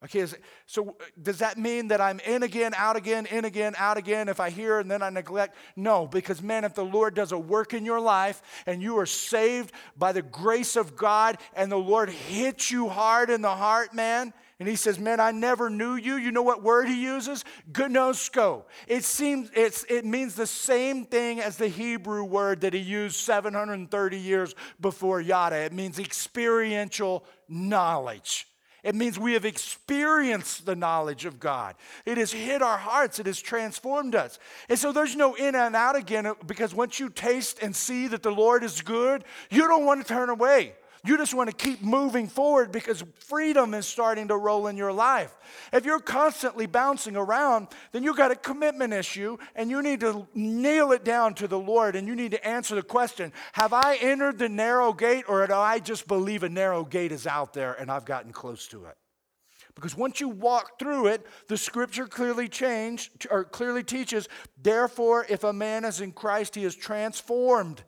Okay, 0.04 0.26
so 0.66 0.88
uh, 0.88 1.04
does 1.22 1.38
that 1.38 1.58
mean 1.58 1.88
that 1.88 2.00
I'm 2.00 2.18
in 2.20 2.42
again, 2.42 2.74
out 2.76 2.96
again, 2.96 3.26
in 3.26 3.44
again, 3.44 3.74
out 3.78 3.96
again 3.96 4.28
if 4.28 4.40
I 4.40 4.50
hear 4.50 4.80
and 4.80 4.90
then 4.90 5.00
I 5.00 5.10
neglect? 5.10 5.54
No, 5.76 6.08
because 6.08 6.42
man, 6.42 6.64
if 6.64 6.74
the 6.74 6.84
Lord 6.84 7.14
does 7.14 7.30
a 7.30 7.38
work 7.38 7.72
in 7.72 7.84
your 7.84 8.00
life 8.00 8.42
and 8.66 8.82
you 8.82 8.98
are 8.98 9.06
saved 9.06 9.72
by 9.96 10.10
the 10.10 10.22
grace 10.22 10.74
of 10.74 10.96
God 10.96 11.38
and 11.54 11.70
the 11.70 11.78
Lord 11.78 12.10
hits 12.10 12.68
you 12.68 12.88
hard 12.88 13.30
in 13.30 13.42
the 13.42 13.54
heart, 13.54 13.94
man, 13.94 14.32
and 14.58 14.68
he 14.68 14.74
says, 14.76 14.98
Man, 14.98 15.20
I 15.20 15.30
never 15.30 15.70
knew 15.70 15.94
you. 15.94 16.16
You 16.16 16.30
know 16.30 16.42
what 16.42 16.62
word 16.62 16.88
he 16.88 17.02
uses? 17.02 17.44
Gnosko. 17.70 18.64
It 18.86 19.04
seems 19.04 19.50
it's, 19.54 19.84
it 19.88 20.04
means 20.04 20.34
the 20.34 20.46
same 20.46 21.04
thing 21.04 21.40
as 21.40 21.56
the 21.56 21.68
Hebrew 21.68 22.24
word 22.24 22.60
that 22.60 22.72
he 22.72 22.80
used 22.80 23.16
730 23.16 24.18
years 24.18 24.54
before 24.80 25.20
yada. 25.20 25.56
It 25.56 25.72
means 25.72 25.98
experiential 25.98 27.24
knowledge. 27.48 28.46
It 28.82 28.96
means 28.96 29.18
we 29.18 29.34
have 29.34 29.44
experienced 29.44 30.66
the 30.66 30.74
knowledge 30.74 31.24
of 31.24 31.38
God. 31.38 31.76
It 32.04 32.18
has 32.18 32.32
hit 32.32 32.62
our 32.62 32.78
hearts, 32.78 33.20
it 33.20 33.26
has 33.26 33.40
transformed 33.40 34.14
us. 34.14 34.38
And 34.68 34.78
so 34.78 34.92
there's 34.92 35.14
no 35.14 35.34
in 35.34 35.54
and 35.54 35.76
out 35.76 35.96
again 35.96 36.32
because 36.46 36.74
once 36.74 36.98
you 36.98 37.08
taste 37.08 37.60
and 37.62 37.74
see 37.76 38.08
that 38.08 38.22
the 38.22 38.32
Lord 38.32 38.64
is 38.64 38.82
good, 38.82 39.24
you 39.50 39.68
don't 39.68 39.86
want 39.86 40.04
to 40.04 40.08
turn 40.12 40.30
away. 40.30 40.74
You 41.04 41.18
just 41.18 41.34
want 41.34 41.50
to 41.50 41.56
keep 41.56 41.82
moving 41.82 42.28
forward 42.28 42.70
because 42.70 43.02
freedom 43.16 43.74
is 43.74 43.86
starting 43.86 44.28
to 44.28 44.36
roll 44.36 44.68
in 44.68 44.76
your 44.76 44.92
life. 44.92 45.36
If 45.72 45.84
you're 45.84 45.98
constantly 45.98 46.66
bouncing 46.66 47.16
around, 47.16 47.68
then 47.90 48.04
you've 48.04 48.16
got 48.16 48.30
a 48.30 48.36
commitment 48.36 48.92
issue 48.92 49.36
and 49.56 49.68
you 49.68 49.82
need 49.82 49.98
to 50.00 50.28
nail 50.32 50.92
it 50.92 51.04
down 51.04 51.34
to 51.34 51.48
the 51.48 51.58
Lord 51.58 51.96
and 51.96 52.06
you 52.06 52.14
need 52.14 52.30
to 52.30 52.46
answer 52.46 52.76
the 52.76 52.84
question 52.84 53.32
Have 53.54 53.72
I 53.72 53.96
entered 53.96 54.38
the 54.38 54.48
narrow 54.48 54.92
gate 54.92 55.24
or 55.26 55.44
do 55.44 55.54
I 55.54 55.80
just 55.80 56.06
believe 56.06 56.44
a 56.44 56.48
narrow 56.48 56.84
gate 56.84 57.10
is 57.10 57.26
out 57.26 57.52
there 57.52 57.72
and 57.72 57.90
I've 57.90 58.04
gotten 58.04 58.32
close 58.32 58.68
to 58.68 58.84
it? 58.84 58.96
Because 59.74 59.96
once 59.96 60.20
you 60.20 60.28
walk 60.28 60.78
through 60.78 61.08
it, 61.08 61.26
the 61.48 61.56
scripture 61.56 62.06
clearly 62.06 62.46
changed 62.46 63.26
or 63.28 63.42
clearly 63.42 63.82
teaches, 63.82 64.28
therefore, 64.60 65.26
if 65.28 65.42
a 65.42 65.52
man 65.52 65.84
is 65.84 66.00
in 66.00 66.12
Christ, 66.12 66.54
he 66.54 66.64
is 66.64 66.76
transformed 66.76 67.82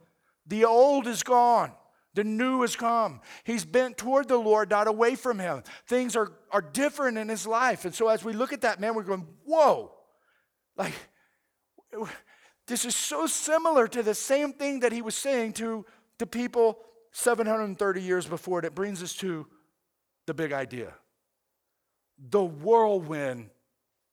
The 0.48 0.64
old 0.64 1.06
is 1.06 1.22
gone. 1.22 1.70
The 2.14 2.24
new 2.24 2.62
has 2.62 2.76
come. 2.76 3.20
He's 3.42 3.64
bent 3.64 3.98
toward 3.98 4.28
the 4.28 4.36
Lord, 4.36 4.70
not 4.70 4.86
away 4.86 5.16
from 5.16 5.38
him. 5.38 5.64
Things 5.86 6.14
are, 6.14 6.32
are 6.50 6.62
different 6.62 7.18
in 7.18 7.28
his 7.28 7.46
life. 7.46 7.84
And 7.84 7.94
so 7.94 8.08
as 8.08 8.24
we 8.24 8.32
look 8.32 8.52
at 8.52 8.60
that, 8.60 8.80
man, 8.80 8.94
we're 8.94 9.02
going, 9.02 9.26
whoa. 9.44 9.92
Like, 10.76 10.94
this 12.66 12.84
is 12.84 12.96
so 12.96 13.26
similar 13.26 13.88
to 13.88 14.02
the 14.02 14.14
same 14.14 14.52
thing 14.52 14.80
that 14.80 14.92
he 14.92 15.02
was 15.02 15.14
saying 15.14 15.54
to 15.54 15.84
the 16.18 16.26
people 16.26 16.78
730 17.12 18.02
years 18.02 18.26
before 18.26 18.60
it. 18.60 18.64
It 18.64 18.74
brings 18.74 19.02
us 19.02 19.14
to 19.16 19.46
the 20.26 20.34
big 20.34 20.52
idea. 20.52 20.94
The 22.30 22.42
whirlwind 22.42 23.50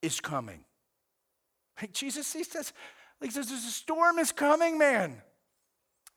is 0.02 0.20
coming. 0.20 0.66
Like 1.80 1.93
Jesus, 1.93 2.34
he 2.34 2.43
says, 2.43 2.74
like 3.22 3.32
says, 3.32 3.49
the 3.49 3.58
storm 3.58 4.18
is 4.20 4.32
coming, 4.32 4.78
man. 4.78 5.22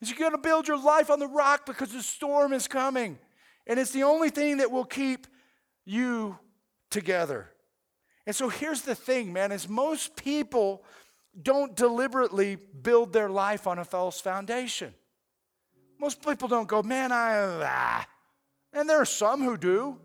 You're 0.08 0.18
going 0.18 0.32
to 0.32 0.38
build 0.38 0.68
your 0.68 0.78
life 0.78 1.10
on 1.10 1.18
the 1.18 1.26
rock 1.26 1.66
because 1.66 1.92
the 1.92 2.02
storm 2.02 2.52
is 2.52 2.68
coming. 2.68 3.18
And 3.66 3.78
it's 3.78 3.92
the 3.92 4.02
only 4.02 4.30
thing 4.30 4.58
that 4.58 4.70
will 4.70 4.84
keep 4.84 5.26
you 5.84 6.38
together. 6.90 7.50
And 8.26 8.34
so 8.34 8.48
here's 8.48 8.82
the 8.82 8.94
thing, 8.94 9.32
man, 9.32 9.52
is 9.52 9.68
most 9.68 10.16
people 10.16 10.84
don't 11.40 11.74
deliberately 11.74 12.56
build 12.56 13.12
their 13.12 13.28
life 13.28 13.66
on 13.66 13.78
a 13.78 13.84
false 13.84 14.20
foundation. 14.20 14.94
Most 15.98 16.24
people 16.24 16.48
don't 16.48 16.68
go, 16.68 16.82
man, 16.82 17.12
I, 17.12 17.38
ah. 17.62 18.06
and 18.72 18.88
there 18.88 19.00
are 19.00 19.06
some 19.06 19.42
who 19.42 19.56
do, 19.56 19.98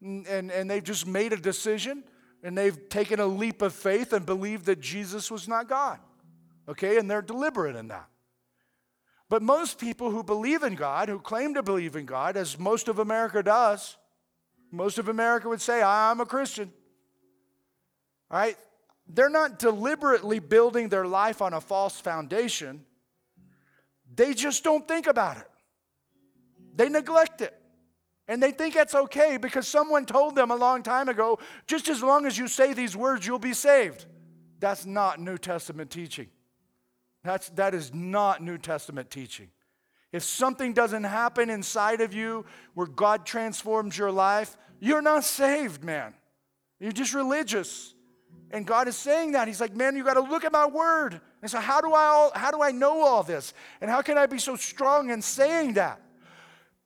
and, 0.00 0.26
and, 0.26 0.50
and 0.50 0.70
they've 0.70 0.84
just 0.84 1.06
made 1.06 1.32
a 1.32 1.36
decision 1.36 2.04
and 2.42 2.56
they've 2.56 2.88
taken 2.88 3.20
a 3.20 3.26
leap 3.26 3.62
of 3.62 3.72
faith 3.72 4.12
and 4.12 4.26
believed 4.26 4.66
that 4.66 4.80
Jesus 4.80 5.30
was 5.30 5.48
not 5.48 5.68
God. 5.68 5.98
Okay, 6.68 6.98
and 6.98 7.10
they're 7.10 7.22
deliberate 7.22 7.76
in 7.76 7.88
that. 7.88 8.08
But 9.34 9.42
most 9.42 9.80
people 9.80 10.12
who 10.12 10.22
believe 10.22 10.62
in 10.62 10.76
God, 10.76 11.08
who 11.08 11.18
claim 11.18 11.54
to 11.54 11.62
believe 11.64 11.96
in 11.96 12.06
God, 12.06 12.36
as 12.36 12.56
most 12.56 12.86
of 12.86 13.00
America 13.00 13.42
does, 13.42 13.96
most 14.70 14.96
of 14.96 15.08
America 15.08 15.48
would 15.48 15.60
say, 15.60 15.82
I'm 15.82 16.20
a 16.20 16.24
Christian. 16.24 16.72
All 18.30 18.38
right? 18.38 18.56
They're 19.08 19.28
not 19.28 19.58
deliberately 19.58 20.38
building 20.38 20.88
their 20.88 21.04
life 21.04 21.42
on 21.42 21.52
a 21.52 21.60
false 21.60 21.98
foundation. 21.98 22.84
They 24.14 24.34
just 24.34 24.62
don't 24.62 24.86
think 24.86 25.08
about 25.08 25.38
it. 25.38 25.50
They 26.76 26.88
neglect 26.88 27.40
it. 27.40 27.60
And 28.28 28.40
they 28.40 28.52
think 28.52 28.74
that's 28.74 28.94
okay 28.94 29.36
because 29.36 29.66
someone 29.66 30.06
told 30.06 30.36
them 30.36 30.52
a 30.52 30.56
long 30.56 30.84
time 30.84 31.08
ago 31.08 31.40
just 31.66 31.88
as 31.88 32.04
long 32.04 32.24
as 32.24 32.38
you 32.38 32.46
say 32.46 32.72
these 32.72 32.96
words, 32.96 33.26
you'll 33.26 33.40
be 33.40 33.52
saved. 33.52 34.06
That's 34.60 34.86
not 34.86 35.20
New 35.20 35.38
Testament 35.38 35.90
teaching. 35.90 36.28
That's, 37.24 37.48
that 37.50 37.74
is 37.74 37.92
not 37.92 38.42
New 38.42 38.58
Testament 38.58 39.10
teaching. 39.10 39.48
If 40.12 40.22
something 40.22 40.74
doesn't 40.74 41.04
happen 41.04 41.50
inside 41.50 42.00
of 42.00 42.14
you 42.14 42.44
where 42.74 42.86
God 42.86 43.26
transforms 43.26 43.98
your 43.98 44.12
life, 44.12 44.56
you're 44.78 45.02
not 45.02 45.24
saved, 45.24 45.82
man. 45.82 46.14
You're 46.78 46.92
just 46.92 47.14
religious. 47.14 47.94
And 48.50 48.66
God 48.66 48.86
is 48.86 48.94
saying 48.94 49.32
that. 49.32 49.48
He's 49.48 49.60
like, 49.60 49.74
man, 49.74 49.96
you 49.96 50.04
got 50.04 50.14
to 50.14 50.20
look 50.20 50.44
at 50.44 50.52
my 50.52 50.66
word. 50.66 51.20
And 51.42 51.50
so, 51.50 51.58
how 51.58 51.80
do, 51.80 51.92
I 51.92 52.04
all, 52.04 52.30
how 52.34 52.50
do 52.50 52.62
I 52.62 52.70
know 52.70 53.02
all 53.02 53.22
this? 53.22 53.54
And 53.80 53.90
how 53.90 54.02
can 54.02 54.16
I 54.16 54.26
be 54.26 54.38
so 54.38 54.54
strong 54.54 55.10
in 55.10 55.22
saying 55.22 55.74
that? 55.74 56.00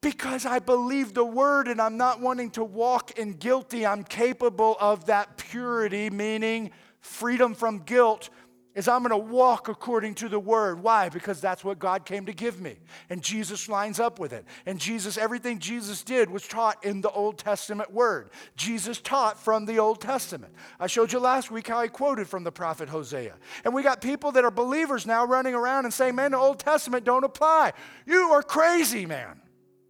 Because 0.00 0.46
I 0.46 0.60
believe 0.60 1.12
the 1.12 1.24
word 1.24 1.68
and 1.68 1.80
I'm 1.80 1.96
not 1.96 2.20
wanting 2.20 2.50
to 2.52 2.64
walk 2.64 3.18
in 3.18 3.34
guilty. 3.34 3.84
I'm 3.84 4.04
capable 4.04 4.76
of 4.80 5.06
that 5.06 5.36
purity, 5.36 6.08
meaning 6.08 6.70
freedom 7.00 7.54
from 7.54 7.80
guilt, 7.80 8.30
is 8.74 8.86
I'm 8.86 9.02
going 9.02 9.10
to 9.10 9.32
walk 9.32 9.68
according 9.68 10.14
to 10.16 10.28
the 10.28 10.38
word. 10.38 10.82
Why? 10.82 11.08
Because 11.08 11.40
that's 11.40 11.64
what 11.64 11.78
God 11.78 12.04
came 12.04 12.26
to 12.26 12.32
give 12.32 12.60
me. 12.60 12.76
And 13.10 13.22
Jesus 13.22 13.68
lines 13.68 13.98
up 13.98 14.18
with 14.18 14.32
it. 14.32 14.44
And 14.66 14.78
Jesus, 14.78 15.18
everything 15.18 15.58
Jesus 15.58 16.02
did 16.02 16.30
was 16.30 16.46
taught 16.46 16.84
in 16.84 17.00
the 17.00 17.10
Old 17.10 17.38
Testament 17.38 17.92
word. 17.92 18.30
Jesus 18.56 19.00
taught 19.00 19.38
from 19.38 19.66
the 19.66 19.78
Old 19.78 20.00
Testament. 20.00 20.52
I 20.78 20.86
showed 20.86 21.12
you 21.12 21.18
last 21.18 21.50
week 21.50 21.68
how 21.68 21.78
I 21.78 21.88
quoted 21.88 22.28
from 22.28 22.44
the 22.44 22.52
prophet 22.52 22.88
Hosea. 22.88 23.34
And 23.64 23.74
we 23.74 23.82
got 23.82 24.00
people 24.00 24.32
that 24.32 24.44
are 24.44 24.50
believers 24.50 25.06
now 25.06 25.24
running 25.24 25.54
around 25.54 25.84
and 25.84 25.92
saying, 25.92 26.14
man, 26.14 26.32
the 26.32 26.38
Old 26.38 26.60
Testament 26.60 27.04
don't 27.04 27.24
apply. 27.24 27.72
You 28.06 28.30
are 28.30 28.42
crazy, 28.42 29.06
man. 29.06 29.40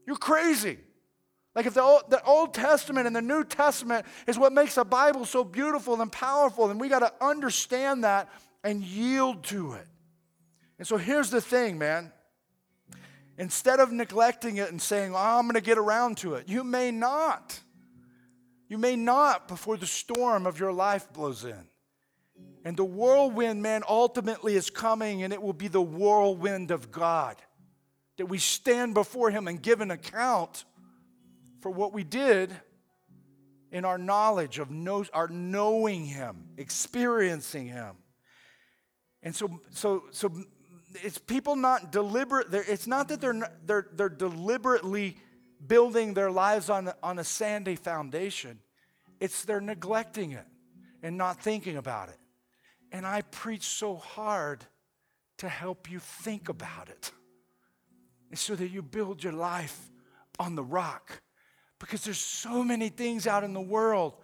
You're 0.07 0.17
crazy. 0.17 0.79
Like 1.55 1.67
if 1.67 1.75
the 1.75 1.83
Old, 1.83 2.09
the 2.09 2.23
Old 2.25 2.55
Testament 2.55 3.07
and 3.07 3.17
the 3.17 3.21
New 3.21 3.43
Testament 3.43 4.07
is 4.27 4.39
what 4.39 4.53
makes 4.53 4.77
the 4.77 4.85
Bible 4.85 5.25
so 5.25 5.43
beautiful 5.43 6.01
and 6.01 6.11
powerful, 6.11 6.69
then 6.69 6.79
we 6.79 6.89
got 6.89 7.01
to 7.01 7.13
understand 7.21 8.05
that 8.05 8.29
and 8.65 8.83
yield 8.83 9.45
to 9.45 9.73
it. 9.73 9.87
And 10.79 10.87
so 10.87 10.97
here's 10.97 11.31
the 11.31 11.41
thing, 11.41 11.79
man. 11.79 12.13
Instead 13.37 13.81
of 13.81 13.93
neglecting 13.93 14.57
it 14.57 14.71
and 14.71 14.83
saying, 14.83 15.15
oh, 15.15 15.19
I'm 15.19 15.45
going 15.45 15.55
to 15.55 15.61
get 15.61 15.79
around 15.79 16.19
to 16.19 16.35
it, 16.35 16.49
you 16.49 16.65
may 16.65 16.91
not. 16.91 17.61
You 18.69 18.79
may 18.79 18.97
not 18.97 19.49
before 19.49 19.77
the 19.77 19.87
storm 19.87 20.47
of 20.47 20.59
your 20.61 20.73
life 20.73 21.13
blows 21.13 21.45
in. 21.45 21.69
And 22.65 22.77
the 22.77 22.85
whirlwind, 22.85 23.63
man, 23.63 23.83
ultimately 23.89 24.55
is 24.55 24.69
coming, 24.69 25.23
and 25.23 25.33
it 25.33 25.41
will 25.41 25.53
be 25.53 25.69
the 25.69 25.81
whirlwind 25.81 26.71
of 26.71 26.91
God 26.91 27.37
that 28.19 28.27
we 28.27 28.39
stand 28.39 28.95
before 28.95 29.31
Him 29.31 29.49
and 29.49 29.63
give 29.63 29.81
an 29.81 29.91
account 29.91 30.65
for 31.61 31.71
what 31.71 31.93
we 31.93 32.05
did 32.05 32.53
in 33.71 33.85
our 33.85 33.99
knowledge 33.99 34.59
of 34.59 34.71
know, 34.71 35.05
our 35.15 35.29
knowing 35.29 36.05
Him, 36.05 36.49
experiencing 36.57 37.69
Him. 37.69 37.95
And 39.23 39.35
so, 39.35 39.61
so, 39.71 40.05
so 40.11 40.33
it's 40.95 41.19
people 41.19 41.57
not 41.57 41.93
deliberate. 41.93 42.53
It's 42.53 42.87
not 42.87 43.09
that 43.09 43.21
they're, 43.21 43.51
they're, 43.65 43.87
they're 43.93 44.09
deliberately 44.09 45.17
building 45.67 46.15
their 46.15 46.31
lives 46.31 46.71
on, 46.71 46.91
on 47.03 47.19
a 47.19 47.25
sandy 47.25 47.77
foundation. 47.77 48.61
It's 49.21 49.45
they're 49.45 49.61
neglecting 49.61 50.33
it 50.33 50.47
and 51.03 51.17
not 51.17 51.41
thinking 51.41 51.77
about 51.77 52.09
it. 52.09 52.19
And 52.93 53.07
I 53.07 53.23
preach 53.23 53.65
so 53.65 53.97
hard 53.97 54.65
to 55.39 55.49
help 55.49 55.91
you 55.91 55.99
think 55.99 56.49
about 56.49 56.89
it 56.89 57.13
so 58.35 58.55
that 58.55 58.69
you 58.69 58.83
build 58.83 59.23
your 59.23 59.33
life 59.33 59.91
on 60.39 60.55
the 60.55 60.63
rock. 60.63 61.21
Because 61.79 62.05
there's 62.05 62.19
so 62.19 62.65
many 62.65 62.89
things 62.89 63.27
out 63.27 63.45
in 63.45 63.53
the 63.53 63.61
world 63.61 64.17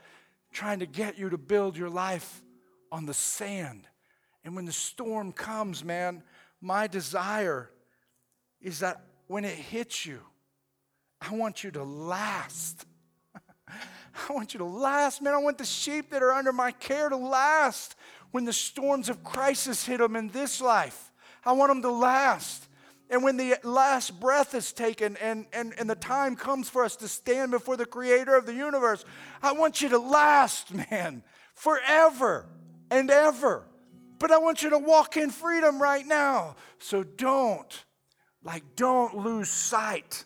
trying 0.53 0.81
to 0.81 0.87
get 0.87 1.19
you 1.19 1.31
to 1.31 1.39
build 1.39 1.77
your 1.77 1.91
life 1.91 2.43
on 2.91 3.07
the 3.07 3.15
sand. 3.15 3.87
And 4.45 4.55
when 4.55 4.67
the 4.67 4.73
storm 4.73 5.33
comes, 5.33 5.85
man, 5.85 6.23
my 6.61 6.87
desire 6.87 7.71
is 8.61 8.81
that 8.81 9.01
when 9.27 9.45
it 9.45 9.57
hits 9.57 10.05
you, 10.05 10.21
I 11.21 11.35
want 11.35 11.65
you 11.65 11.71
to 11.73 11.83
last. 11.83 12.85
I 13.69 14.33
want 14.33 14.53
you 14.53 14.59
to 14.59 14.65
last, 14.65 15.23
man. 15.23 15.35
I 15.35 15.39
want 15.39 15.59
the 15.59 15.65
sheep 15.65 16.11
that 16.11 16.23
are 16.23 16.33
under 16.33 16.53
my 16.53 16.73
care 16.73 17.09
to 17.09 17.17
last 17.17 17.97
when 18.31 18.45
the 18.45 18.53
storms 18.53 19.09
of 19.09 19.25
crisis 19.25 19.87
hit 19.87 19.99
them 19.99 20.17
in 20.17 20.29
this 20.29 20.61
life. 20.61 21.13
I 21.45 21.53
want 21.53 21.71
them 21.71 21.83
to 21.83 21.91
last. 21.91 22.69
And 23.11 23.23
when 23.23 23.37
the 23.37 23.57
last 23.63 24.19
breath 24.19 24.55
is 24.55 24.73
taken 24.73 25.17
and, 25.19 25.47
and, 25.53 25.75
and 25.79 25.89
the 25.89 25.95
time 25.95 26.37
comes 26.37 26.69
for 26.69 26.85
us 26.85 26.97
to 26.97 27.09
stand 27.09 27.51
before 27.51 27.77
the 27.77 27.87
creator 27.87 28.35
of 28.35 28.47
the 28.47 28.55
universe, 28.55 29.05
I 29.43 29.53
want 29.53 29.83
you 29.83 29.91
to 29.91 29.99
last, 29.99 30.73
man, 30.91 31.23
forever 31.55 32.47
and 32.91 33.11
ever. 33.11 33.67
But 34.25 34.33
I 34.33 34.39
want 34.39 34.63
you 34.63 34.71
to 34.71 34.79
walk 34.79 35.19
in 35.19 35.29
freedom 35.29 35.83
right 35.83 36.07
now. 36.07 36.57
So 36.79 37.03
don't, 37.05 37.85
like, 38.43 38.65
don't 38.75 39.19
lose 39.19 39.51
sight 39.51 40.25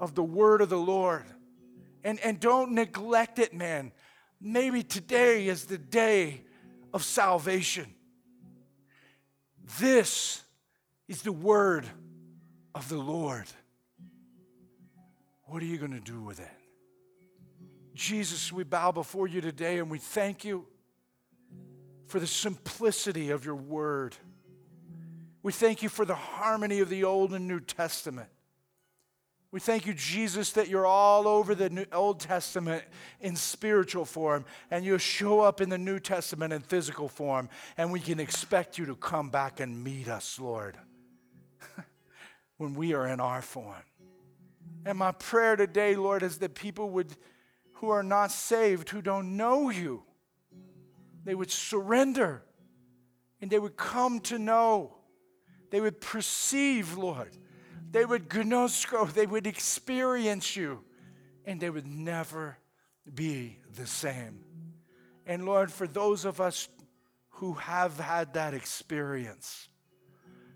of 0.00 0.16
the 0.16 0.22
word 0.24 0.60
of 0.60 0.68
the 0.68 0.76
Lord. 0.76 1.22
And, 2.02 2.18
and 2.24 2.40
don't 2.40 2.72
neglect 2.72 3.38
it, 3.38 3.54
man. 3.54 3.92
Maybe 4.40 4.82
today 4.82 5.46
is 5.46 5.66
the 5.66 5.78
day 5.78 6.42
of 6.92 7.04
salvation. 7.04 7.94
This 9.78 10.42
is 11.06 11.22
the 11.22 11.30
word 11.30 11.86
of 12.74 12.88
the 12.88 12.98
Lord. 12.98 13.46
What 15.44 15.62
are 15.62 15.66
you 15.66 15.78
going 15.78 15.92
to 15.92 16.00
do 16.00 16.20
with 16.20 16.40
it? 16.40 16.50
Jesus, 17.94 18.52
we 18.52 18.64
bow 18.64 18.90
before 18.90 19.28
you 19.28 19.40
today 19.40 19.78
and 19.78 19.88
we 19.88 19.98
thank 19.98 20.44
you 20.44 20.66
for 22.10 22.18
the 22.18 22.26
simplicity 22.26 23.30
of 23.30 23.44
your 23.44 23.54
word. 23.54 24.16
We 25.44 25.52
thank 25.52 25.82
you 25.82 25.88
for 25.88 26.04
the 26.04 26.16
harmony 26.16 26.80
of 26.80 26.88
the 26.88 27.04
Old 27.04 27.32
and 27.32 27.46
New 27.46 27.60
Testament. 27.60 28.28
We 29.52 29.60
thank 29.60 29.86
you, 29.86 29.94
Jesus, 29.94 30.52
that 30.52 30.68
you're 30.68 30.86
all 30.86 31.28
over 31.28 31.54
the 31.54 31.70
New, 31.70 31.86
Old 31.92 32.18
Testament 32.18 32.82
in 33.20 33.36
spiritual 33.36 34.04
form, 34.04 34.44
and 34.72 34.84
you 34.84 34.98
show 34.98 35.40
up 35.40 35.60
in 35.60 35.68
the 35.68 35.78
New 35.78 36.00
Testament 36.00 36.52
in 36.52 36.62
physical 36.62 37.08
form, 37.08 37.48
and 37.76 37.92
we 37.92 38.00
can 38.00 38.18
expect 38.18 38.76
you 38.76 38.86
to 38.86 38.96
come 38.96 39.30
back 39.30 39.60
and 39.60 39.82
meet 39.82 40.08
us, 40.08 40.38
Lord, 40.40 40.76
when 42.58 42.74
we 42.74 42.92
are 42.92 43.06
in 43.06 43.20
our 43.20 43.42
form. 43.42 43.82
And 44.84 44.98
my 44.98 45.12
prayer 45.12 45.54
today, 45.54 45.94
Lord, 45.94 46.24
is 46.24 46.38
that 46.38 46.54
people 46.54 46.90
would, 46.90 47.14
who 47.74 47.90
are 47.90 48.02
not 48.02 48.32
saved, 48.32 48.90
who 48.90 49.00
don't 49.00 49.36
know 49.36 49.70
you, 49.70 50.02
they 51.24 51.34
would 51.34 51.50
surrender 51.50 52.42
and 53.40 53.50
they 53.50 53.58
would 53.58 53.76
come 53.76 54.20
to 54.20 54.38
know. 54.38 54.96
They 55.70 55.80
would 55.80 56.00
perceive, 56.00 56.96
Lord, 56.96 57.36
They 57.90 58.04
would 58.04 58.28
gnosko, 58.28 59.12
they 59.12 59.26
would 59.26 59.46
experience 59.46 60.54
you, 60.56 60.84
and 61.44 61.60
they 61.60 61.70
would 61.70 61.86
never 61.86 62.58
be 63.12 63.58
the 63.74 63.86
same. 63.86 64.44
And 65.26 65.44
Lord, 65.44 65.72
for 65.72 65.86
those 65.86 66.24
of 66.24 66.40
us 66.40 66.68
who 67.30 67.54
have 67.54 67.98
had 67.98 68.34
that 68.34 68.54
experience, 68.54 69.68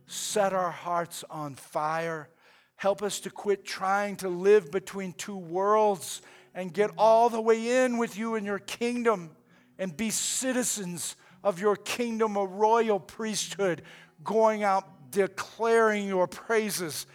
set 0.07 0.53
our 0.53 0.71
hearts 0.71 1.25
on 1.31 1.55
fire. 1.55 2.29
Help 2.77 3.03
us 3.03 3.21
to 3.21 3.31
quit 3.31 3.65
trying 3.65 4.17
to 4.17 4.29
live 4.29 4.71
between 4.71 5.13
two 5.15 5.37
worlds 5.37 6.23
and 6.55 6.73
get 6.73 6.91
all 6.99 7.29
the 7.29 7.41
way 7.41 7.85
in 7.85 7.99
with 7.99 8.17
you 8.17 8.35
in 8.35 8.45
your 8.45 8.59
kingdom 8.59 9.31
and 9.79 9.97
be 9.97 10.11
citizens 10.11 11.17
of 11.43 11.61
your 11.61 11.77
kingdom, 11.77 12.37
a 12.37 12.45
royal 12.45 12.99
priesthood, 12.99 13.83
going 14.23 14.63
out 14.63 15.11
declaring 15.11 16.07
your 16.09 16.27
praises 16.27 17.07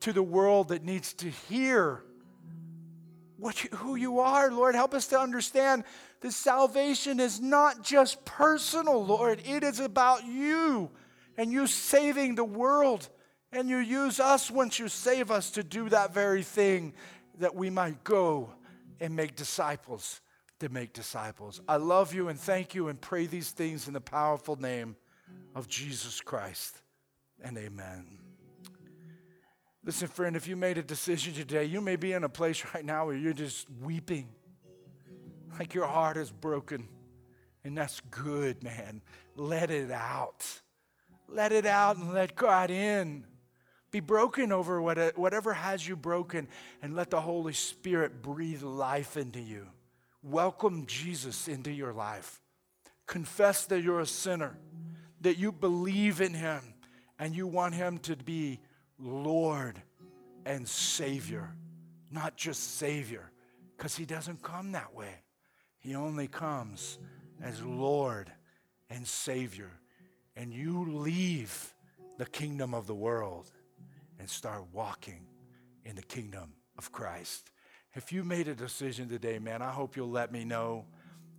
to 0.00 0.12
the 0.12 0.22
world 0.22 0.68
that 0.68 0.84
needs 0.84 1.12
to 1.14 1.28
hear 1.28 2.02
what 3.36 3.64
you, 3.64 3.70
who 3.76 3.96
you 3.96 4.20
are, 4.20 4.50
Lord. 4.52 4.74
Help 4.74 4.94
us 4.94 5.08
to 5.08 5.18
understand 5.18 5.84
that 6.20 6.32
salvation 6.32 7.18
is 7.18 7.40
not 7.40 7.82
just 7.82 8.24
personal, 8.24 9.04
Lord. 9.04 9.42
It 9.44 9.64
is 9.64 9.80
about 9.80 10.24
you 10.24 10.90
and 11.36 11.52
you 11.52 11.66
saving 11.66 12.36
the 12.36 12.44
world. 12.44 13.08
And 13.52 13.68
you 13.68 13.78
use 13.78 14.18
us 14.18 14.50
once 14.50 14.78
you 14.78 14.88
save 14.88 15.30
us 15.30 15.50
to 15.52 15.62
do 15.62 15.88
that 15.90 16.14
very 16.14 16.42
thing 16.42 16.94
that 17.38 17.54
we 17.54 17.68
might 17.68 18.02
go 18.04 18.50
and 19.00 19.14
make 19.14 19.36
disciples 19.36 20.20
to 20.62 20.68
make 20.68 20.92
disciples. 20.92 21.60
I 21.68 21.76
love 21.76 22.14
you 22.14 22.28
and 22.28 22.38
thank 22.38 22.74
you 22.74 22.88
and 22.88 23.00
pray 23.00 23.26
these 23.26 23.50
things 23.50 23.88
in 23.88 23.94
the 23.94 24.00
powerful 24.00 24.56
name 24.56 24.96
of 25.54 25.68
Jesus 25.68 26.20
Christ. 26.20 26.80
And 27.42 27.58
amen. 27.58 28.06
Listen, 29.84 30.06
friend, 30.06 30.36
if 30.36 30.46
you 30.46 30.54
made 30.54 30.78
a 30.78 30.82
decision 30.82 31.34
today, 31.34 31.64
you 31.64 31.80
may 31.80 31.96
be 31.96 32.12
in 32.12 32.22
a 32.22 32.28
place 32.28 32.64
right 32.74 32.84
now 32.84 33.06
where 33.06 33.16
you're 33.16 33.32
just 33.32 33.66
weeping, 33.82 34.28
like 35.58 35.74
your 35.74 35.86
heart 35.86 36.16
is 36.16 36.30
broken. 36.30 36.88
And 37.64 37.76
that's 37.76 38.00
good, 38.10 38.62
man. 38.62 39.02
Let 39.34 39.70
it 39.70 39.90
out. 39.90 40.46
Let 41.28 41.50
it 41.50 41.66
out 41.66 41.96
and 41.96 42.14
let 42.14 42.36
God 42.36 42.70
in. 42.70 43.24
Be 43.90 44.00
broken 44.00 44.52
over 44.52 44.80
whatever 44.80 45.52
has 45.54 45.86
you 45.86 45.96
broken 45.96 46.46
and 46.80 46.94
let 46.94 47.10
the 47.10 47.20
Holy 47.20 47.52
Spirit 47.52 48.22
breathe 48.22 48.62
life 48.62 49.16
into 49.16 49.40
you. 49.40 49.66
Welcome 50.22 50.86
Jesus 50.86 51.48
into 51.48 51.72
your 51.72 51.92
life. 51.92 52.40
Confess 53.06 53.66
that 53.66 53.82
you're 53.82 54.00
a 54.00 54.06
sinner, 54.06 54.56
that 55.20 55.36
you 55.36 55.50
believe 55.50 56.20
in 56.20 56.32
Him, 56.32 56.60
and 57.18 57.34
you 57.34 57.46
want 57.46 57.74
Him 57.74 57.98
to 57.98 58.16
be 58.16 58.60
Lord 58.98 59.82
and 60.46 60.68
Savior, 60.68 61.54
not 62.10 62.36
just 62.36 62.76
Savior, 62.76 63.32
because 63.76 63.96
He 63.96 64.04
doesn't 64.04 64.42
come 64.42 64.72
that 64.72 64.94
way. 64.94 65.14
He 65.78 65.94
only 65.94 66.28
comes 66.28 66.98
as 67.42 67.60
Lord 67.62 68.30
and 68.90 69.06
Savior. 69.06 69.70
And 70.36 70.52
you 70.52 70.86
leave 70.88 71.74
the 72.18 72.26
kingdom 72.26 72.74
of 72.74 72.86
the 72.86 72.94
world 72.94 73.50
and 74.18 74.30
start 74.30 74.64
walking 74.72 75.26
in 75.84 75.96
the 75.96 76.02
kingdom 76.02 76.52
of 76.78 76.92
Christ. 76.92 77.51
If 77.94 78.12
you 78.12 78.24
made 78.24 78.48
a 78.48 78.54
decision 78.54 79.08
today, 79.08 79.38
man, 79.38 79.60
I 79.60 79.70
hope 79.70 79.96
you'll 79.96 80.10
let 80.10 80.32
me 80.32 80.44
know 80.44 80.86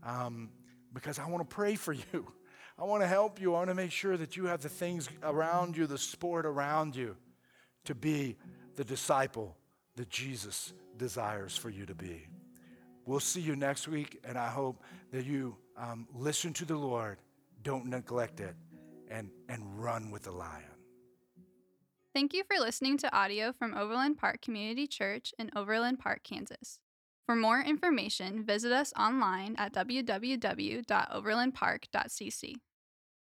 um, 0.04 0.50
because 0.94 1.18
I 1.18 1.28
want 1.28 1.48
to 1.50 1.56
pray 1.56 1.76
for 1.76 1.94
you. 1.94 2.04
I 2.78 2.86
want 2.86 3.02
to 3.02 3.08
help 3.08 3.40
you. 3.40 3.54
I 3.54 3.58
want 3.60 3.70
to 3.70 3.76
make 3.76 3.92
sure 3.92 4.18
that 4.18 4.36
you 4.36 4.46
have 4.46 4.62
the 4.62 4.70
things 4.70 5.08
around 5.22 5.78
you, 5.78 5.88
the 5.88 5.98
support 5.98 6.46
around 6.46 6.96
you 6.96 7.16
to 7.86 7.96
be 7.96 8.38
the 8.76 8.84
disciple 8.84 9.56
that 9.96 10.10
Jesus 10.10 10.74
desires 10.98 11.56
for 11.56 11.70
you 11.70 11.86
to 11.86 11.96
be. 11.96 12.28
We'll 13.06 13.20
see 13.20 13.42
you 13.42 13.56
next 13.56 13.88
week, 13.88 14.20
and 14.24 14.38
I 14.38 14.50
hope 14.50 14.82
that 15.12 15.26
you 15.26 15.58
um, 15.78 16.08
listen 16.14 16.54
to 16.54 16.66
the 16.66 16.76
Lord, 16.76 17.18
don't 17.62 17.88
neglect 17.88 18.40
it, 18.40 18.56
and, 19.10 19.30
and 19.50 19.62
run 19.82 20.10
with 20.10 20.24
the 20.24 20.32
lion. 20.32 20.73
Thank 22.14 22.34
you 22.36 22.44
for 22.44 22.60
listening 22.60 23.00
to 23.00 23.12
audio 23.16 23.52
from 23.52 23.76
Overland 23.76 24.20
Park 24.20 24.44
Community 24.44 24.86
Church 24.86 25.34
in 25.40 25.50
Overland 25.56 25.98
Park, 25.98 26.22
Kansas. 26.24 26.78
For 27.26 27.36
more 27.36 27.60
information, 27.60 28.46
visit 28.46 28.72
us 28.72 28.94
online 28.96 29.56
at 29.58 29.74
www.overlandpark.cc. 29.74 32.56